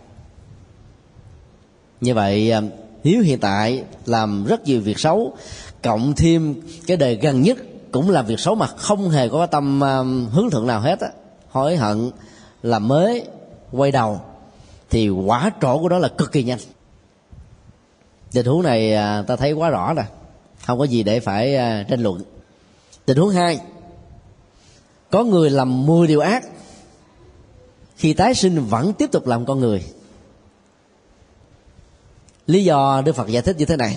Như 2.00 2.14
vậy 2.14 2.50
um, 2.50 2.70
nếu 3.04 3.22
hiện 3.22 3.38
tại 3.40 3.84
làm 4.06 4.44
rất 4.44 4.64
nhiều 4.64 4.80
việc 4.80 4.98
xấu 4.98 5.36
cộng 5.82 6.14
thêm 6.14 6.54
cái 6.86 6.96
đời 6.96 7.14
gần 7.14 7.42
nhất 7.42 7.58
cũng 7.92 8.10
làm 8.10 8.26
việc 8.26 8.40
xấu 8.40 8.54
mà 8.54 8.66
không 8.66 9.10
hề 9.10 9.28
có 9.28 9.46
tâm 9.46 9.80
um, 9.80 10.28
hướng 10.28 10.50
thượng 10.50 10.66
nào 10.66 10.80
hết 10.80 11.00
á 11.00 11.08
hối 11.50 11.76
hận 11.76 12.10
làm 12.62 12.88
mới 12.88 13.24
quay 13.72 13.92
đầu 13.92 14.20
thì 14.90 15.08
quả 15.08 15.50
trổ 15.60 15.78
của 15.78 15.88
đó 15.88 15.98
là 15.98 16.08
cực 16.08 16.32
kỳ 16.32 16.42
nhanh 16.42 16.58
tình 18.32 18.46
huống 18.46 18.62
này 18.62 18.94
à, 18.94 19.22
ta 19.22 19.36
thấy 19.36 19.52
quá 19.52 19.70
rõ 19.70 19.94
rồi, 19.94 20.04
không 20.66 20.78
có 20.78 20.84
gì 20.84 21.02
để 21.02 21.20
phải 21.20 21.56
à, 21.56 21.84
tranh 21.88 22.02
luận. 22.02 22.22
Tình 23.06 23.16
huống 23.16 23.30
hai 23.30 23.60
có 25.10 25.24
người 25.24 25.50
làm 25.50 25.86
10 25.86 26.06
điều 26.06 26.20
ác 26.20 26.44
khi 27.96 28.12
tái 28.12 28.34
sinh 28.34 28.64
vẫn 28.64 28.92
tiếp 28.92 29.12
tục 29.12 29.26
làm 29.26 29.46
con 29.46 29.60
người. 29.60 29.84
Lý 32.46 32.64
do 32.64 33.02
đức 33.04 33.16
phật 33.16 33.28
giải 33.28 33.42
thích 33.42 33.56
như 33.58 33.64
thế 33.64 33.76
này. 33.76 33.96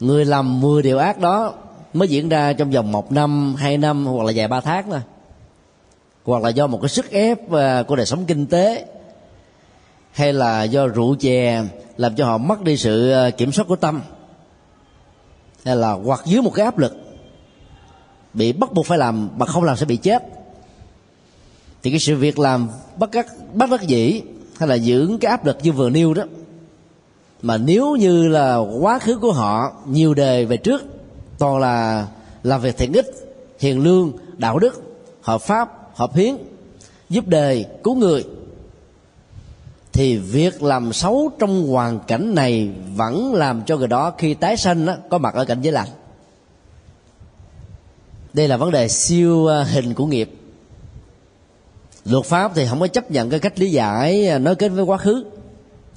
Người 0.00 0.24
làm 0.24 0.60
10 0.60 0.82
điều 0.82 0.98
ác 0.98 1.18
đó 1.18 1.54
mới 1.92 2.08
diễn 2.08 2.28
ra 2.28 2.52
trong 2.52 2.70
vòng 2.70 2.92
một 2.92 3.12
năm 3.12 3.54
hai 3.58 3.78
năm 3.78 4.06
hoặc 4.06 4.24
là 4.24 4.32
vài 4.36 4.48
ba 4.48 4.60
tháng 4.60 4.90
thôi. 4.90 5.00
Hoặc 6.24 6.42
là 6.42 6.48
do 6.48 6.66
một 6.66 6.78
cái 6.82 6.88
sức 6.88 7.10
ép 7.10 7.52
à, 7.52 7.82
của 7.82 7.96
đời 7.96 8.06
sống 8.06 8.24
kinh 8.26 8.46
tế 8.46 8.86
hay 10.12 10.32
là 10.32 10.62
do 10.62 10.86
rượu 10.86 11.16
chè 11.20 11.62
làm 12.00 12.14
cho 12.14 12.26
họ 12.26 12.38
mất 12.38 12.62
đi 12.62 12.76
sự 12.76 13.10
ờ, 13.10 13.30
kiểm 13.30 13.52
soát 13.52 13.64
của 13.68 13.76
tâm. 13.76 14.00
Hay 15.64 15.76
là 15.76 15.92
hoặc 15.92 16.20
dưới 16.24 16.42
một 16.42 16.54
cái 16.54 16.64
áp 16.64 16.78
lực, 16.78 16.96
bị 18.34 18.52
bắt 18.52 18.72
buộc 18.72 18.86
phải 18.86 18.98
làm 18.98 19.28
mà 19.36 19.46
không 19.46 19.64
làm 19.64 19.76
sẽ 19.76 19.86
bị 19.86 19.96
chết. 19.96 20.22
Thì 21.82 21.90
cái 21.90 22.00
sự 22.00 22.16
việc 22.16 22.38
làm 22.38 22.68
bất 22.96 23.10
đắc 23.10 23.26
bất 23.54 23.70
đắc 23.70 23.82
dĩ 23.82 24.22
hay 24.58 24.68
là 24.68 24.78
dưỡng 24.78 25.18
cái 25.18 25.30
áp 25.30 25.46
lực 25.46 25.58
như 25.62 25.72
vừa 25.72 25.90
nêu 25.90 26.14
đó, 26.14 26.24
mà 27.42 27.56
nếu 27.56 27.96
như 27.96 28.28
là 28.28 28.56
quá 28.56 28.98
khứ 28.98 29.18
của 29.18 29.32
họ 29.32 29.72
nhiều 29.86 30.14
đời 30.14 30.46
về 30.46 30.56
trước, 30.56 30.82
toàn 31.38 31.58
là 31.58 32.06
làm 32.42 32.60
việc 32.60 32.78
thiện 32.78 32.92
ích, 32.92 33.06
hiền 33.58 33.80
lương, 33.80 34.12
đạo 34.36 34.58
đức, 34.58 34.82
hợp 35.22 35.42
pháp, 35.42 35.90
hợp 35.94 36.14
hiến, 36.14 36.36
giúp 37.10 37.26
đời, 37.26 37.66
cứu 37.84 37.94
người 37.94 38.24
thì 40.00 40.16
việc 40.16 40.62
làm 40.62 40.92
xấu 40.92 41.30
trong 41.38 41.68
hoàn 41.68 42.00
cảnh 42.00 42.34
này 42.34 42.70
vẫn 42.96 43.34
làm 43.34 43.62
cho 43.66 43.76
người 43.76 43.88
đó 43.88 44.12
khi 44.18 44.34
tái 44.34 44.56
sanh 44.56 44.86
đó, 44.86 44.94
có 45.10 45.18
mặt 45.18 45.34
ở 45.34 45.44
cảnh 45.44 45.60
giới 45.62 45.72
lành. 45.72 45.88
Đây 48.32 48.48
là 48.48 48.56
vấn 48.56 48.70
đề 48.70 48.88
siêu 48.88 49.46
à, 49.46 49.64
hình 49.64 49.94
của 49.94 50.06
nghiệp. 50.06 50.30
Luật 52.04 52.26
pháp 52.26 52.52
thì 52.54 52.66
không 52.66 52.80
có 52.80 52.86
chấp 52.86 53.10
nhận 53.10 53.30
cái 53.30 53.40
cách 53.40 53.58
lý 53.58 53.70
giải 53.70 54.28
à, 54.28 54.38
nói 54.38 54.54
kết 54.54 54.68
với 54.68 54.84
quá 54.84 54.98
khứ. 54.98 55.24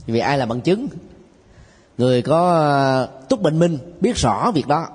Vì 0.05 0.19
ai 0.19 0.37
là 0.37 0.45
bằng 0.45 0.61
chứng? 0.61 0.87
Người 1.97 2.21
có 2.21 2.53
à, 2.53 3.05
túc 3.29 3.41
bệnh 3.41 3.59
minh 3.59 3.77
biết 4.01 4.17
rõ 4.17 4.51
việc 4.55 4.67
đó. 4.67 4.87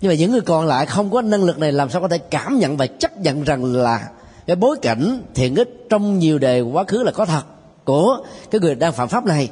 Nhưng 0.00 0.08
mà 0.08 0.14
những 0.14 0.30
người 0.30 0.40
còn 0.40 0.66
lại 0.66 0.86
không 0.86 1.10
có 1.10 1.22
năng 1.22 1.44
lực 1.44 1.58
này 1.58 1.72
làm 1.72 1.90
sao 1.90 2.00
có 2.00 2.08
thể 2.08 2.18
cảm 2.18 2.58
nhận 2.58 2.76
và 2.76 2.86
chấp 2.86 3.18
nhận 3.18 3.44
rằng 3.44 3.64
là 3.64 4.08
cái 4.50 4.56
bối 4.56 4.76
cảnh 4.82 5.22
thiện 5.34 5.54
ích 5.54 5.86
trong 5.88 6.18
nhiều 6.18 6.38
đề 6.38 6.60
quá 6.60 6.84
khứ 6.84 7.02
là 7.02 7.12
có 7.12 7.26
thật 7.26 7.42
của 7.84 8.24
cái 8.50 8.60
người 8.60 8.74
đang 8.74 8.92
phạm 8.92 9.08
pháp 9.08 9.26
này. 9.26 9.50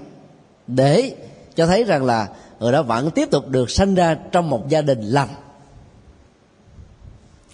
Để 0.67 1.17
cho 1.57 1.67
thấy 1.67 1.85
rằng 1.85 2.05
là 2.05 2.29
người 2.61 2.73
đó 2.73 2.83
vẫn 2.83 3.11
tiếp 3.11 3.31
tục 3.31 3.49
được 3.49 3.71
sinh 3.71 3.95
ra 3.95 4.17
trong 4.33 4.51
một 4.51 4.69
gia 4.69 4.83
đình 4.83 5.01
lành. 5.01 5.29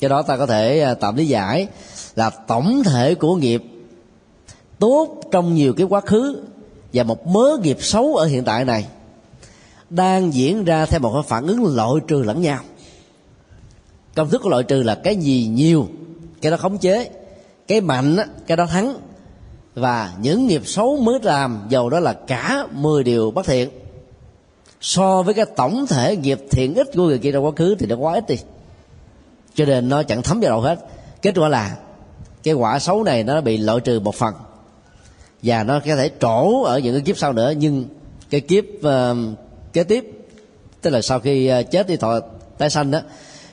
Cái 0.00 0.08
đó 0.08 0.22
ta 0.22 0.36
có 0.36 0.46
thể 0.46 0.80
à, 0.80 0.94
tạm 0.94 1.16
lý 1.16 1.26
giải 1.26 1.66
là 2.14 2.30
tổng 2.30 2.82
thể 2.84 3.14
của 3.14 3.36
nghiệp 3.36 3.62
tốt 4.78 5.20
trong 5.32 5.54
nhiều 5.54 5.74
cái 5.76 5.86
quá 5.86 6.00
khứ 6.00 6.42
và 6.92 7.02
một 7.02 7.26
mớ 7.26 7.56
nghiệp 7.62 7.78
xấu 7.80 8.16
ở 8.16 8.26
hiện 8.26 8.44
tại 8.44 8.64
này 8.64 8.86
đang 9.90 10.34
diễn 10.34 10.64
ra 10.64 10.86
theo 10.86 11.00
một 11.00 11.12
cái 11.14 11.22
phản 11.26 11.46
ứng 11.46 11.76
loại 11.76 11.92
trừ 12.08 12.22
lẫn 12.22 12.42
nhau. 12.42 12.60
Công 14.14 14.30
thức 14.30 14.42
của 14.42 14.48
loại 14.48 14.62
trừ 14.62 14.82
là 14.82 14.94
cái 14.94 15.16
gì 15.16 15.46
nhiều, 15.46 15.88
cái 16.42 16.50
đó 16.50 16.56
khống 16.56 16.78
chế 16.78 17.10
cái 17.68 17.80
mạnh 17.80 18.16
cái 18.46 18.56
đó 18.56 18.66
thắng. 18.66 18.96
Và 19.74 20.12
những 20.20 20.46
nghiệp 20.46 20.62
xấu 20.64 20.96
mới 20.96 21.18
làm 21.22 21.66
dầu 21.68 21.90
đó 21.90 22.00
là 22.00 22.12
cả 22.12 22.66
10 22.72 23.04
điều 23.04 23.30
bất 23.30 23.46
thiện. 23.46 23.68
So 24.80 25.22
với 25.22 25.34
cái 25.34 25.44
tổng 25.56 25.86
thể 25.86 26.16
nghiệp 26.16 26.40
thiện 26.50 26.74
ích 26.74 26.86
của 26.94 27.02
người 27.02 27.18
kia 27.18 27.32
trong 27.32 27.44
quá 27.44 27.52
khứ 27.56 27.74
thì 27.78 27.86
nó 27.86 27.96
quá 27.96 28.14
ít 28.14 28.28
đi. 28.28 28.36
Cho 29.54 29.64
nên 29.64 29.88
nó 29.88 30.02
chẳng 30.02 30.22
thấm 30.22 30.40
vào 30.40 30.50
đâu 30.50 30.60
hết. 30.60 30.78
Kết 31.22 31.32
quả 31.36 31.48
là 31.48 31.76
cái 32.42 32.54
quả 32.54 32.78
xấu 32.78 33.04
này 33.04 33.24
nó 33.24 33.40
bị 33.40 33.56
loại 33.56 33.80
trừ 33.80 34.00
một 34.00 34.14
phần. 34.14 34.34
Và 35.42 35.62
nó 35.62 35.80
có 35.80 35.96
thể 35.96 36.10
trổ 36.20 36.62
ở 36.62 36.78
những 36.78 36.94
cái 36.94 37.02
kiếp 37.02 37.18
sau 37.18 37.32
nữa. 37.32 37.52
Nhưng 37.56 37.84
cái 38.30 38.40
kiếp 38.40 38.64
uh, 38.64 39.16
kế 39.72 39.84
tiếp 39.84 40.10
tức 40.82 40.90
là 40.90 41.02
sau 41.02 41.20
khi 41.20 41.52
uh, 41.60 41.70
chết 41.70 41.86
đi 41.86 41.96
thọ 41.96 42.20
tái 42.58 42.70
sanh 42.70 42.90
đó 42.90 43.00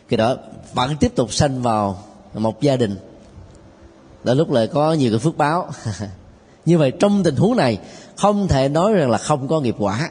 thì 0.09 0.17
đó 0.17 0.35
vẫn 0.73 0.95
tiếp 0.99 1.15
tục 1.15 1.33
sanh 1.33 1.61
vào 1.61 2.03
một 2.33 2.61
gia 2.61 2.75
đình 2.75 2.97
đến 4.23 4.37
lúc 4.37 4.51
lại 4.51 4.67
có 4.67 4.93
nhiều 4.93 5.11
cái 5.11 5.19
phước 5.19 5.37
báo. 5.37 5.69
Như 6.65 6.77
vậy 6.77 6.91
trong 6.91 7.23
tình 7.23 7.35
huống 7.35 7.57
này, 7.57 7.79
không 8.15 8.47
thể 8.47 8.69
nói 8.69 8.93
rằng 8.93 9.11
là 9.11 9.17
không 9.17 9.47
có 9.47 9.59
nghiệp 9.59 9.75
quả. 9.79 10.09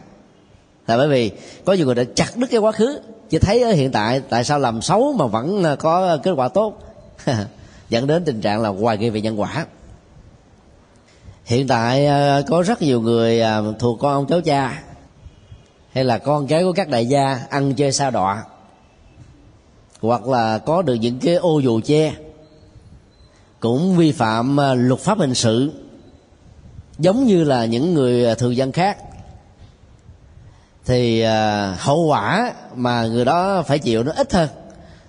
Là 0.87 0.97
bởi 0.97 1.09
vì 1.09 1.31
có 1.65 1.73
nhiều 1.73 1.87
người 1.87 1.95
đã 1.95 2.05
chặt 2.15 2.37
đứt 2.37 2.47
cái 2.51 2.61
quá 2.61 2.73
khứ 2.73 3.01
chỉ 3.31 3.39
thấy 3.39 3.63
ở 3.63 3.73
hiện 3.73 3.93
tại 3.93 4.21
tại 4.29 4.45
sao 4.45 4.59
làm 4.59 4.83
xấu 4.83 5.13
mà 5.13 5.27
vẫn 5.27 5.77
có 5.79 6.19
kết 6.23 6.31
quả 6.31 6.49
tốt. 6.49 6.83
Dẫn 7.89 8.07
đến 8.07 8.25
tình 8.25 8.41
trạng 8.41 8.63
là 8.63 8.69
hoài 8.69 8.99
nghi 8.99 9.11
về 9.11 9.21
nhân 9.21 9.41
quả. 9.41 9.67
Hiện 11.45 11.69
tại 11.69 12.07
à, 12.07 12.43
có 12.49 12.63
rất 12.63 12.83
nhiều 12.83 13.01
người 13.01 13.41
à, 13.41 13.61
thuộc 13.79 13.99
con 14.01 14.13
ông 14.13 14.27
cháu 14.27 14.41
cha, 14.41 14.83
hay 15.93 16.05
là 16.05 16.19
con 16.19 16.47
cái 16.47 16.65
của 16.65 16.73
các 16.73 16.89
đại 16.89 17.07
gia 17.07 17.41
ăn 17.51 17.75
chơi 17.75 17.93
sao 17.93 18.11
đọa, 18.11 18.45
hoặc 20.01 20.27
là 20.27 20.59
có 20.59 20.83
được 20.83 20.95
những 20.95 21.19
cái 21.19 21.35
ô 21.35 21.59
dù 21.59 21.81
che 21.85 22.15
cũng 23.61 23.97
vi 23.97 24.13
phạm 24.13 24.61
à, 24.61 24.75
luật 24.75 25.01
pháp 25.01 25.19
hình 25.19 25.35
sự, 25.35 25.73
giống 26.99 27.27
như 27.27 27.45
là 27.45 27.65
những 27.65 27.95
người 27.95 28.27
à, 28.27 28.35
thường 28.35 28.57
dân 28.57 28.73
khác. 28.73 28.99
Thì 30.85 31.21
à, 31.21 31.75
hậu 31.79 32.07
quả 32.07 32.53
mà 32.75 33.07
người 33.07 33.25
đó 33.25 33.63
phải 33.63 33.79
chịu 33.79 34.03
nó 34.03 34.13
ít 34.17 34.33
hơn 34.33 34.49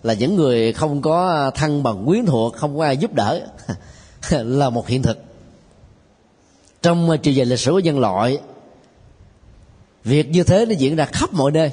là 0.03 0.13
những 0.13 0.35
người 0.35 0.73
không 0.73 1.01
có 1.01 1.51
thân 1.55 1.83
bằng 1.83 2.05
quyến 2.05 2.25
thuộc, 2.25 2.55
không 2.55 2.77
có 2.77 2.83
ai 2.83 2.97
giúp 2.97 3.13
đỡ, 3.13 3.47
là 4.31 4.69
một 4.69 4.87
hiện 4.87 5.03
thực. 5.03 5.23
Trong 6.81 7.17
chiều 7.23 7.33
dài 7.33 7.45
lịch 7.45 7.59
sử 7.59 7.71
của 7.71 7.79
nhân 7.79 7.99
loại, 7.99 8.39
việc 10.03 10.29
như 10.29 10.43
thế 10.43 10.65
nó 10.65 10.73
diễn 10.73 10.95
ra 10.95 11.05
khắp 11.05 11.33
mọi 11.33 11.51
nơi 11.51 11.71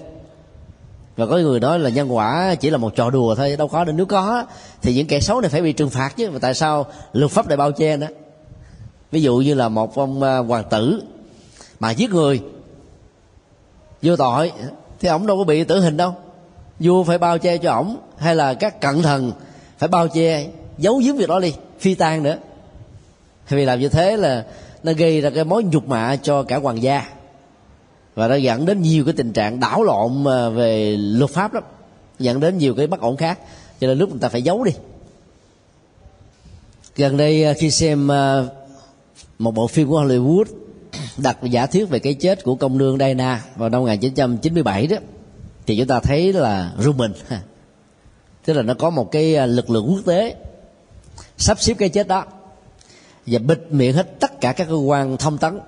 và 1.19 1.27
có 1.27 1.37
người 1.37 1.61
nói 1.61 1.79
là 1.79 1.91
nhân 1.91 2.17
quả 2.17 2.55
chỉ 2.55 2.71
là 2.71 2.79
một 2.79 2.97
trò 2.97 3.11
đùa 3.11 3.35
thôi, 3.35 3.57
đâu 3.57 3.69
có 3.69 3.85
đâu 3.85 3.95
nếu 3.97 4.07
có. 4.07 4.45
Thì 4.83 4.95
những 4.95 5.07
kẻ 5.07 5.21
xấu 5.21 5.41
này 5.41 5.51
phải 5.51 5.63
bị 5.63 5.73
trừng 5.73 5.91
phạt 5.91 6.17
chứ. 6.17 6.31
Mà 6.31 6.39
tại 6.39 6.55
sao 6.55 6.87
luật 7.13 7.31
pháp 7.31 7.49
lại 7.49 7.57
bao 7.57 7.73
che 7.73 7.97
nữa? 7.97 8.07
Ví 9.11 9.23
dụ 9.23 9.37
như 9.37 9.55
là 9.55 9.69
một 9.69 9.95
ông 9.95 10.23
à, 10.23 10.39
hoàng 10.39 10.65
tử 10.71 11.03
mà 11.81 11.91
giết 11.91 12.11
người, 12.11 12.43
vô 14.03 14.17
tội, 14.17 14.53
thì 15.01 15.09
ổng 15.09 15.27
đâu 15.27 15.39
có 15.39 15.45
bị 15.45 15.65
tử 15.65 15.81
hình 15.81 15.97
đâu. 15.97 16.15
Vua 16.81 17.05
phải 17.05 17.19
bao 17.19 17.39
che 17.39 17.57
cho 17.57 17.73
ổng, 17.73 17.97
hay 18.19 18.37
là 18.37 18.55
các 18.55 18.81
cận 18.81 19.03
thần 19.03 19.33
phải 19.79 19.89
bao 19.89 20.09
che, 20.09 20.47
giấu 20.79 20.97
giếm 20.97 21.17
việc 21.17 21.29
đó 21.29 21.41
đi, 21.41 21.55
phi 21.81 21.95
tan 21.95 22.23
nữa. 22.23 22.37
Vì 23.49 23.65
làm 23.65 23.81
như 23.81 23.89
thế 23.89 24.17
là 24.17 24.45
nó 24.83 24.93
gây 24.93 25.21
ra 25.21 25.31
cái 25.31 25.45
mối 25.45 25.65
nhục 25.65 25.89
mạ 25.89 26.17
cho 26.17 26.43
cả 26.43 26.57
hoàng 26.59 26.83
gia 26.83 27.18
và 28.19 28.29
nó 28.29 28.35
dẫn 28.35 28.67
đến 28.67 28.83
nhiều 28.83 29.05
cái 29.05 29.15
tình 29.17 29.33
trạng 29.33 29.61
đảo 29.61 29.83
lộn 29.83 30.25
ờ, 30.25 30.51
về 30.51 30.97
luật 30.97 31.31
pháp 31.31 31.55
lắm. 31.55 31.63
Dẫn 32.19 32.41
đến 32.41 32.59
nhiều 32.59 32.75
cái 32.75 32.87
bất 32.87 33.01
ổn 33.01 33.17
khác. 33.17 33.39
Cho 33.81 33.87
nên 33.87 33.99
lúc 33.99 34.11
người 34.11 34.19
ta 34.21 34.29
phải 34.29 34.43
giấu 34.43 34.65
đi. 34.65 34.73
Gần 36.97 37.17
đây 37.17 37.45
ờ, 37.45 37.55
khi 37.59 37.71
xem 37.71 38.09
ờ, 38.09 38.49
một 39.39 39.55
bộ 39.55 39.67
phim 39.67 39.89
của 39.89 40.03
Hollywood 40.05 40.45
đặt 41.19 41.39
giả 41.43 41.67
thuyết 41.67 41.89
về 41.89 41.99
cái 41.99 42.15
chết 42.15 42.45
của 42.45 42.55
công 42.55 42.79
nương 42.79 42.99
Diana 42.99 43.45
vào 43.57 43.69
năm 43.69 43.81
1997 43.81 44.87
đó, 44.87 44.97
thì 45.67 45.79
chúng 45.79 45.87
ta 45.87 46.01
thấy 46.01 46.33
là 46.33 46.73
rung 46.79 46.97
mình 46.97 47.13
tức 48.45 48.53
là 48.53 48.63
nó 48.63 48.75
có 48.75 48.91
một 48.91 49.13
cái 49.13 49.49
lực 49.49 49.71
lượng 49.71 49.87
quốc 49.89 50.03
tế 50.07 50.37
sắp 51.37 51.61
xếp 51.61 51.75
cái 51.79 51.89
chết 51.89 52.09
đó 52.09 52.25
và 53.27 53.39
bịt 53.39 53.59
miệng 53.71 53.95
hết 53.95 54.21
tất 54.21 54.41
cả 54.41 54.53
các 54.53 54.69
cơ 54.69 54.77
quan 54.77 55.17
thông 55.17 55.39
tấn 55.39 55.61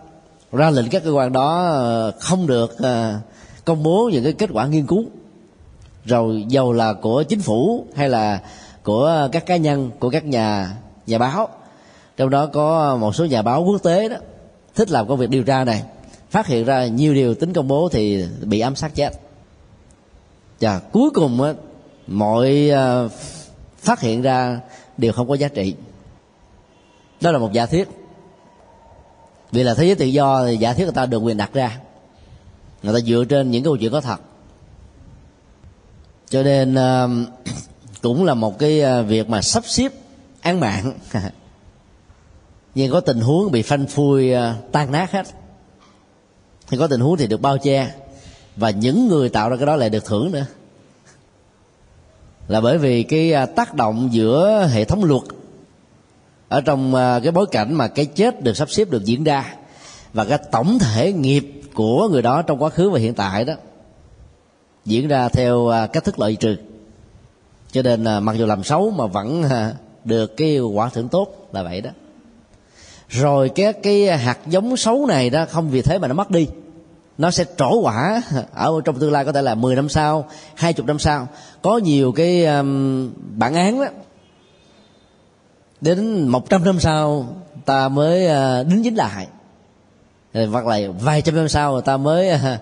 ra 0.52 0.70
lệnh 0.70 0.88
các 0.88 1.04
cơ 1.04 1.10
quan 1.10 1.32
đó 1.32 1.66
ờ, 1.66 2.12
không 2.20 2.46
được 2.46 2.78
ờ, 2.78 3.18
công 3.64 3.82
bố 3.82 4.10
những 4.12 4.24
cái 4.24 4.32
kết 4.32 4.50
quả 4.52 4.66
nghiên 4.66 4.86
cứu. 4.86 5.04
Rồi 6.04 6.44
dầu 6.48 6.72
là 6.72 6.92
của 6.92 7.22
chính 7.22 7.40
phủ 7.40 7.86
hay 7.94 8.08
là 8.08 8.40
của 8.82 9.28
các 9.32 9.46
cá 9.46 9.56
nhân 9.56 9.90
của 9.98 10.10
các 10.10 10.24
nhà 10.24 10.76
nhà 11.06 11.18
báo. 11.18 11.48
Trong 12.16 12.30
đó 12.30 12.46
có 12.46 12.96
một 12.96 13.14
số 13.14 13.24
nhà 13.24 13.42
báo 13.42 13.62
quốc 13.62 13.82
tế 13.82 14.08
đó 14.08 14.16
thích 14.74 14.90
làm 14.90 15.08
công 15.08 15.18
việc 15.18 15.30
điều 15.30 15.42
tra 15.42 15.64
này. 15.64 15.82
Phát 16.30 16.46
hiện 16.46 16.64
ra 16.64 16.86
nhiều 16.86 17.14
điều 17.14 17.34
tính 17.34 17.52
công 17.52 17.68
bố 17.68 17.88
thì 17.92 18.24
bị 18.42 18.60
ám 18.60 18.76
sát 18.76 18.94
chết. 18.94 19.10
Và 20.60 20.78
cuối 20.78 21.10
cùng 21.10 21.42
á, 21.42 21.52
mọi 22.06 22.68
ờ, 22.68 23.08
phát 23.78 24.00
hiện 24.00 24.22
ra 24.22 24.60
đều 24.98 25.12
không 25.12 25.28
có 25.28 25.34
giá 25.34 25.48
trị. 25.48 25.74
Đó 27.20 27.30
là 27.32 27.38
một 27.38 27.52
giả 27.52 27.66
thiết 27.66 27.88
vì 29.52 29.62
là 29.62 29.74
thế 29.74 29.84
giới 29.84 29.94
tự 29.94 30.06
do 30.06 30.46
thì 30.46 30.56
giả 30.56 30.72
thiết 30.72 30.84
người 30.84 30.92
ta 30.92 31.06
được 31.06 31.18
quyền 31.18 31.36
đặt 31.36 31.52
ra. 31.52 31.78
Người 32.82 32.94
ta 32.94 33.06
dựa 33.06 33.24
trên 33.28 33.50
những 33.50 33.64
câu 33.64 33.76
chuyện 33.76 33.92
có 33.92 34.00
thật. 34.00 34.20
Cho 36.28 36.42
nên 36.42 36.74
um, 36.74 37.26
cũng 38.02 38.24
là 38.24 38.34
một 38.34 38.58
cái 38.58 38.82
uh, 39.00 39.06
việc 39.06 39.28
mà 39.28 39.42
sắp 39.42 39.62
xếp 39.66 39.92
án 40.40 40.60
mạng. 40.60 40.92
Nhưng 42.74 42.92
có 42.92 43.00
tình 43.00 43.20
huống 43.20 43.50
bị 43.52 43.62
phanh 43.62 43.86
phui 43.86 44.34
uh, 44.34 44.72
tan 44.72 44.92
nát 44.92 45.12
hết. 45.12 45.26
Thì 46.68 46.76
có 46.76 46.86
tình 46.86 47.00
huống 47.00 47.16
thì 47.16 47.26
được 47.26 47.40
bao 47.40 47.58
che. 47.58 47.94
Và 48.56 48.70
những 48.70 49.08
người 49.08 49.28
tạo 49.28 49.50
ra 49.50 49.56
cái 49.56 49.66
đó 49.66 49.76
lại 49.76 49.90
được 49.90 50.04
thưởng 50.04 50.32
nữa. 50.32 50.46
Là 52.48 52.60
bởi 52.60 52.78
vì 52.78 53.02
cái 53.02 53.34
uh, 53.42 53.56
tác 53.56 53.74
động 53.74 54.08
giữa 54.12 54.68
hệ 54.72 54.84
thống 54.84 55.04
luật 55.04 55.22
ở 56.50 56.60
trong 56.60 56.94
à, 56.94 57.20
cái 57.22 57.32
bối 57.32 57.46
cảnh 57.46 57.74
mà 57.74 57.88
cái 57.88 58.06
chết 58.06 58.42
được 58.42 58.56
sắp 58.56 58.70
xếp 58.70 58.90
được 58.90 59.04
diễn 59.04 59.24
ra 59.24 59.54
và 60.12 60.24
cái 60.24 60.38
tổng 60.52 60.78
thể 60.78 61.12
nghiệp 61.12 61.60
của 61.74 62.08
người 62.08 62.22
đó 62.22 62.42
trong 62.42 62.62
quá 62.62 62.70
khứ 62.70 62.90
và 62.90 62.98
hiện 62.98 63.14
tại 63.14 63.44
đó 63.44 63.54
diễn 64.84 65.08
ra 65.08 65.28
theo 65.28 65.68
à, 65.68 65.86
cách 65.86 66.04
thức 66.04 66.18
lợi 66.18 66.36
trừ. 66.36 66.56
Cho 67.72 67.82
nên 67.82 68.04
là 68.04 68.20
mặc 68.20 68.36
dù 68.36 68.46
làm 68.46 68.64
xấu 68.64 68.90
mà 68.90 69.06
vẫn 69.06 69.42
à, 69.42 69.72
được 70.04 70.36
cái 70.36 70.58
quả 70.58 70.88
thưởng 70.88 71.08
tốt 71.08 71.48
là 71.52 71.62
vậy 71.62 71.80
đó. 71.80 71.90
Rồi 73.08 73.48
cái 73.48 73.72
cái 73.72 74.18
hạt 74.18 74.38
giống 74.46 74.76
xấu 74.76 75.06
này 75.06 75.30
đó 75.30 75.46
không 75.50 75.70
vì 75.70 75.82
thế 75.82 75.98
mà 75.98 76.08
nó 76.08 76.14
mất 76.14 76.30
đi. 76.30 76.48
Nó 77.18 77.30
sẽ 77.30 77.44
trổ 77.56 77.80
quả 77.80 78.22
ở 78.54 78.80
trong 78.84 78.98
tương 78.98 79.12
lai 79.12 79.24
có 79.24 79.32
thể 79.32 79.42
là 79.42 79.54
10 79.54 79.76
năm 79.76 79.88
sau 79.88 80.28
20 80.54 80.84
năm 80.86 80.98
sau. 80.98 81.28
Có 81.62 81.78
nhiều 81.78 82.12
cái 82.12 82.44
um, 82.44 83.10
bản 83.36 83.54
án 83.54 83.80
đó 83.80 83.86
đến 85.80 86.28
100 86.28 86.64
năm 86.64 86.80
sau 86.80 87.26
ta 87.64 87.88
mới 87.88 88.26
à, 88.26 88.62
đính 88.62 88.82
chính 88.84 88.94
lại. 88.94 89.26
Hoặc 90.34 90.66
là 90.66 90.78
vài 91.00 91.22
trăm 91.22 91.36
năm 91.36 91.48
sau 91.48 91.80
ta 91.80 91.96
mới 91.96 92.28
à, 92.28 92.60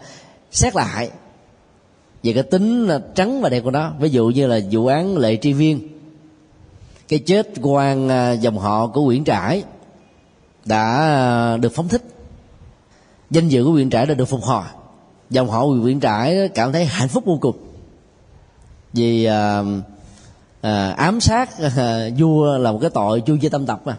xét 0.51 0.77
lại 0.77 1.11
về 2.23 2.33
cái 2.33 2.43
tính 2.43 2.89
trắng 3.15 3.41
và 3.41 3.49
đẹp 3.49 3.61
của 3.61 3.71
nó. 3.71 3.93
Ví 4.01 4.11
dụ 4.11 4.29
như 4.29 4.47
là 4.47 4.61
vụ 4.71 4.87
án 4.87 5.19
lệ 5.19 5.37
tri 5.37 5.53
viên 5.53 5.89
cái 7.09 7.19
chết 7.19 7.49
quan 7.63 8.09
à, 8.09 8.33
dòng 8.33 8.59
họ 8.59 8.87
của 8.87 9.05
nguyễn 9.05 9.25
trãi 9.25 9.63
đã 10.65 11.57
được 11.61 11.73
phóng 11.75 11.89
thích. 11.89 12.03
Danh 13.31 13.49
dự 13.49 13.65
của 13.65 13.71
nguyễn 13.71 13.91
trãi 13.91 14.07
đã 14.07 14.15
được 14.15 14.25
phục 14.25 14.43
hồi. 14.43 14.65
Dòng 15.31 15.51
họ 15.51 15.67
nguyễn 15.67 16.01
trãi 16.01 16.49
cảm 16.55 16.73
thấy 16.73 16.85
hạnh 16.85 17.09
phúc 17.09 17.25
vô 17.27 17.39
cùng. 17.41 17.57
Vì 18.93 19.29
uh, 19.29 19.67
à, 20.61 20.91
ám 20.91 21.21
sát 21.21 21.59
à, 21.77 22.09
vua 22.19 22.59
là 22.59 22.73
một 22.73 22.79
cái 22.81 22.91
tội 22.91 23.21
chu 23.21 23.39
di 23.39 23.49
tâm 23.49 23.67
tập 23.67 23.81
mà. 23.85 23.97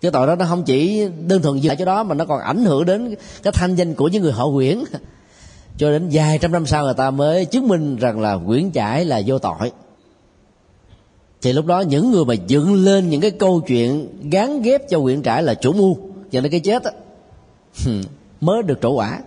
Cái 0.00 0.10
tội 0.10 0.26
đó 0.26 0.34
nó 0.34 0.44
không 0.48 0.62
chỉ 0.62 1.08
đơn 1.26 1.42
thuần 1.42 1.58
dừng 1.58 1.68
lại 1.68 1.76
chỗ 1.76 1.84
đó 1.84 2.02
mà 2.02 2.14
nó 2.14 2.24
còn 2.24 2.40
ảnh 2.40 2.64
hưởng 2.64 2.84
đến 2.84 3.14
cái 3.42 3.52
thanh 3.52 3.74
danh 3.74 3.94
của 3.94 4.08
những 4.08 4.22
người 4.22 4.32
họ 4.32 4.46
nguyễn 4.46 4.84
cho 5.76 5.90
đến 5.90 6.08
vài 6.12 6.38
trăm 6.38 6.52
năm 6.52 6.66
sau 6.66 6.84
người 6.84 6.94
ta 6.94 7.10
mới 7.10 7.44
chứng 7.44 7.68
minh 7.68 7.96
rằng 7.96 8.20
là 8.20 8.34
nguyễn 8.34 8.72
trãi 8.72 9.04
là 9.04 9.22
vô 9.26 9.38
tội. 9.38 9.72
Thì 11.42 11.52
lúc 11.52 11.66
đó 11.66 11.80
những 11.80 12.10
người 12.10 12.24
mà 12.24 12.34
dựng 12.34 12.74
lên 12.74 13.10
những 13.10 13.20
cái 13.20 13.30
câu 13.30 13.60
chuyện 13.60 14.08
gán 14.30 14.62
ghép 14.62 14.88
cho 14.88 15.00
nguyễn 15.00 15.22
trãi 15.22 15.42
là 15.42 15.54
chủ 15.54 15.72
mưu 15.72 15.96
dẫn 16.30 16.42
đến 16.42 16.52
cái 16.52 16.60
chết 16.60 16.82
á 16.84 16.92
mới 18.40 18.62
được 18.62 18.78
trổ 18.82 18.90
quả. 18.92 19.20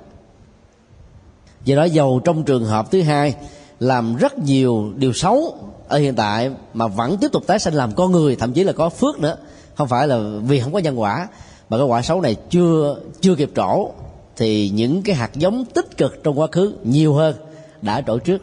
Do 1.66 1.76
đó 1.76 1.84
giàu 1.84 2.22
trong 2.24 2.44
trường 2.44 2.66
hợp 2.66 2.92
thứ 2.92 3.02
hai 3.02 3.36
làm 3.80 4.16
rất 4.16 4.38
nhiều 4.38 4.94
điều 4.96 5.14
xấu 5.14 5.58
ở 5.88 5.98
hiện 5.98 6.16
tại 6.16 6.52
mà 6.74 6.88
vẫn 6.88 7.18
tiếp 7.22 7.28
tục 7.32 7.44
tái 7.48 7.60
sinh 7.60 7.74
làm 7.74 7.92
con 7.96 8.12
người, 8.12 8.36
thậm 8.36 8.54
chí 8.54 8.64
là 8.64 8.74
có 8.74 8.90
phước 8.90 9.20
nữa. 9.20 9.38
Không 9.76 9.88
phải 9.88 10.08
là 10.08 10.20
vì 10.42 10.60
không 10.60 10.74
có 10.74 10.80
nhân 10.80 11.00
quả, 11.00 11.28
mà 11.70 11.78
cái 11.78 11.86
quả 11.86 12.02
xấu 12.02 12.22
này 12.22 12.36
chưa 12.50 12.98
chưa 13.22 13.36
kịp 13.36 13.52
trổ, 13.56 13.90
thì 14.36 14.70
những 14.70 15.02
cái 15.02 15.16
hạt 15.16 15.32
giống 15.36 15.66
tích 15.66 15.98
cực 15.98 16.24
trong 16.24 16.40
quá 16.40 16.48
khứ 16.52 16.74
nhiều 16.84 17.14
hơn 17.14 17.36
đã 17.82 18.02
trổ 18.02 18.18
trước. 18.18 18.42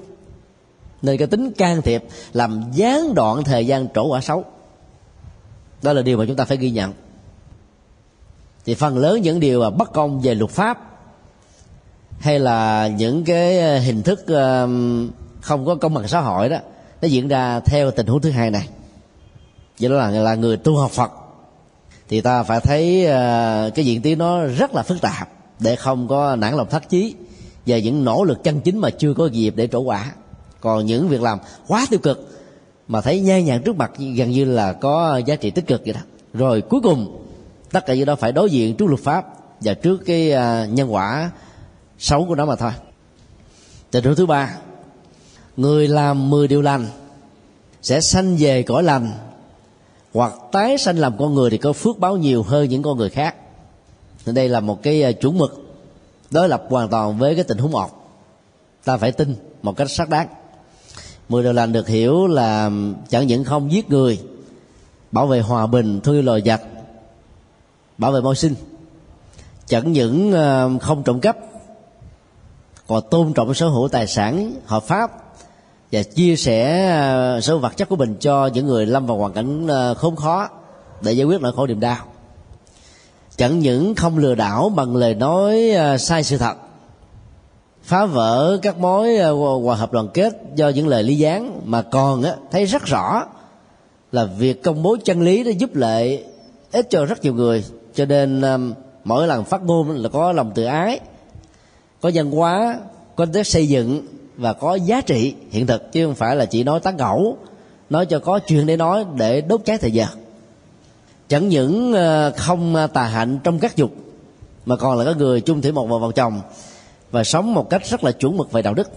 Nên 1.02 1.16
cái 1.16 1.26
tính 1.26 1.52
can 1.52 1.82
thiệp, 1.82 2.04
làm 2.32 2.64
gián 2.74 3.14
đoạn 3.14 3.44
thời 3.44 3.66
gian 3.66 3.88
trổ 3.94 4.06
quả 4.06 4.20
xấu, 4.20 4.44
đó 5.82 5.92
là 5.92 6.02
điều 6.02 6.18
mà 6.18 6.24
chúng 6.26 6.36
ta 6.36 6.44
phải 6.44 6.56
ghi 6.56 6.70
nhận. 6.70 6.92
Thì 8.64 8.74
phần 8.74 8.98
lớn 8.98 9.22
những 9.22 9.40
điều 9.40 9.60
mà 9.60 9.70
bất 9.70 9.92
công 9.92 10.20
về 10.20 10.34
luật 10.34 10.50
pháp 10.50 10.91
hay 12.18 12.38
là 12.38 12.88
những 12.88 13.24
cái 13.24 13.60
ờ, 13.60 13.78
hình 13.78 14.02
thức 14.02 14.24
không 15.40 15.66
có 15.66 15.74
công 15.74 15.94
bằng 15.94 16.08
xã 16.08 16.20
hội 16.20 16.48
đó, 16.48 16.58
nó 17.02 17.08
diễn 17.08 17.28
ra 17.28 17.60
theo 17.60 17.90
tình 17.90 18.06
huống 18.06 18.20
thứ 18.20 18.30
hai 18.30 18.50
này. 18.50 18.68
Vậy 19.80 19.90
đó 19.90 19.96
là 19.96 20.10
là 20.10 20.34
người 20.34 20.56
tu 20.56 20.76
học 20.76 20.90
phật. 20.90 21.12
Thì 22.08 22.20
ta 22.20 22.42
phải 22.42 22.60
thấy 22.60 23.06
ờ, 23.06 23.70
cái 23.74 23.84
diễn 23.84 24.02
tiến 24.02 24.18
nó 24.18 24.44
rất 24.44 24.74
là 24.74 24.82
phức 24.82 25.00
tạp 25.00 25.28
để 25.60 25.76
không 25.76 26.08
có 26.08 26.36
nản 26.36 26.54
lòng 26.54 26.66
thất 26.70 26.88
chí 26.88 27.14
và 27.66 27.78
những 27.78 28.04
nỗ 28.04 28.24
lực 28.24 28.44
chân 28.44 28.60
chính 28.60 28.78
mà 28.78 28.90
chưa 28.90 29.14
có 29.14 29.26
dịp 29.26 29.54
để 29.56 29.66
trổ 29.66 29.80
quả. 29.80 30.12
Còn 30.60 30.86
những 30.86 31.08
việc 31.08 31.22
làm 31.22 31.38
quá 31.68 31.86
tiêu 31.90 32.00
cực 32.02 32.28
mà 32.88 33.00
thấy 33.00 33.20
nhai 33.20 33.42
nhàn 33.42 33.62
trước 33.62 33.76
mặt 33.76 33.92
gần 34.16 34.30
như 34.30 34.44
là 34.44 34.72
có 34.72 35.20
giá 35.26 35.36
trị 35.36 35.50
tích 35.50 35.66
cực 35.66 35.82
vậy 35.84 35.92
đó. 35.94 36.00
Rồi 36.34 36.60
cuối 36.60 36.80
cùng, 36.80 37.26
tất 37.72 37.86
cả 37.86 37.94
những 37.94 38.06
đó 38.06 38.16
phải 38.16 38.32
đối 38.32 38.50
diện 38.50 38.76
trước 38.76 38.86
luật 38.86 39.00
pháp 39.00 39.26
và 39.60 39.74
trước 39.74 39.96
cái 40.06 40.30
ờ, 40.30 40.66
nhân 40.66 40.94
quả 40.94 41.30
xấu 42.02 42.24
của 42.24 42.34
nó 42.34 42.46
mà 42.46 42.56
thôi. 42.56 42.72
Tình 43.90 44.04
huống 44.04 44.14
thứ 44.14 44.26
ba, 44.26 44.56
người 45.56 45.88
làm 45.88 46.30
10 46.30 46.48
điều 46.48 46.62
lành 46.62 46.86
sẽ 47.82 48.00
sanh 48.00 48.36
về 48.38 48.62
cõi 48.62 48.82
lành, 48.82 49.10
hoặc 50.14 50.32
tái 50.52 50.78
sanh 50.78 50.98
làm 50.98 51.18
con 51.18 51.34
người 51.34 51.50
thì 51.50 51.58
có 51.58 51.72
phước 51.72 51.98
báo 51.98 52.16
nhiều 52.16 52.42
hơn 52.42 52.68
những 52.68 52.82
con 52.82 52.98
người 52.98 53.10
khác. 53.10 53.34
Nên 54.26 54.34
đây 54.34 54.48
là 54.48 54.60
một 54.60 54.82
cái 54.82 55.02
ờ, 55.02 55.12
chuẩn 55.12 55.38
mực 55.38 55.62
đối 56.30 56.48
lập 56.48 56.64
hoàn 56.68 56.88
toàn 56.88 57.18
với 57.18 57.34
cái 57.34 57.44
tình 57.44 57.58
huống 57.58 57.72
một. 57.72 57.90
Ta 58.84 58.96
phải 58.96 59.12
tin 59.12 59.36
một 59.62 59.76
cách 59.76 59.90
xác 59.90 60.08
đáng. 60.08 60.28
Mười 61.28 61.42
điều 61.42 61.52
lành 61.52 61.72
được 61.72 61.88
hiểu 61.88 62.26
là 62.26 62.70
chẳng 63.08 63.26
những 63.26 63.44
không 63.44 63.72
giết 63.72 63.90
người, 63.90 64.20
bảo 65.12 65.26
vệ 65.26 65.40
hòa 65.40 65.66
bình, 65.66 66.00
thương 66.00 66.14
yêu 66.14 66.22
loài 66.22 66.42
vật, 66.44 66.60
bảo 67.98 68.12
vệ 68.12 68.20
môi 68.20 68.36
sinh, 68.36 68.54
chẳng 69.66 69.92
những 69.92 70.32
không 70.80 71.02
trộm 71.02 71.20
cắp 71.20 71.36
còn 72.92 73.02
tôn 73.10 73.32
trọng 73.32 73.54
sở 73.54 73.68
hữu 73.68 73.88
tài 73.88 74.06
sản, 74.06 74.54
hợp 74.66 74.82
pháp, 74.82 75.10
và 75.92 76.02
chia 76.02 76.36
sẻ 76.36 76.90
số 77.34 77.40
sở 77.40 77.58
vật 77.58 77.76
chất 77.76 77.88
của 77.88 77.96
mình 77.96 78.16
cho 78.20 78.46
những 78.46 78.66
người 78.66 78.86
lâm 78.86 79.06
vào 79.06 79.16
hoàn 79.16 79.32
cảnh 79.32 79.66
ờ, 79.66 79.94
khốn 79.94 80.16
khó 80.16 80.48
để 81.02 81.12
giải 81.12 81.24
quyết 81.24 81.40
nỗi 81.40 81.52
khổ 81.56 81.66
niềm 81.66 81.80
đau. 81.80 81.96
Chẳng 83.36 83.58
những 83.58 83.94
không 83.94 84.18
lừa 84.18 84.34
đảo 84.34 84.68
bằng 84.68 84.96
lời 84.96 85.14
nói 85.14 85.70
ờ, 85.70 85.98
sai 85.98 86.24
sự 86.24 86.38
thật, 86.38 86.54
phá 87.82 88.06
vỡ 88.06 88.58
các 88.62 88.78
mối 88.78 89.18
hòa 89.62 89.76
hợp 89.76 89.92
đoàn 89.92 90.08
kết 90.14 90.32
do 90.54 90.68
những 90.68 90.88
lời 90.88 91.02
lý 91.02 91.18
gián, 91.18 91.60
mà 91.64 91.82
còn 91.82 92.22
thấy 92.50 92.64
rất 92.64 92.84
rõ 92.84 93.24
là 94.12 94.24
việc 94.24 94.62
công 94.62 94.82
bố 94.82 94.96
chân 95.04 95.22
lý 95.22 95.44
đã 95.44 95.50
giúp 95.50 95.74
lợi 95.74 96.24
ích 96.72 96.90
cho 96.90 97.04
rất 97.04 97.22
nhiều 97.22 97.34
người. 97.34 97.64
Cho 97.94 98.04
nên 98.04 98.42
mỗi 99.04 99.26
lần 99.26 99.44
phát 99.44 99.62
ngôn 99.62 99.90
là 99.90 100.08
có 100.08 100.32
lòng 100.32 100.52
tự 100.54 100.64
ái 100.64 101.00
có 102.02 102.10
văn 102.14 102.30
hóa, 102.30 102.78
có 103.16 103.26
tính 103.26 103.44
xây 103.44 103.68
dựng 103.68 104.06
và 104.36 104.52
có 104.52 104.74
giá 104.74 105.00
trị 105.00 105.34
hiện 105.50 105.66
thực, 105.66 105.92
chứ 105.92 106.06
không 106.06 106.14
phải 106.14 106.36
là 106.36 106.44
chỉ 106.44 106.64
nói 106.64 106.80
tán 106.80 106.96
gẫu, 106.96 107.36
nói 107.90 108.06
cho 108.06 108.18
có 108.18 108.38
chuyện 108.38 108.66
để 108.66 108.76
nói 108.76 109.04
để 109.16 109.40
đốt 109.40 109.60
cháy 109.64 109.78
thời 109.78 109.90
gian. 109.90 110.08
Chẳng 111.28 111.48
những 111.48 111.92
ờ, 111.92 112.32
không 112.36 112.74
ờ, 112.74 112.86
tà 112.86 113.02
hạnh 113.02 113.38
trong 113.44 113.58
các 113.58 113.76
dục, 113.76 113.90
mà 114.66 114.76
còn 114.76 114.98
là 114.98 115.04
các 115.04 115.16
người 115.16 115.40
chung 115.40 115.62
thủy 115.62 115.72
một 115.72 115.86
vợ 115.86 115.98
vợ 115.98 116.12
chồng 116.14 116.40
và 117.10 117.24
sống 117.24 117.54
một 117.54 117.70
cách 117.70 117.82
rất 117.90 118.04
là 118.04 118.12
chuẩn 118.12 118.36
mực 118.36 118.52
về 118.52 118.62
đạo 118.62 118.74
đức. 118.74 118.90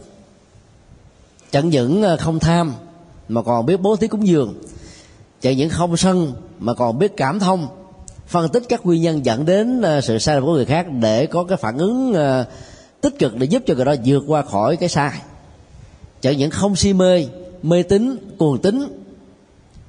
Chẳng 1.51 1.69
những 1.69 2.01
ờ, 2.01 2.17
không 2.17 2.39
tham, 2.39 2.73
mà 3.29 3.41
còn 3.41 3.65
biết 3.65 3.81
bố 3.81 3.95
thí 3.95 4.07
cúng 4.07 4.27
dường. 4.27 4.53
Chẳng 5.41 5.57
những 5.57 5.69
không 5.69 5.97
sân, 5.97 6.33
mà 6.59 6.73
còn 6.73 6.99
biết 6.99 7.17
cảm 7.17 7.39
thông, 7.39 7.67
phân 8.27 8.49
tích 8.49 8.63
các 8.69 8.85
nguyên 8.85 9.01
nhân 9.01 9.25
dẫn 9.25 9.45
đến 9.45 9.81
sự 10.03 10.17
sai 10.17 10.35
lầm 10.35 10.45
của 10.45 10.53
người 10.53 10.65
khác 10.65 10.87
để 11.01 11.25
có 11.25 11.43
cái 11.43 11.57
phản 11.57 11.77
ứng 11.77 12.13
tích 13.05 13.19
cực 13.19 13.37
để 13.37 13.45
giúp 13.45 13.63
cho 13.65 13.75
người 13.75 13.85
đó 13.85 13.95
vượt 14.05 14.23
qua 14.27 14.41
khỏi 14.41 14.77
cái 14.77 14.89
sai. 14.89 15.21
Chẳng 16.21 16.37
những 16.37 16.51
không 16.51 16.75
si 16.75 16.93
mê 16.93 17.25
mê 17.61 17.83
tín, 17.83 18.17
cuồng 18.37 18.61
tín, 18.61 18.87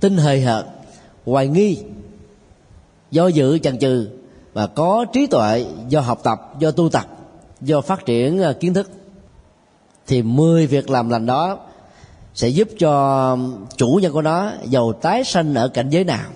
tin 0.01 0.17
hời 0.17 0.41
hợt, 0.41 0.65
hoài 1.27 1.49
nghi, 1.49 1.79
do 3.11 3.27
dự, 3.27 3.59
chần 3.59 3.79
chừ 3.79 4.09
và 4.53 4.67
có 4.67 5.05
trí 5.13 5.27
tuệ, 5.27 5.67
do 5.89 6.01
học 6.01 6.21
tập, 6.23 6.55
do 6.59 6.71
tu 6.71 6.89
tập, 6.89 7.07
do 7.61 7.81
phát 7.81 8.07
triển 8.07 8.43
à, 8.43 8.53
kiến 8.61 8.75
thức. 8.75 8.91
Thì 10.07 10.23
10 10.23 10.67
việc 10.67 10.91
làm 10.91 11.09
lành 11.09 11.27
đó 11.27 11.59
sẽ 12.35 12.49
giúp 12.49 12.69
cho 12.79 13.37
chủ 13.77 13.99
nhân 14.03 14.13
của 14.13 14.23
nó 14.23 14.51
giàu 14.65 14.93
tái 14.93 15.25
sanh 15.25 15.55
ở 15.55 15.69
cảnh 15.69 15.91
giới 15.91 16.05
nào, 16.05 16.31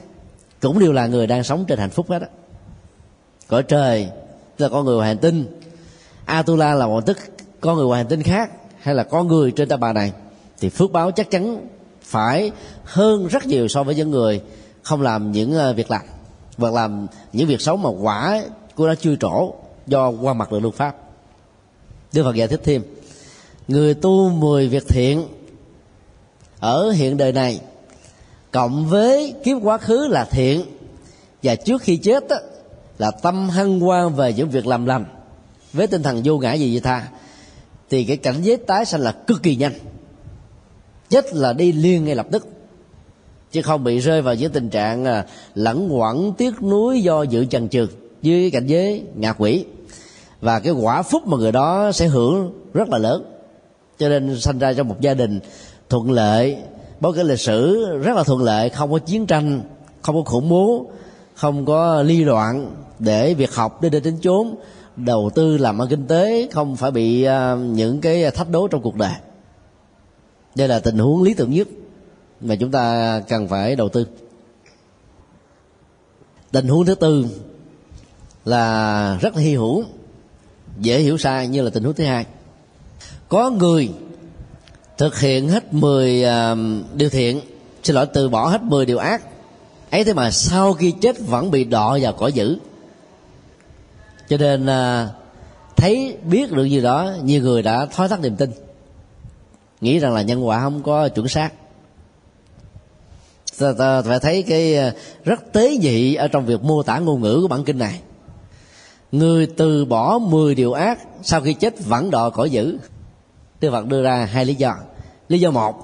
cũng 0.61 0.79
đều 0.79 0.93
là 0.93 1.07
người 1.07 1.27
đang 1.27 1.45
sống 1.45 1.65
trên 1.69 1.79
hạnh 1.79 1.91
phúc 1.91 2.11
hết 2.11 2.23
á. 2.23 2.29
Cõi 3.49 3.63
trời, 3.63 4.09
tức 4.57 4.65
là 4.65 4.69
con 4.69 4.85
người 4.85 4.97
ngoài 4.97 5.09
hành 5.09 5.19
tinh 5.19 5.60
atula 6.31 6.75
là 6.75 6.87
một 6.87 7.07
tức 7.07 7.19
con 7.61 7.77
người 7.77 7.87
ngoài 7.87 7.99
hành 7.99 8.09
tinh 8.09 8.23
khác 8.23 8.51
hay 8.81 8.95
là 8.95 9.03
con 9.03 9.29
người 9.29 9.51
trên 9.51 9.69
ta 9.69 9.77
bà 9.77 9.93
này 9.93 10.13
thì 10.61 10.69
phước 10.69 10.93
báo 10.93 11.11
chắc 11.11 11.31
chắn 11.31 11.67
phải 12.03 12.51
hơn 12.85 13.27
rất 13.27 13.47
nhiều 13.47 13.69
so 13.69 13.83
với 13.83 13.95
những 13.95 14.11
người 14.11 14.41
không 14.83 15.03
làm 15.03 15.33
những 15.33 15.55
ờ, 15.55 15.73
việc 15.73 15.91
làm 15.91 16.03
hoặc 16.59 16.75
làm 16.75 17.07
những 17.33 17.49
việc 17.49 17.61
xấu 17.61 17.77
mà 17.77 17.91
quả 17.91 18.43
của 18.75 18.87
nó 18.87 18.95
chưa 18.95 19.17
trổ 19.17 19.55
do 19.87 20.09
qua 20.09 20.33
mặt 20.33 20.53
được 20.53 20.59
luật 20.61 20.75
pháp. 20.75 20.97
Đức 22.13 22.23
Phật 22.23 22.35
giải 22.35 22.49
thích 22.49 22.61
thêm 22.65 22.83
người 23.69 23.95
tu 23.95 24.29
mười 24.29 24.69
việc 24.69 24.89
thiện 24.89 25.29
ở 26.61 26.91
hiện 26.91 27.17
đời 27.17 27.33
này 27.33 27.61
cộng 28.51 28.87
với 28.87 29.35
kiếp 29.45 29.57
quá 29.63 29.79
khứ 29.79 30.07
là 30.07 30.25
thiện 30.25 30.63
và 31.43 31.55
trước 31.55 31.83
khi 31.83 31.97
chết 31.97 32.29
đó, 32.29 32.37
là 32.99 33.11
tâm 33.11 33.49
hăng 33.49 33.89
quan 33.89 34.15
về 34.15 34.33
những 34.33 34.51
việc 34.51 34.67
làm 34.67 34.87
lành 34.87 35.05
với 35.73 35.87
tinh 35.87 36.03
thần 36.03 36.21
vô 36.25 36.39
ngã 36.39 36.53
gì 36.53 36.73
vậy 36.73 36.81
tha, 36.81 37.09
thì 37.91 38.05
cái 38.05 38.17
cảnh 38.17 38.43
giới 38.43 38.57
tái 38.57 38.85
sanh 38.85 39.01
là 39.01 39.13
cực 39.13 39.43
kỳ 39.43 39.57
nhanh. 39.57 39.73
Chết 41.09 41.35
là 41.35 41.53
đi 41.53 41.73
liền 41.73 42.05
ngay 42.05 42.15
lập 42.15 42.27
tức. 42.33 42.49
Chứ 43.53 43.63
không 43.63 43.85
bị 43.85 43.99
rơi 43.99 44.23
vào 44.23 44.35
những 44.35 44.53
tình 44.53 44.71
trạng 44.71 45.05
à, 45.05 45.27
lẫn 45.55 45.89
quẩn 45.91 46.33
tiếc 46.33 46.63
nuối 46.63 47.03
do 47.03 47.23
dự 47.23 47.45
chần 47.45 47.69
chừ 47.69 47.87
dưới 48.23 48.51
cảnh 48.51 48.67
giới 48.67 49.03
ngạ 49.15 49.33
quỷ. 49.33 49.65
Và 50.41 50.61
cái 50.61 50.73
quả 50.73 51.03
phúc 51.03 51.23
mà 51.27 51.37
người 51.37 51.53
đó 51.53 51.93
sẽ 51.93 52.07
hưởng 52.07 52.53
rất 52.75 52.89
là 52.89 52.99
lớn. 52.99 53.25
Cho 53.99 54.09
nên 54.09 54.41
sanh 54.41 54.59
ra 54.59 54.73
trong 54.73 54.89
một 54.89 55.01
gia 55.01 55.15
đình 55.15 55.41
thuận 55.89 56.11
lợi, 56.11 56.57
bối 57.01 57.13
cảnh 57.17 57.27
lịch 57.27 57.41
sử 57.41 57.87
rất 57.99 58.17
là 58.17 58.23
thuận 58.23 58.43
lợi, 58.43 58.69
không 58.69 58.93
có 58.93 58.99
chiến 58.99 59.27
tranh, 59.27 59.61
không 60.03 60.15
có 60.17 60.31
khủng 60.31 60.49
bố, 60.49 60.91
không 61.35 61.65
có 61.65 62.03
ly 62.03 62.25
loạn 62.25 62.75
để 62.99 63.35
việc 63.35 63.55
học 63.55 63.83
đi 63.83 63.89
đến 63.89 64.03
đến 64.03 64.19
chốn 64.23 64.55
đầu 64.97 65.31
tư 65.35 65.57
làm 65.57 65.83
ăn 65.83 65.89
kinh 65.89 66.07
tế 66.07 66.49
không 66.53 66.77
phải 66.77 66.91
bị 66.91 67.23
à, 67.23 67.55
những 67.55 68.01
cái 68.01 68.31
thách 68.31 68.51
đố 68.51 68.69
trong 68.69 68.83
cuộc 68.83 68.97
đời. 68.97 69.13
Đây 70.55 70.69
là 70.69 70.79
tình 70.79 70.99
huống 70.99 71.23
lý 71.23 71.35
tưởng 71.35 71.51
nhất 71.51 71.69
mà 72.41 72.57
chúng 72.57 72.71
ta 72.71 73.21
cần 73.29 73.49
phải 73.49 73.77
đầu 73.77 73.89
tư. 73.89 74.07
Tình 76.53 76.69
huống 76.69 76.87
thứ 76.87 76.95
tư 76.95 77.27
là 78.45 79.19
rất 79.21 79.37
hy 79.37 79.55
hữu 79.55 79.85
dễ 80.79 81.01
hiểu 81.01 81.19
sai 81.19 81.49
như 81.49 81.63
là 81.63 81.71
tình 81.71 81.85
huống 81.85 81.95
thứ 81.95 82.05
hai. 82.05 82.27
Có 83.29 83.51
người 83.51 83.91
thực 84.99 85.21
hiện 85.21 85.49
hết 85.49 85.75
10 85.75 86.21
uh, 86.21 86.27
à, 86.27 86.57
điều 86.95 87.11
thiện 87.11 87.41
xin 87.83 87.97
lỗi 87.97 88.07
từ 88.07 88.29
bỏ 88.29 88.49
hết 88.49 88.63
10 88.63 88.87
điều 88.87 88.99
ác 88.99 89.23
ấy 89.91 90.05
thế 90.05 90.13
mà 90.13 90.31
sau 90.31 90.73
khi 90.73 90.95
chết 91.01 91.17
vẫn 91.27 91.51
bị 91.51 91.65
đọ 91.65 91.99
vào 92.03 92.13
cõi 92.13 92.33
dữ 92.33 92.59
cho 94.31 94.37
nên 94.37 94.67
à, 94.67 95.09
thấy 95.77 96.17
biết 96.25 96.53
được 96.53 96.65
gì 96.65 96.81
đó 96.81 97.13
nhiều 97.23 97.43
người 97.43 97.63
đã 97.63 97.87
thoái 97.87 98.09
thác 98.09 98.21
niềm 98.21 98.37
tin. 98.37 98.51
Nghĩ 99.81 99.99
rằng 99.99 100.15
là 100.15 100.23
nhân 100.23 100.47
quả 100.47 100.61
không 100.61 100.83
có 100.83 101.09
chuẩn 101.09 101.29
xác. 101.29 101.53
Ta, 103.59 103.73
ta 103.79 104.03
phải 104.03 104.21
thấy 104.21 104.43
cái 104.43 104.77
à, 104.77 104.93
rất 105.25 105.53
tế 105.53 105.77
nhị 105.77 106.15
ở 106.15 106.29
trong 106.29 106.47
việc 106.47 106.63
mô 106.63 106.83
tả 106.83 106.99
ngôn 106.99 107.21
ngữ 107.21 107.39
của 107.43 107.49
bản 107.49 107.65
kinh 107.65 107.79
này. 107.79 108.01
Người 109.13 109.47
từ 109.47 109.85
bỏ 109.85 110.19
10 110.19 110.55
điều 110.55 110.73
ác 110.73 110.99
sau 111.23 111.41
khi 111.41 111.55
chết 111.55 111.75
vẫn 111.85 112.11
đọ 112.11 112.31
cõi 112.31 112.51
dữ 112.51 112.79
Đức 113.61 113.71
Phật 113.71 113.87
đưa 113.87 114.03
ra 114.03 114.29
hai 114.33 114.45
lý 114.45 114.55
do. 114.55 114.75
Lý 115.29 115.41
do 115.41 115.51
một 115.51 115.75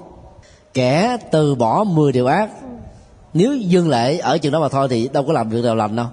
kẻ 0.73 1.17
từ 1.31 1.55
bỏ 1.55 1.83
10 1.83 2.11
điều 2.11 2.25
ác 2.25 2.49
nếu 3.33 3.55
dương 3.55 3.89
lệ 3.89 4.17
ở 4.17 4.37
chừng 4.37 4.53
đó 4.53 4.59
mà 4.59 4.69
thôi 4.69 4.87
thì 4.89 5.09
đâu 5.13 5.23
có 5.27 5.33
làm 5.33 5.49
việc 5.49 5.63
nào 5.63 5.75
lành 5.75 5.95
đâu 5.95 6.07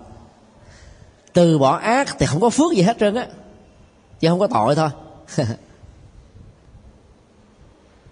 từ 1.35 1.59
bỏ 1.59 1.77
ác 1.77 2.17
thì 2.19 2.27
không 2.27 2.41
có 2.41 2.51
phước 2.51 2.73
gì 2.73 2.83
hết 2.83 2.97
trơn 3.01 3.15
á. 3.15 3.27
Chứ 4.21 4.29
không 4.29 4.39
có 4.39 4.47
tội 4.47 4.75
thôi. 4.75 4.89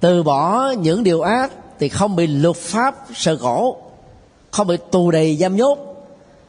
Từ 0.00 0.22
bỏ 0.22 0.70
những 0.70 1.04
điều 1.04 1.20
ác 1.20 1.52
thì 1.78 1.88
không 1.88 2.16
bị 2.16 2.26
luật 2.26 2.56
pháp 2.56 2.96
sợ 3.14 3.36
cổ 3.36 3.76
không 4.52 4.66
bị 4.66 4.76
tù 4.90 5.10
đầy 5.10 5.36
giam 5.36 5.56
nhốt, 5.56 5.78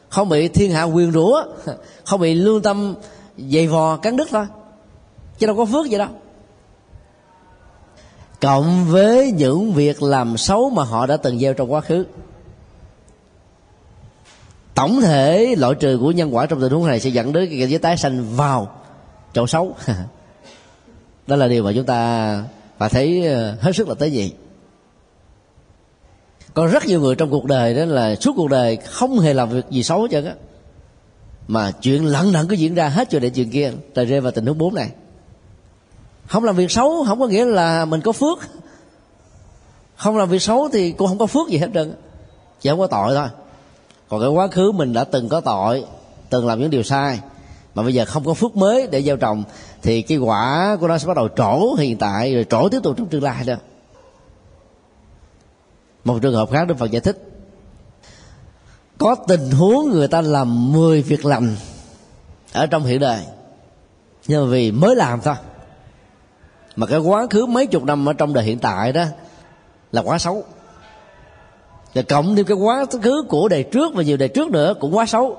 không 0.10 0.30
bị 0.30 0.48
thiên 0.48 0.72
hạ 0.72 0.84
quyền 0.84 1.12
rủa, 1.12 1.44
không 2.06 2.22
bị 2.22 2.34
lương 2.34 2.62
tâm 2.62 2.96
dày 3.38 3.68
vò 3.68 3.98
cắn 3.98 4.18
đứt 4.18 4.28
thôi. 4.32 4.46
Chứ 5.38 5.48
đâu 5.48 5.56
có 5.56 5.66
phước 5.66 5.86
gì 5.86 5.98
đâu. 5.98 6.08
Cộng 8.42 8.86
với 8.86 9.32
những 9.32 9.74
việc 9.74 10.04
làm 10.04 10.38
xấu 10.38 10.70
mà 10.70 10.84
họ 10.84 11.06
đã 11.06 11.18
từng 11.18 11.40
gieo 11.40 11.54
trong 11.54 11.74
quá 11.74 11.82
khứ 11.82 12.06
tổng 14.76 15.02
thể, 15.02 15.56
loại 15.58 15.76
trừ 15.76 15.98
của 16.02 16.12
nhân 16.12 16.36
quả 16.36 16.46
trong 16.46 16.62
tình 16.62 16.72
huống 16.72 16.88
này 16.88 17.00
sẽ 17.00 17.10
dẫn 17.10 17.34
đến 17.34 17.50
cái 17.50 17.70
giới 17.70 17.80
tái 17.80 17.98
sanh 17.98 18.36
vào 18.36 18.76
chỗ 19.34 19.48
xấu. 19.48 19.76
Đó 21.28 21.36
là 21.36 21.48
điều 21.48 21.64
mà 21.64 21.72
chúng 21.76 21.86
ta 21.86 22.44
phải 22.78 22.90
thấy 22.90 23.28
ờ, 23.28 23.56
hết 23.62 23.76
sức 23.76 23.88
là 23.88 23.96
tế 23.96 24.10
nhị. 24.10 24.34
Còn 26.54 26.72
rất 26.72 26.86
nhiều 26.86 27.02
người 27.02 27.16
trong 27.16 27.30
cuộc 27.30 27.46
đời 27.46 27.74
đó 27.74 27.86
là 27.86 28.16
suốt 28.16 28.34
cuộc 28.36 28.48
đời 28.48 28.76
không 28.76 29.20
hề 29.20 29.34
làm 29.34 29.50
việc 29.50 29.66
gì 29.70 29.84
xấu 29.84 30.02
hết 30.02 30.08
trơn 30.12 30.26
á, 30.26 30.34
mà 31.48 31.72
chuyện 31.72 32.06
lận 32.06 32.34
đận 32.34 32.48
cứ 32.48 32.56
diễn 32.56 32.76
ra 32.76 32.90
hết 32.90 33.10
chuyện 33.10 33.22
này 33.22 33.32
chuyện 33.32 33.50
kia 33.50 33.72
ta 33.94 34.04
rơi 34.04 34.22
vào 34.22 34.32
tình 34.32 34.46
huống 34.46 34.58
bốn 34.58 34.76
này. 34.76 34.90
Không 36.28 36.44
làm 36.44 36.56
việc 36.56 36.72
xấu 36.72 37.04
không 37.08 37.20
có 37.20 37.28
nghĩa 37.28 37.46
là 37.46 37.86
mình 37.86 38.02
có 38.02 38.12
phước. 38.12 38.40
Không 39.96 40.18
làm 40.18 40.30
việc 40.30 40.42
xấu 40.42 40.70
thì 40.74 40.92
cũng 40.92 41.08
không 41.08 41.18
có 41.18 41.26
phước 41.26 41.50
gì 41.50 41.58
hết 41.58 41.70
trơn 41.74 41.94
chỉ 42.62 42.70
không 42.70 42.80
có 42.80 42.88
tội 42.88 43.16
thôi 43.16 43.43
còn 44.14 44.22
cái 44.22 44.30
quá 44.30 44.47
khứ 44.47 44.72
mình 44.72 44.93
đã 44.93 45.03
từng 45.03 45.30
có 45.30 45.41
tội, 45.41 45.86
từng 46.30 46.47
làm 46.47 46.59
những 46.59 46.70
điều 46.70 46.84
sai, 46.84 47.20
mà 47.76 47.84
bây 47.84 47.93
giờ 47.93 48.05
không 48.05 48.26
có 48.26 48.34
phước 48.34 48.55
mới 48.55 48.88
để 48.88 49.01
gieo 49.01 49.18
trồng, 49.18 49.43
thì 49.82 50.01
cái 50.01 50.18
quả 50.18 50.78
của 50.80 50.88
nó 50.88 50.97
sẽ 50.97 51.07
bắt 51.07 51.18
đầu 51.18 51.28
trổ 51.38 51.76
hiện 51.76 51.97
tại, 51.97 52.34
rồi 52.34 52.45
trổ 52.49 52.70
tiếp 52.70 52.80
tục 52.84 52.97
trong 52.97 53.07
tương 53.07 53.24
lai 53.24 53.45
đó. 53.45 53.53
Một 56.03 56.20
trường 56.22 56.34
hợp 56.34 56.51
khác 56.51 56.68
đức 56.68 56.78
phật 56.78 56.91
giải 56.91 57.01
thích. 57.01 57.18
Có 58.97 59.16
tình 59.28 59.51
huống 59.51 59.89
người 59.89 60.07
ta 60.07 60.22
làm 60.22 60.72
10 60.72 61.01
việc 61.01 61.26
lành 61.26 61.55
ở 62.53 62.68
trong 62.68 62.84
hiện 62.84 62.99
đời, 62.99 63.20
nhưng 64.28 64.45
mà 64.45 64.51
vì 64.51 64.72
mới 64.72 64.95
làm 64.95 65.22
thôi. 65.22 65.36
Mà 66.76 66.88
cái 66.88 66.99
quá 66.99 67.28
khứ 67.30 67.45
mấy 67.45 67.68
chục 67.68 67.84
năm 67.84 68.09
ở 68.09 68.14
trong 68.14 68.34
đời 68.34 68.43
hiện 68.43 68.59
tại 68.59 68.91
đó 68.93 69.03
là 69.91 70.01
quá 70.01 70.18
xấu 70.18 70.43
và 71.94 72.02
cộng 72.02 72.36
thêm 72.36 72.46
cái 72.46 72.58
quá 72.58 72.86
khứ 73.02 73.24
của 73.30 73.48
đời 73.48 73.64
trước 73.64 73.94
và 73.94 74.04
nhiều 74.04 74.18
đời 74.18 74.28
trước 74.28 74.52
nữa 74.52 74.74
cũng 74.80 74.98
quá 74.98 75.06
xấu. 75.06 75.38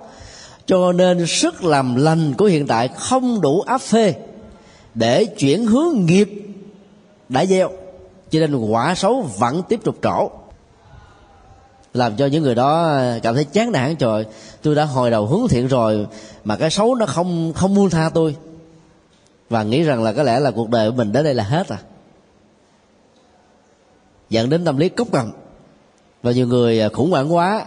Cho 0.66 0.92
nên 0.92 1.26
sức 1.26 1.64
làm 1.64 1.96
lành 1.96 2.34
của 2.34 2.44
hiện 2.44 2.66
tại 2.66 2.88
không 2.88 3.40
đủ 3.40 3.60
áp 3.60 3.80
phê 3.80 4.14
để 4.94 5.24
chuyển 5.24 5.66
hướng 5.66 6.06
nghiệp 6.06 6.30
đã 7.28 7.46
gieo. 7.46 7.70
Cho 8.30 8.40
nên 8.40 8.56
quả 8.56 8.94
xấu 8.94 9.28
vẫn 9.38 9.62
tiếp 9.68 9.80
tục 9.84 9.96
trổ. 10.02 10.30
Làm 11.94 12.16
cho 12.16 12.26
những 12.26 12.42
người 12.42 12.54
đó 12.54 13.00
cảm 13.22 13.34
thấy 13.34 13.44
chán 13.44 13.72
nản, 13.72 13.96
trời, 13.96 14.24
tôi 14.62 14.74
đã 14.74 14.84
hồi 14.84 15.10
đầu 15.10 15.26
hướng 15.26 15.48
thiện 15.48 15.66
rồi 15.66 16.06
mà 16.44 16.56
cái 16.56 16.70
xấu 16.70 16.94
nó 16.94 17.06
không 17.06 17.52
không 17.56 17.74
buông 17.74 17.90
tha 17.90 18.10
tôi. 18.14 18.36
Và 19.50 19.62
nghĩ 19.62 19.82
rằng 19.82 20.02
là 20.02 20.12
có 20.12 20.22
lẽ 20.22 20.40
là 20.40 20.50
cuộc 20.50 20.68
đời 20.68 20.90
của 20.90 20.96
mình 20.96 21.12
đến 21.12 21.24
đây 21.24 21.34
là 21.34 21.44
hết 21.44 21.68
à. 21.68 21.78
Dẫn 24.30 24.50
đến 24.50 24.64
tâm 24.64 24.76
lý 24.76 24.88
cốc 24.88 25.08
cầm 25.12 25.32
và 26.24 26.32
nhiều 26.32 26.46
người 26.46 26.80
à, 26.80 26.88
khủng 26.88 27.10
hoảng 27.10 27.34
quá 27.34 27.66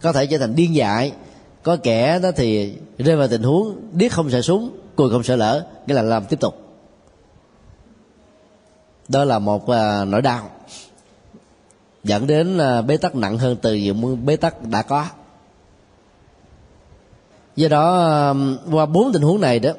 có 0.00 0.12
thể 0.12 0.26
trở 0.26 0.38
thành 0.38 0.54
điên 0.54 0.74
dại. 0.74 1.12
Có 1.62 1.76
kẻ 1.76 2.18
đó 2.18 2.30
thì 2.36 2.74
rơi 2.98 3.16
vào 3.16 3.28
tình 3.28 3.42
huống 3.42 3.76
điếc 3.92 4.12
không 4.12 4.30
sợ 4.30 4.42
súng 4.42 4.70
cùi 4.96 5.10
không 5.10 5.22
sợ 5.22 5.36
lỡ 5.36 5.66
nghĩa 5.86 5.94
là 5.94 6.02
làm 6.02 6.24
tiếp 6.24 6.40
tục. 6.40 6.58
Đó 9.08 9.24
là 9.24 9.38
một 9.38 9.62
uh, 9.62 10.08
nỗi 10.08 10.22
đau 10.22 10.50
dẫn 12.04 12.26
đến 12.26 12.56
uh, 12.56 12.86
bế 12.86 12.96
tắc 12.96 13.14
nặng 13.14 13.38
hơn 13.38 13.56
từ 13.62 13.74
những 13.74 14.26
bế 14.26 14.36
tắc 14.36 14.62
đã 14.62 14.82
có. 14.82 15.06
Do 17.56 17.68
đó 17.68 18.30
uh, 18.30 18.74
qua 18.74 18.86
bốn 18.86 19.12
tình 19.12 19.22
huống 19.22 19.40
này 19.40 19.58
đó 19.58 19.70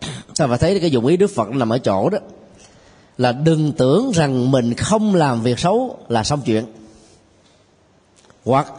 ta 0.38 0.46
phải 0.46 0.58
thấy 0.58 0.80
cái 0.80 0.90
dụng 0.90 1.06
ý 1.06 1.16
đức 1.16 1.30
phật 1.34 1.48
nằm 1.48 1.72
ở 1.72 1.78
chỗ 1.78 2.08
đó 2.08 2.18
là 3.18 3.32
đừng 3.32 3.72
tưởng 3.72 4.10
rằng 4.14 4.50
mình 4.50 4.74
không 4.74 5.14
làm 5.14 5.42
việc 5.42 5.58
xấu 5.58 5.98
là 6.08 6.24
xong 6.24 6.40
chuyện 6.44 6.64
hoặc 8.44 8.72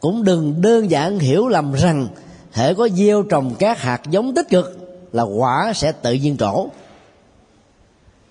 cũng 0.00 0.24
đừng 0.24 0.62
đơn 0.62 0.90
giản 0.90 1.18
hiểu 1.18 1.48
lầm 1.48 1.72
rằng 1.72 2.08
hệ 2.52 2.74
có 2.74 2.88
gieo 2.88 3.22
trồng 3.22 3.54
các 3.58 3.80
hạt 3.80 4.00
giống 4.10 4.34
tích 4.34 4.48
cực 4.48 4.78
là 5.12 5.22
quả 5.22 5.72
sẽ 5.74 5.92
tự 5.92 6.12
nhiên 6.12 6.36
trổ. 6.36 6.66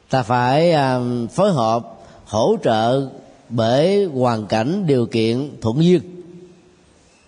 Ta 0.09 0.23
phải 0.23 0.71
à, 0.71 0.99
phối 1.31 1.51
hợp, 1.51 1.97
hỗ 2.25 2.55
trợ 2.63 3.07
bởi 3.49 4.05
hoàn 4.05 4.45
cảnh 4.45 4.87
điều 4.87 5.05
kiện 5.05 5.49
thuận 5.61 5.83
duyên. 5.83 6.01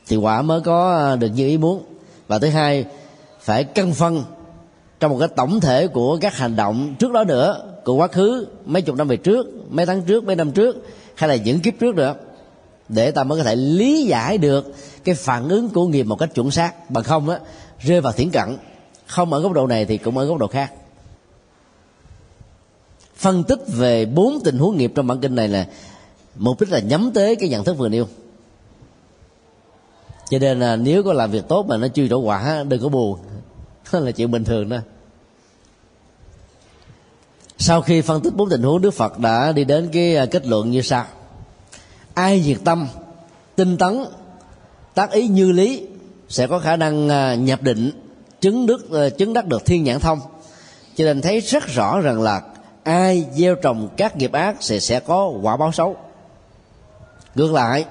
Thì 0.07 0.15
quả 0.15 0.41
mới 0.41 0.61
có 0.61 0.95
à, 0.95 1.15
được 1.15 1.27
như 1.35 1.47
ý 1.47 1.57
muốn. 1.57 1.83
Và 2.27 2.39
thứ 2.39 2.49
hai, 2.49 2.85
phải 3.39 3.63
cân 3.63 3.93
phân 3.93 4.23
trong 4.99 5.11
một 5.11 5.17
cái 5.19 5.27
tổng 5.27 5.59
thể 5.59 5.87
của 5.87 6.17
các 6.21 6.37
hành 6.37 6.55
động 6.55 6.95
trước 6.99 7.11
đó 7.11 7.23
nữa, 7.23 7.63
của 7.83 7.95
quá 7.95 8.07
khứ 8.07 8.47
mấy 8.65 8.81
chục 8.81 8.95
năm 8.95 9.07
về 9.07 9.17
trước, 9.17 9.47
mấy 9.69 9.85
tháng 9.85 10.01
trước, 10.01 10.23
mấy 10.23 10.35
năm 10.35 10.51
trước, 10.51 10.75
hay 11.15 11.29
là 11.29 11.35
những 11.35 11.59
kiếp 11.59 11.73
trước 11.79 11.95
nữa 11.95 12.15
để 12.89 13.11
ta 13.11 13.23
mới 13.23 13.37
có 13.37 13.43
thể 13.43 13.55
lý 13.55 14.03
giải 14.03 14.37
được 14.37 14.75
cái 15.03 15.15
phản 15.15 15.49
ứng 15.49 15.69
của 15.69 15.87
nghiệp 15.87 16.03
một 16.03 16.15
cách 16.15 16.35
chuẩn 16.35 16.51
xác. 16.51 16.89
Bằng 16.89 17.03
không 17.03 17.29
á, 17.29 17.39
rơi 17.79 18.01
vào 18.01 18.13
thiển 18.13 18.29
cận. 18.29 18.57
Không 19.07 19.33
ở 19.33 19.39
góc 19.39 19.51
độ 19.51 19.67
này 19.67 19.85
thì 19.85 19.97
cũng 19.97 20.17
ở 20.17 20.25
góc 20.25 20.37
độ 20.37 20.47
khác. 20.47 20.73
Phân 23.15 23.43
tích 23.43 23.59
về 23.67 24.05
bốn 24.05 24.39
tình 24.43 24.57
huống 24.57 24.77
nghiệp 24.77 24.91
trong 24.95 25.07
bản 25.07 25.19
kinh 25.19 25.35
này 25.35 25.47
là 25.47 25.67
mục 26.35 26.59
đích 26.59 26.71
là 26.71 26.79
nhắm 26.79 27.11
tới 27.13 27.35
cái 27.35 27.49
nhận 27.49 27.63
thức 27.63 27.77
vừa 27.77 27.89
nêu. 27.89 28.07
Cho 30.29 30.39
nên 30.39 30.59
là 30.59 30.75
nếu 30.75 31.03
có 31.03 31.13
làm 31.13 31.31
việc 31.31 31.47
tốt 31.47 31.65
mà 31.67 31.77
nó 31.77 31.87
chưa 31.87 32.07
trổ 32.07 32.19
quả, 32.19 32.63
đừng 32.67 32.81
có 32.81 32.89
buồn. 32.89 33.19
Đó 33.91 33.99
là 33.99 34.11
chuyện 34.11 34.31
bình 34.31 34.43
thường 34.43 34.69
đó. 34.69 34.77
Sau 37.57 37.81
khi 37.81 38.01
phân 38.01 38.21
tích 38.21 38.35
bốn 38.35 38.49
tình 38.49 38.61
huống, 38.61 38.81
đức 38.81 38.91
phật 38.91 39.19
đã 39.19 39.51
đi 39.51 39.63
đến 39.63 39.89
cái 39.93 40.15
à, 40.15 40.25
kết 40.25 40.45
luận 40.47 40.71
như 40.71 40.81
sau 40.81 41.05
ai 42.13 42.41
diệt 42.41 42.57
tâm, 42.63 42.87
tinh 43.55 43.77
tấn, 43.77 44.05
tác 44.93 45.11
ý 45.11 45.27
như 45.27 45.51
lý, 45.51 45.87
sẽ 46.29 46.47
có 46.47 46.59
khả 46.59 46.75
năng 46.75 47.09
à, 47.09 47.35
nhập 47.35 47.61
định, 47.61 47.91
chứng 48.41 48.65
đức 48.65 48.91
à, 48.91 49.09
chứng 49.09 49.33
đắc 49.33 49.45
được 49.45 49.65
thiên 49.65 49.83
nhãn 49.83 49.99
thông. 49.99 50.19
Cho 50.95 51.05
nên 51.05 51.21
thấy 51.21 51.39
rất 51.39 51.67
rõ 51.67 51.99
rằng 52.01 52.21
là 52.21 52.41
ai 52.83 53.25
gieo 53.35 53.55
trồng 53.55 53.89
các 53.97 54.17
nghiệp 54.17 54.31
ác 54.31 54.55
sẽ 54.59 54.79
sẽ 54.79 54.99
có 54.99 55.27
quả 55.41 55.57
báo 55.57 55.71
xấu. 55.71 55.95
Ngược 57.35 57.53
lại, 57.53 57.85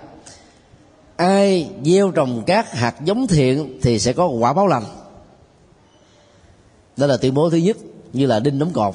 ai 1.17 1.71
gieo 1.85 2.11
trồng 2.11 2.43
các 2.47 2.73
hạt 2.73 2.95
giống 3.05 3.27
thiện 3.27 3.79
thì 3.83 3.99
sẽ 3.99 4.13
có 4.13 4.27
quả 4.27 4.53
báo 4.53 4.67
lành. 4.67 4.85
Đó 6.97 7.07
là 7.07 7.17
tuyên 7.17 7.35
bố 7.35 7.51
thứ 7.51 7.57
nhất, 7.57 7.77
như 8.13 8.27
là 8.27 8.41
đinh 8.41 8.59
đóng 8.59 8.73
cột. 8.73 8.95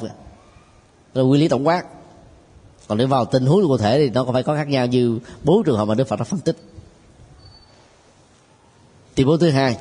Rồi 1.13 1.25
quy 1.25 1.39
lý 1.39 1.47
tổng 1.47 1.67
quát 1.67 1.84
còn 2.88 2.97
để 2.97 3.05
vào 3.05 3.25
tình 3.25 3.45
huống 3.45 3.67
cụ 3.67 3.77
thể 3.77 3.99
thì 3.99 4.09
nó 4.09 4.23
có 4.23 4.31
phải 4.31 4.43
có 4.43 4.55
khác 4.55 4.67
nhau 4.67 4.85
như 4.85 5.19
bốn 5.43 5.63
trường 5.63 5.77
hợp 5.77 5.85
mà 5.85 5.95
đức 5.95 6.07
phật 6.07 6.19
đã 6.19 6.23
phân 6.23 6.39
tích. 6.39 6.57
Tuyên 9.15 9.27
bố 9.27 9.38
thứ 9.38 9.49
hai. 9.49 9.77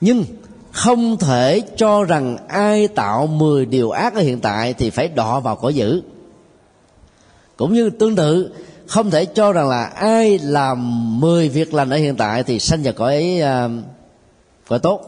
Nhưng 0.00 0.24
không 0.72 1.16
thể 1.16 1.60
cho 1.76 2.04
rằng 2.04 2.36
ai 2.48 2.88
tạo 2.88 3.26
10 3.26 3.66
điều 3.66 3.90
ác 3.90 4.14
ở 4.14 4.20
hiện 4.20 4.40
tại 4.40 4.74
thì 4.74 4.90
phải 4.90 5.08
đọ 5.08 5.40
vào 5.40 5.56
cõi 5.56 5.74
dữ. 5.74 6.02
Cũng 7.56 7.74
như 7.74 7.90
tương 7.90 8.16
tự 8.16 8.54
không 8.86 9.10
thể 9.10 9.24
cho 9.24 9.52
rằng 9.52 9.68
là 9.68 9.84
ai 9.84 10.38
làm 10.38 11.20
10 11.20 11.48
việc 11.48 11.74
lành 11.74 11.90
ở 11.90 11.96
hiện 11.96 12.16
tại 12.16 12.42
thì 12.42 12.58
sanh 12.58 12.82
vào 12.82 12.92
cõi 12.92 13.40
uh, 13.40 13.70
cõi 14.68 14.78
tốt. 14.78 15.00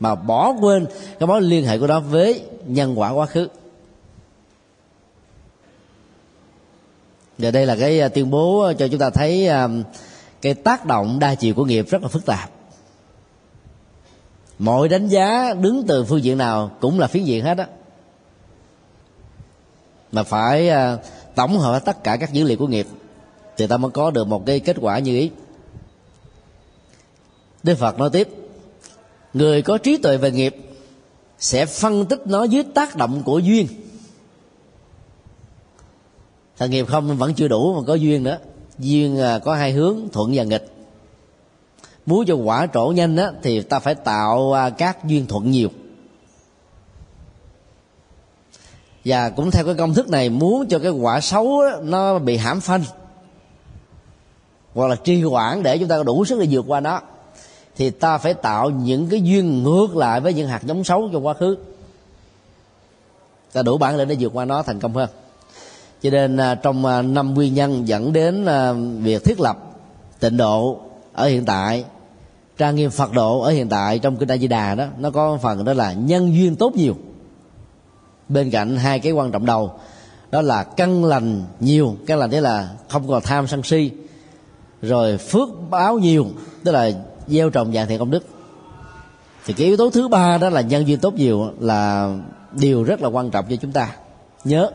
Mà 0.00 0.14
bỏ 0.14 0.54
quên 0.60 0.86
cái 1.18 1.26
mối 1.26 1.42
liên 1.42 1.66
hệ 1.66 1.78
của 1.78 1.86
nó 1.86 2.00
với 2.00 2.42
nhân 2.66 2.98
quả 2.98 3.10
quá 3.10 3.26
khứ. 3.26 3.48
Và 7.38 7.50
đây 7.50 7.66
là 7.66 7.76
cái 7.76 8.00
à, 8.00 8.08
tuyên 8.08 8.30
bố 8.30 8.60
à, 8.60 8.72
cho 8.72 8.88
chúng 8.88 9.00
ta 9.00 9.10
thấy 9.10 9.48
à, 9.48 9.68
cái 10.42 10.54
tác 10.54 10.86
động 10.86 11.18
đa 11.18 11.34
chiều 11.34 11.54
của 11.54 11.64
nghiệp 11.64 11.86
rất 11.90 12.02
là 12.02 12.08
phức 12.08 12.26
tạp. 12.26 12.50
Mọi 14.58 14.88
đánh 14.88 15.08
giá 15.08 15.54
đứng 15.54 15.84
từ 15.86 16.04
phương 16.04 16.24
diện 16.24 16.38
nào 16.38 16.70
cũng 16.80 16.98
là 16.98 17.06
phiến 17.06 17.24
diện 17.24 17.44
hết 17.44 17.58
á. 17.58 17.66
Mà 20.12 20.22
phải 20.22 20.70
tổng 21.34 21.58
hợp 21.58 21.84
tất 21.84 22.04
cả 22.04 22.16
các 22.16 22.32
dữ 22.32 22.44
liệu 22.44 22.58
của 22.58 22.66
nghiệp 22.66 22.86
thì 23.56 23.66
ta 23.66 23.76
mới 23.76 23.90
có 23.90 24.10
được 24.10 24.26
một 24.26 24.46
cái 24.46 24.60
kết 24.60 24.76
quả 24.80 24.98
như 24.98 25.16
ý. 25.16 25.30
Đức 27.62 27.78
phật 27.78 27.98
nói 27.98 28.10
tiếp, 28.12 28.28
người 29.34 29.62
có 29.62 29.78
trí 29.78 29.96
tuệ 29.96 30.16
về 30.16 30.30
nghiệp 30.30 30.56
sẽ 31.38 31.66
phân 31.66 32.06
tích 32.06 32.20
nó 32.26 32.44
dưới 32.44 32.64
tác 32.74 32.96
động 32.96 33.22
của 33.24 33.38
duyên 33.38 33.66
thằng 36.64 36.70
nghiệp 36.70 36.86
không 36.88 37.16
vẫn 37.16 37.34
chưa 37.34 37.48
đủ 37.48 37.74
mà 37.74 37.80
có 37.86 37.94
duyên 37.94 38.22
nữa 38.22 38.38
duyên 38.78 39.20
à, 39.20 39.38
có 39.38 39.54
hai 39.54 39.72
hướng 39.72 39.98
thuận 40.12 40.30
và 40.34 40.44
nghịch. 40.44 40.72
Muốn 42.06 42.24
cho 42.26 42.34
quả 42.34 42.66
trổ 42.74 42.86
nhanh 42.86 43.16
á, 43.16 43.32
thì 43.42 43.62
ta 43.62 43.78
phải 43.78 43.94
tạo 43.94 44.52
à, 44.52 44.70
các 44.70 45.04
duyên 45.04 45.26
thuận 45.26 45.50
nhiều. 45.50 45.68
Và 49.04 49.30
cũng 49.30 49.50
theo 49.50 49.64
cái 49.64 49.74
công 49.74 49.94
thức 49.94 50.08
này 50.08 50.28
muốn 50.28 50.66
cho 50.68 50.78
cái 50.78 50.90
quả 50.90 51.20
xấu 51.20 51.60
á, 51.60 51.76
nó 51.82 52.18
bị 52.18 52.36
hãm 52.36 52.60
phanh. 52.60 52.82
Hoặc 54.74 54.86
là 54.86 54.96
trì 54.96 55.22
hoãn 55.22 55.62
để 55.62 55.78
chúng 55.78 55.88
ta 55.88 55.96
có 55.96 56.02
đủ 56.02 56.24
sức 56.24 56.40
để 56.40 56.46
vượt 56.50 56.64
qua 56.68 56.80
nó. 56.80 57.00
Thì 57.76 57.90
ta 57.90 58.18
phải 58.18 58.34
tạo 58.34 58.70
những 58.70 59.08
cái 59.08 59.22
duyên 59.22 59.62
ngược 59.62 59.96
lại 59.96 60.20
với 60.20 60.34
những 60.34 60.48
hạt 60.48 60.62
giống 60.62 60.84
xấu 60.84 61.08
trong 61.12 61.26
quá 61.26 61.34
khứ. 61.34 61.56
Ta 63.52 63.62
đủ 63.62 63.78
bản 63.78 63.96
lĩnh 63.96 64.08
để 64.08 64.16
vượt 64.20 64.32
qua 64.34 64.44
nó 64.44 64.62
thành 64.62 64.80
công 64.80 64.94
hơn 64.94 65.08
cho 66.04 66.10
nên 66.10 66.36
à, 66.36 66.54
trong 66.54 66.86
à, 66.86 67.02
năm 67.02 67.34
nguyên 67.34 67.54
nhân 67.54 67.88
dẫn 67.88 68.12
đến 68.12 68.46
à, 68.46 68.72
việc 68.98 69.24
thiết 69.24 69.40
lập 69.40 69.58
tịnh 70.20 70.36
độ 70.36 70.80
ở 71.12 71.26
hiện 71.26 71.44
tại, 71.44 71.84
trang 72.58 72.76
nghiêm 72.76 72.90
phật 72.90 73.12
độ 73.12 73.40
ở 73.40 73.50
hiện 73.50 73.68
tại 73.68 73.98
trong 73.98 74.16
kinh 74.16 74.30
a 74.30 74.36
di 74.36 74.48
đà 74.48 74.74
đó, 74.74 74.86
nó 74.98 75.10
có 75.10 75.38
phần 75.42 75.64
đó 75.64 75.72
là 75.72 75.92
nhân 75.92 76.34
duyên 76.34 76.56
tốt 76.56 76.76
nhiều. 76.76 76.96
Bên 78.28 78.50
cạnh 78.50 78.76
hai 78.76 78.98
cái 78.98 79.12
quan 79.12 79.32
trọng 79.32 79.46
đầu, 79.46 79.72
đó 80.30 80.42
là 80.42 80.62
căn 80.62 81.04
lành 81.04 81.44
nhiều, 81.60 81.96
căn 82.06 82.18
lành 82.18 82.30
tức 82.30 82.40
là 82.40 82.68
không 82.88 83.08
còn 83.08 83.22
tham 83.22 83.46
sân 83.46 83.62
si, 83.62 83.90
rồi 84.82 85.18
phước 85.18 85.48
báo 85.70 85.98
nhiều, 85.98 86.26
tức 86.64 86.72
là 86.72 86.90
gieo 87.26 87.50
trồng 87.50 87.72
dạng 87.72 87.88
thiện 87.88 87.98
công 87.98 88.10
đức. 88.10 88.26
Thì 89.46 89.54
cái 89.54 89.66
yếu 89.66 89.76
tố 89.76 89.90
thứ 89.90 90.08
ba 90.08 90.38
đó 90.38 90.50
là 90.50 90.60
nhân 90.60 90.86
duyên 90.86 90.98
tốt 90.98 91.14
nhiều 91.14 91.50
là 91.60 92.14
điều 92.52 92.82
rất 92.84 93.02
là 93.02 93.08
quan 93.08 93.30
trọng 93.30 93.44
cho 93.50 93.56
chúng 93.56 93.72
ta. 93.72 93.96
Nhớ 94.44 94.70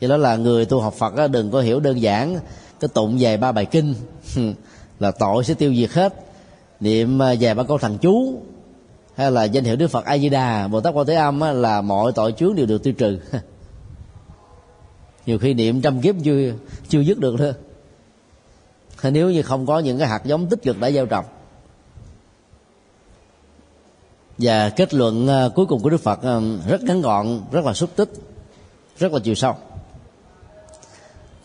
do 0.00 0.08
đó 0.08 0.16
là 0.16 0.36
người 0.36 0.64
tu 0.64 0.80
học 0.80 0.94
phật 0.94 1.14
đó, 1.14 1.26
đừng 1.26 1.50
có 1.50 1.60
hiểu 1.60 1.80
đơn 1.80 2.00
giản 2.00 2.40
cái 2.80 2.88
tụng 2.94 3.16
về 3.18 3.36
ba 3.36 3.52
bài 3.52 3.64
kinh 3.64 3.94
là 5.00 5.10
tội 5.10 5.44
sẽ 5.44 5.54
tiêu 5.54 5.74
diệt 5.74 5.92
hết. 5.92 6.14
Niệm 6.80 7.22
à, 7.22 7.34
về 7.40 7.54
ba 7.54 7.62
câu 7.62 7.78
thần 7.78 7.98
chú 7.98 8.42
hay 9.14 9.30
là 9.30 9.44
danh 9.44 9.64
hiệu 9.64 9.76
đức 9.76 9.88
phật 9.88 10.04
a 10.04 10.18
di 10.18 10.28
đà 10.28 10.68
bồ 10.68 10.80
tát 10.80 10.94
quan 10.94 11.06
thế 11.06 11.14
âm 11.14 11.40
là 11.40 11.80
mọi 11.80 12.12
tội 12.12 12.32
chướng 12.32 12.54
đều 12.54 12.66
được 12.66 12.82
tiêu 12.82 12.92
trừ. 12.92 13.18
Nhiều 15.26 15.38
khi 15.38 15.54
niệm 15.54 15.80
trăm 15.80 16.00
kiếp 16.00 16.14
chưa 16.24 16.52
chưa 16.88 17.00
dứt 17.00 17.18
được 17.18 17.34
nữa 17.34 17.54
nếu 19.10 19.30
như 19.30 19.42
không 19.42 19.66
có 19.66 19.78
những 19.78 19.98
cái 19.98 20.08
hạt 20.08 20.24
giống 20.24 20.46
tích 20.46 20.62
cực 20.62 20.80
đã 20.80 20.90
gieo 20.90 21.06
trồng. 21.06 21.24
Và 24.38 24.68
kết 24.68 24.94
luận 24.94 25.28
à, 25.28 25.48
cuối 25.54 25.66
cùng 25.66 25.82
của 25.82 25.90
đức 25.90 26.00
phật 26.00 26.22
à, 26.22 26.40
rất 26.68 26.82
ngắn 26.82 27.02
gọn 27.02 27.40
rất 27.52 27.64
là 27.64 27.72
xúc 27.72 27.90
tích 27.96 28.12
rất 28.98 29.12
là 29.12 29.18
chiều 29.24 29.34
sâu 29.34 29.54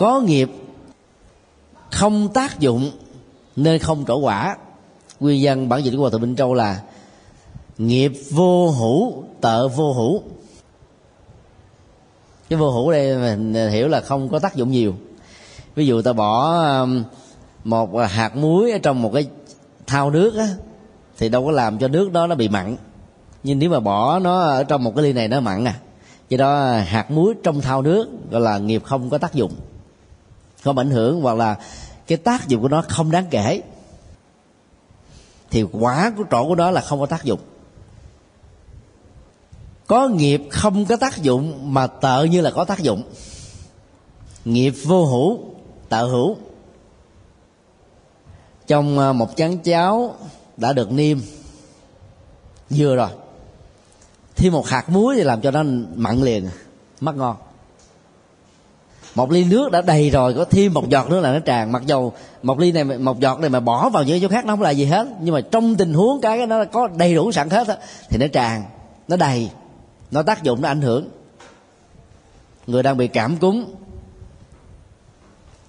có 0.02 0.22
nghiệp, 0.22 0.52
không 1.92 2.30
tác 2.34 2.60
dụng 2.60 2.92
nên 3.56 3.80
không 3.80 4.06
trổ 4.08 4.18
quả. 4.18 4.58
Nguyên 5.20 5.42
nhân 5.42 5.70
bản 5.70 5.84
dịch 5.84 5.92
của 5.92 6.02
hòa 6.02 6.10
thượng 6.10 6.22
minh 6.22 6.36
châu 6.36 6.54
là 6.54 6.82
nghiệp 7.78 8.12
vô 8.32 8.70
hữu, 8.70 9.24
tợ 9.42 9.68
vô 9.68 9.94
hữu. 9.94 10.22
Cái 12.50 12.60
vô 12.60 12.72
hữu 12.72 12.92
đây 12.92 13.18
mình 13.18 13.70
hiểu 13.72 13.88
là 13.88 14.02
không 14.02 14.30
có 14.30 14.40
tác 14.40 14.56
dụng 14.56 14.72
nhiều. 14.72 14.96
Ví 15.76 15.86
dụ 15.86 16.02
ta 16.02 16.14
bỏ 16.14 16.58
um, 16.82 17.04
một 17.64 17.90
hạt 18.10 18.36
muối 18.36 18.72
ở 18.72 18.78
trong 18.78 19.02
một 19.02 19.12
cái 19.14 19.28
thao 19.88 20.10
nước 20.10 20.36
á, 20.38 20.48
thì 21.18 21.30
đâu 21.30 21.46
có 21.46 21.52
làm 21.52 21.78
cho 21.80 21.88
nước 21.88 22.12
đó 22.12 22.28
nó 22.28 22.36
bị 22.36 22.48
mặn. 22.48 22.76
Nhưng 23.44 23.60
nếu 23.60 23.70
mà 23.70 23.80
bỏ 23.80 24.20
nó 24.20 24.42
ở 24.42 24.64
trong 24.64 24.84
một 24.84 24.96
cái 24.96 25.04
ly 25.04 25.14
này 25.14 25.28
nó 25.28 25.40
mặn 25.40 25.66
à 25.66 25.76
do 26.30 26.38
đó 26.38 26.72
hạt 26.86 27.12
muối 27.12 27.34
trong 27.44 27.62
thao 27.62 27.82
nước 27.82 28.10
gọi 28.32 28.42
là 28.42 28.58
nghiệp 28.58 28.84
không 28.86 29.10
có 29.10 29.18
tác 29.18 29.34
dụng 29.34 29.52
không 30.62 30.78
ảnh 30.78 30.92
hưởng 30.92 31.22
hoặc 31.22 31.38
là 31.38 31.58
cái 32.08 32.18
tác 32.18 32.48
dụng 32.48 32.62
của 32.62 32.68
nó 32.68 32.84
không 32.88 33.12
đáng 33.12 33.26
kể, 33.30 33.62
thì 35.50 35.66
quả 35.72 36.12
của 36.18 36.24
trổ 36.32 36.48
của 36.48 36.56
nó 36.56 36.72
là 36.72 36.82
không 36.82 37.00
có 37.00 37.06
tác 37.06 37.24
dụng. 37.24 37.40
Có 39.88 40.08
nghiệp 40.08 40.42
không 40.52 40.86
có 40.86 40.96
tác 40.96 41.18
dụng 41.18 41.74
mà 41.74 41.88
tợ 41.88 42.24
như 42.24 42.42
là 42.42 42.52
có 42.52 42.66
tác 42.66 42.80
dụng. 42.80 43.04
Nghiệp 44.46 44.74
vô 44.86 45.06
hữu, 45.06 45.40
tợ 45.90 46.08
hữu. 46.08 46.38
Trong 48.68 49.00
à, 49.00 49.14
một 49.14 49.30
chén 49.36 49.58
cháo 49.58 50.16
đã 50.58 50.74
được 50.74 50.92
niêm, 50.92 51.20
vừa 52.70 52.96
rồi, 52.96 53.10
thêm 54.36 54.54
một 54.54 54.68
hạt 54.68 54.90
muối 54.90 55.16
thì 55.16 55.24
làm 55.24 55.42
cho 55.42 55.52
nó 55.52 55.64
mặn 55.96 56.22
liền 56.22 56.50
mất 57.00 57.16
ngon 57.16 57.36
một 59.16 59.32
ly 59.32 59.44
nước 59.44 59.72
đã 59.72 59.82
đầy 59.82 60.10
rồi 60.10 60.34
có 60.34 60.46
thêm 60.46 60.74
một 60.74 60.90
giọt 60.90 61.10
nữa 61.10 61.20
là 61.20 61.34
nó 61.34 61.40
tràn. 61.40 61.72
Mặc 61.72 61.84
dầu 61.86 62.14
một 62.44 62.60
ly 62.60 62.72
này 62.72 62.84
một 62.84 63.20
giọt 63.20 63.40
này 63.40 63.50
mà 63.50 63.60
bỏ 63.60 63.90
vào 63.90 64.04
những 64.04 64.22
chỗ 64.22 64.28
khác 64.28 64.46
nó 64.46 64.54
không 64.54 64.62
là 64.62 64.70
gì 64.70 64.86
hết. 64.86 65.08
Nhưng 65.22 65.34
mà 65.34 65.42
trong 65.42 65.76
tình 65.76 65.94
huống 65.94 66.22
cái 66.22 66.48
nó 66.48 66.66
có 66.66 66.88
đầy 66.88 67.16
đủ 67.16 67.32
sẵn 67.32 67.50
hết 67.50 67.68
á 67.68 67.78
thì 68.10 68.18
nó 68.18 68.28
tràn 68.28 68.64
nó 69.08 69.18
đầy 69.18 69.50
nó 70.12 70.24
tác 70.24 70.44
dụng 70.44 70.62
nó 70.62 70.68
ảnh 70.68 70.82
hưởng. 70.82 71.10
Người 72.68 72.84
đang 72.84 72.98
bị 72.98 73.08
cảm 73.08 73.38
cúm 73.38 73.66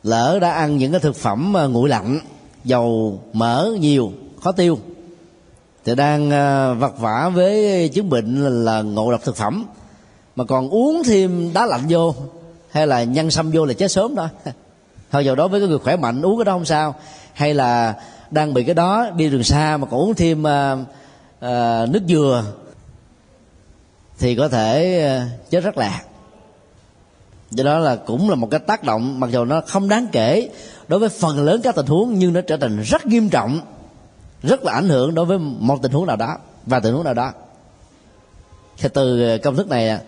lỡ 0.02 0.38
đã 0.40 0.50
ăn 0.50 0.78
những 0.78 0.92
cái 0.92 1.00
thực 1.00 1.16
phẩm 1.16 1.54
ờ, 1.54 1.68
nguội 1.68 1.88
lạnh 1.88 2.20
dầu 2.64 3.18
mỡ 3.32 3.70
nhiều 3.80 4.12
khó 4.42 4.52
tiêu 4.52 4.78
thì 5.84 5.94
đang 5.94 6.30
ờ, 6.30 6.74
vật 6.74 6.98
vả 6.98 7.30
với 7.34 7.88
chứng 7.88 8.10
bệnh 8.10 8.44
là, 8.44 8.50
là 8.50 8.82
ngộ 8.82 9.10
độc 9.10 9.22
thực 9.24 9.36
phẩm 9.36 9.66
mà 10.36 10.44
còn 10.44 10.68
uống 10.68 11.02
thêm 11.04 11.52
đá 11.52 11.66
lạnh 11.66 11.82
vô 11.88 12.14
hay 12.72 12.86
là 12.86 13.04
nhân 13.04 13.30
xăm 13.30 13.50
vô 13.50 13.64
là 13.64 13.74
chết 13.74 13.92
sớm 13.92 14.14
đó. 14.14 14.28
Thôi 15.10 15.24
giờ 15.24 15.34
đó 15.34 15.48
với 15.48 15.60
cái 15.60 15.68
người 15.68 15.78
khỏe 15.78 15.96
mạnh 15.96 16.22
uống 16.22 16.38
cái 16.38 16.44
đó 16.44 16.52
không 16.52 16.64
sao. 16.64 16.94
Hay 17.32 17.54
là 17.54 17.94
đang 18.30 18.54
bị 18.54 18.64
cái 18.64 18.74
đó 18.74 19.10
đi 19.16 19.30
đường 19.30 19.44
xa 19.44 19.76
mà 19.76 19.86
còn 19.90 20.00
uống 20.00 20.14
thêm 20.14 20.42
uh, 20.42 20.78
uh, 21.44 21.90
nước 21.90 22.02
dừa 22.08 22.44
thì 24.18 24.34
có 24.34 24.48
thể 24.48 25.00
uh, 25.22 25.50
chết 25.50 25.60
rất 25.60 25.78
lạc 25.78 26.02
do 27.50 27.64
đó 27.64 27.78
là 27.78 27.96
cũng 27.96 28.30
là 28.30 28.34
một 28.34 28.48
cái 28.50 28.60
tác 28.60 28.84
động 28.84 29.20
mặc 29.20 29.30
dù 29.30 29.44
nó 29.44 29.60
không 29.60 29.88
đáng 29.88 30.06
kể 30.12 30.48
đối 30.88 31.00
với 31.00 31.08
phần 31.08 31.44
lớn 31.44 31.60
các 31.64 31.74
tình 31.74 31.86
huống 31.86 32.14
nhưng 32.14 32.32
nó 32.32 32.40
trở 32.40 32.56
thành 32.56 32.82
rất 32.82 33.06
nghiêm 33.06 33.28
trọng 33.28 33.60
rất 34.42 34.64
là 34.64 34.72
ảnh 34.72 34.88
hưởng 34.88 35.14
đối 35.14 35.24
với 35.24 35.38
một 35.38 35.82
tình 35.82 35.92
huống 35.92 36.06
nào 36.06 36.16
đó 36.16 36.36
và 36.66 36.80
tình 36.80 36.94
huống 36.94 37.04
nào 37.04 37.14
đó. 37.14 37.32
Thì 38.78 38.88
từ 38.94 39.38
công 39.38 39.56
thức 39.56 39.68
này 39.68 39.98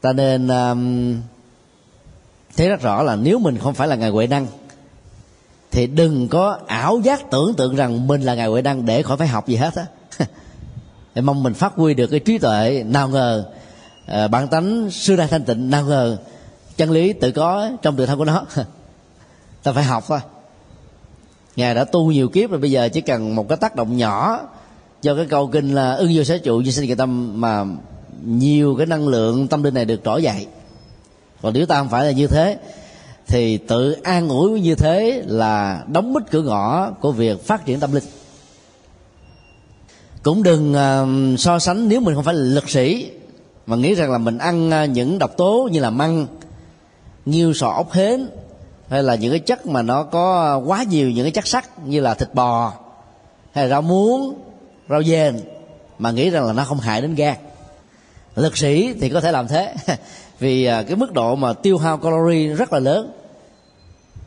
ta 0.00 0.12
nên 0.12 0.48
um, 0.48 1.16
thấy 2.58 2.68
rất 2.68 2.82
rõ 2.82 3.02
là 3.02 3.16
nếu 3.16 3.38
mình 3.38 3.58
không 3.58 3.74
phải 3.74 3.88
là 3.88 3.96
ngài 3.96 4.10
huệ 4.10 4.26
năng 4.26 4.46
thì 5.70 5.86
đừng 5.86 6.28
có 6.28 6.58
ảo 6.66 7.00
giác 7.04 7.30
tưởng 7.30 7.54
tượng 7.54 7.76
rằng 7.76 8.06
mình 8.06 8.22
là 8.22 8.34
ngài 8.34 8.46
huệ 8.46 8.62
năng 8.62 8.86
để 8.86 9.02
khỏi 9.02 9.16
phải 9.16 9.28
học 9.28 9.48
gì 9.48 9.56
hết 9.56 9.74
á. 9.74 9.86
Để 11.14 11.22
mong 11.22 11.42
mình 11.42 11.54
phát 11.54 11.72
huy 11.74 11.94
được 11.94 12.06
cái 12.06 12.20
trí 12.20 12.38
tuệ. 12.38 12.84
Nào 12.86 13.08
ngờ 13.08 13.44
ờ, 14.06 14.28
bản 14.28 14.48
tánh, 14.48 14.90
sư 14.90 15.16
đại 15.16 15.28
thanh 15.28 15.44
tịnh, 15.44 15.70
nào 15.70 15.84
ngờ, 15.84 16.18
chân 16.76 16.90
lý 16.90 17.12
tự 17.12 17.30
có 17.30 17.70
trong 17.82 17.96
tự 17.96 18.06
thân 18.06 18.18
của 18.18 18.24
nó. 18.24 18.46
Ta 19.62 19.72
phải 19.72 19.84
học 19.84 20.04
thôi. 20.08 20.18
Ngài 21.56 21.74
đã 21.74 21.84
tu 21.84 22.12
nhiều 22.12 22.28
kiếp 22.28 22.50
rồi, 22.50 22.60
bây 22.60 22.70
giờ 22.70 22.88
chỉ 22.88 23.00
cần 23.00 23.34
một 23.34 23.48
cái 23.48 23.58
tác 23.58 23.76
động 23.76 23.96
nhỏ 23.96 24.40
do 25.02 25.14
cái 25.14 25.26
câu 25.26 25.46
kinh 25.46 25.74
là 25.74 25.92
ưng 25.92 26.12
vô 26.14 26.24
sở 26.24 26.38
trụ, 26.38 26.58
như 26.58 26.70
sinh 26.70 26.88
kỳ 26.88 26.94
tâm, 26.94 27.40
mà 27.40 27.64
nhiều 28.24 28.74
cái 28.76 28.86
năng 28.86 29.08
lượng 29.08 29.48
tâm 29.48 29.62
linh 29.62 29.74
này 29.74 29.84
được 29.84 30.00
trỗi 30.04 30.22
dậy 30.22 30.46
còn 31.42 31.54
nếu 31.54 31.66
ta 31.66 31.78
không 31.78 31.88
phải 31.88 32.04
là 32.04 32.10
như 32.10 32.26
thế 32.26 32.58
thì 33.26 33.58
tự 33.58 33.92
an 33.92 34.28
ủi 34.28 34.60
như 34.60 34.74
thế 34.74 35.22
là 35.26 35.84
đóng 35.86 36.14
bít 36.14 36.22
cửa 36.30 36.42
ngõ 36.42 36.90
của 36.90 37.12
việc 37.12 37.46
phát 37.46 37.64
triển 37.64 37.80
tâm 37.80 37.92
linh. 37.92 38.04
Cũng 40.22 40.42
đừng 40.42 40.72
uh, 40.72 41.40
so 41.40 41.58
sánh 41.58 41.88
nếu 41.88 42.00
mình 42.00 42.14
không 42.14 42.24
phải 42.24 42.34
là 42.34 42.40
lực 42.40 42.70
sĩ 42.70 43.10
mà 43.66 43.76
nghĩ 43.76 43.94
rằng 43.94 44.12
là 44.12 44.18
mình 44.18 44.38
ăn 44.38 44.70
uh, 44.84 44.90
những 44.90 45.18
độc 45.18 45.36
tố 45.36 45.68
như 45.72 45.80
là 45.80 45.90
măng 45.90 46.26
nghiêu 47.26 47.54
sò 47.54 47.68
ốc 47.68 47.92
hến 47.92 48.28
hay 48.88 49.02
là 49.02 49.14
những 49.14 49.30
cái 49.30 49.40
chất 49.40 49.66
mà 49.66 49.82
nó 49.82 50.02
có 50.02 50.56
quá 50.66 50.82
nhiều 50.82 51.10
những 51.10 51.24
cái 51.24 51.30
chất 51.30 51.46
sắt 51.46 51.86
như 51.86 52.00
là 52.00 52.14
thịt 52.14 52.34
bò 52.34 52.72
hay 53.52 53.64
là 53.64 53.70
rau 53.70 53.82
muống 53.82 54.34
rau 54.88 55.02
dền 55.02 55.40
mà 55.98 56.10
nghĩ 56.10 56.30
rằng 56.30 56.46
là 56.46 56.52
nó 56.52 56.64
không 56.64 56.78
hại 56.78 57.02
đến 57.02 57.14
gan. 57.14 57.34
Lực 58.36 58.56
sĩ 58.56 58.94
thì 59.00 59.08
có 59.08 59.20
thể 59.20 59.32
làm 59.32 59.48
thế. 59.48 59.74
vì 60.38 60.64
à, 60.64 60.82
cái 60.82 60.96
mức 60.96 61.12
độ 61.12 61.36
mà 61.36 61.52
tiêu 61.52 61.78
hao 61.78 61.98
calorie 61.98 62.54
rất 62.54 62.72
là 62.72 62.78
lớn. 62.78 63.12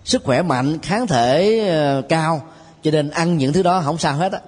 Sức 0.05 0.23
khỏe 0.23 0.41
mạnh, 0.41 0.79
kháng 0.79 1.07
thể 1.07 1.59
à, 1.69 2.01
cao, 2.09 2.41
cho 2.83 2.91
nên 2.91 3.09
ăn 3.09 3.37
những 3.37 3.53
thứ 3.53 3.63
đó 3.63 3.81
không 3.85 3.97
sao 3.97 4.15
hết 4.15 4.31
á. 4.31 4.39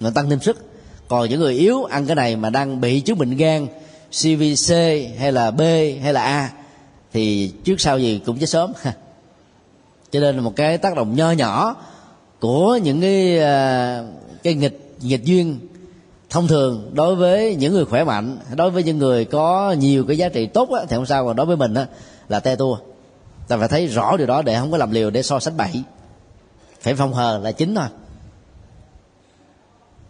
Nó 0.00 0.10
tăng 0.10 0.30
thêm 0.30 0.40
sức. 0.40 0.64
Còn 1.08 1.28
những 1.28 1.40
người 1.40 1.54
yếu 1.54 1.84
ăn 1.84 2.06
cái 2.06 2.16
này 2.16 2.36
mà 2.36 2.50
đang 2.50 2.80
bị 2.80 3.00
chứng 3.00 3.18
bệnh 3.18 3.36
gan 3.36 3.66
CVC 4.10 4.70
hay 5.18 5.32
là 5.32 5.50
B 5.50 5.60
hay 6.02 6.12
là 6.12 6.22
A, 6.22 6.50
thì 7.12 7.52
trước 7.64 7.80
sau 7.80 7.98
gì 7.98 8.20
cũng 8.26 8.38
chết 8.38 8.48
sớm. 8.48 8.72
Cho 10.10 10.20
nên 10.20 10.38
một 10.38 10.56
cái 10.56 10.78
tác 10.78 10.96
động 10.96 11.16
nho 11.16 11.30
nhỏ 11.30 11.76
của 12.40 12.76
những 12.76 13.00
cái 13.00 13.38
à, 13.38 14.02
cái 14.42 14.54
nghịch 14.54 14.96
nghịch 15.00 15.24
duyên 15.24 15.58
thông 16.30 16.48
thường 16.48 16.90
đối 16.94 17.16
với 17.16 17.54
những 17.54 17.72
người 17.72 17.84
khỏe 17.84 18.04
mạnh 18.04 18.38
đối 18.54 18.70
với 18.70 18.82
những 18.82 18.98
người 18.98 19.24
có 19.24 19.74
nhiều 19.78 20.04
cái 20.08 20.18
giá 20.18 20.28
trị 20.28 20.46
tốt 20.46 20.70
á, 20.70 20.80
thì 20.88 20.96
không 20.96 21.06
sao 21.06 21.26
còn 21.26 21.36
đối 21.36 21.46
với 21.46 21.56
mình 21.56 21.74
á, 21.74 21.86
là 22.28 22.40
te 22.40 22.56
tua. 22.56 22.78
Ta 23.48 23.56
phải 23.56 23.68
thấy 23.68 23.86
rõ 23.86 24.16
điều 24.16 24.26
đó 24.26 24.42
để 24.42 24.58
không 24.58 24.70
có 24.70 24.76
làm 24.76 24.90
liều 24.90 25.10
để 25.10 25.22
so 25.22 25.40
sánh 25.40 25.56
bậy. 25.56 25.82
Phải 26.80 26.94
phong 26.94 27.14
hờ 27.14 27.38
là 27.38 27.52
chính 27.52 27.74
thôi. 27.74 27.86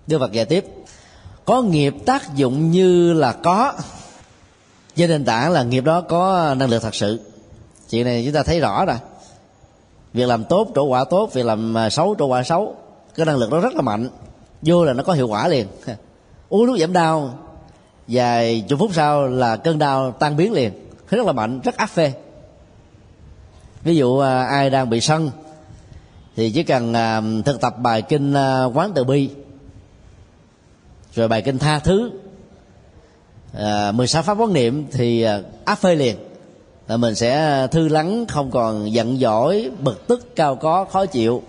Đưa 0.06 0.18
vật 0.18 0.32
giải 0.32 0.44
tiếp. 0.44 0.64
Có 1.44 1.62
nghiệp 1.62 1.94
tác 2.06 2.34
dụng 2.34 2.70
như 2.70 3.12
là 3.12 3.32
có 3.32 3.72
trên 4.96 5.10
nền 5.10 5.24
tảng 5.24 5.52
là 5.52 5.62
nghiệp 5.62 5.84
đó 5.84 6.00
có 6.00 6.54
năng 6.54 6.70
lực 6.70 6.82
thật 6.82 6.94
sự. 6.94 7.20
Chuyện 7.90 8.04
này 8.04 8.22
chúng 8.24 8.34
ta 8.34 8.42
thấy 8.42 8.60
rõ 8.60 8.84
rồi. 8.84 8.96
Việc 10.12 10.26
làm 10.26 10.44
tốt 10.44 10.68
trổ 10.74 10.84
quả 10.84 11.04
tốt 11.04 11.30
việc 11.32 11.46
làm 11.46 11.74
xấu 11.90 12.14
trổ 12.18 12.26
quả 12.26 12.42
xấu 12.42 12.76
cái 13.14 13.26
năng 13.26 13.36
lực 13.36 13.50
đó 13.50 13.60
rất 13.60 13.74
là 13.74 13.82
mạnh. 13.82 14.08
Vô 14.62 14.84
là 14.84 14.92
nó 14.92 15.02
có 15.02 15.12
hiệu 15.12 15.28
quả 15.28 15.48
liền. 15.48 15.66
uống 16.48 16.66
thuốc 16.66 16.78
giảm 16.78 16.92
đau. 16.92 17.38
Vài 18.08 18.64
chục 18.68 18.78
phút 18.78 18.90
sau 18.94 19.28
là 19.28 19.56
cơn 19.56 19.78
đau 19.78 20.12
tan 20.12 20.36
biến 20.36 20.52
liền. 20.52 20.72
Rất 21.10 21.26
là 21.26 21.32
mạnh 21.32 21.60
rất 21.60 21.76
áp 21.76 21.86
phê. 21.86 22.12
Ví 23.82 23.96
dụ 23.96 24.18
à, 24.18 24.42
ai 24.42 24.70
đang 24.70 24.90
bị 24.90 25.00
sân 25.00 25.30
thì 26.36 26.50
chỉ 26.50 26.62
cần 26.62 26.94
à, 26.94 27.22
thực 27.44 27.60
tập 27.60 27.78
bài 27.78 28.02
kinh 28.02 28.34
à, 28.34 28.64
quán 28.64 28.92
từ 28.94 29.04
bi 29.04 29.30
rồi 31.14 31.28
bài 31.28 31.42
kinh 31.42 31.58
tha 31.58 31.78
thứ 31.78 32.10
à, 33.52 33.92
16 33.92 34.22
pháp 34.22 34.38
quán 34.38 34.52
niệm 34.52 34.86
thì 34.92 35.26
áp 35.64 35.74
phê 35.74 35.94
liền 35.94 36.16
là 36.88 36.96
mình 36.96 37.14
sẽ 37.14 37.66
thư 37.70 37.88
lắng 37.88 38.26
không 38.28 38.50
còn 38.50 38.92
giận 38.92 39.18
dỗi 39.18 39.70
bực 39.80 40.06
tức 40.06 40.36
cao 40.36 40.56
có 40.56 40.84
khó 40.84 41.06
chịu. 41.06 41.42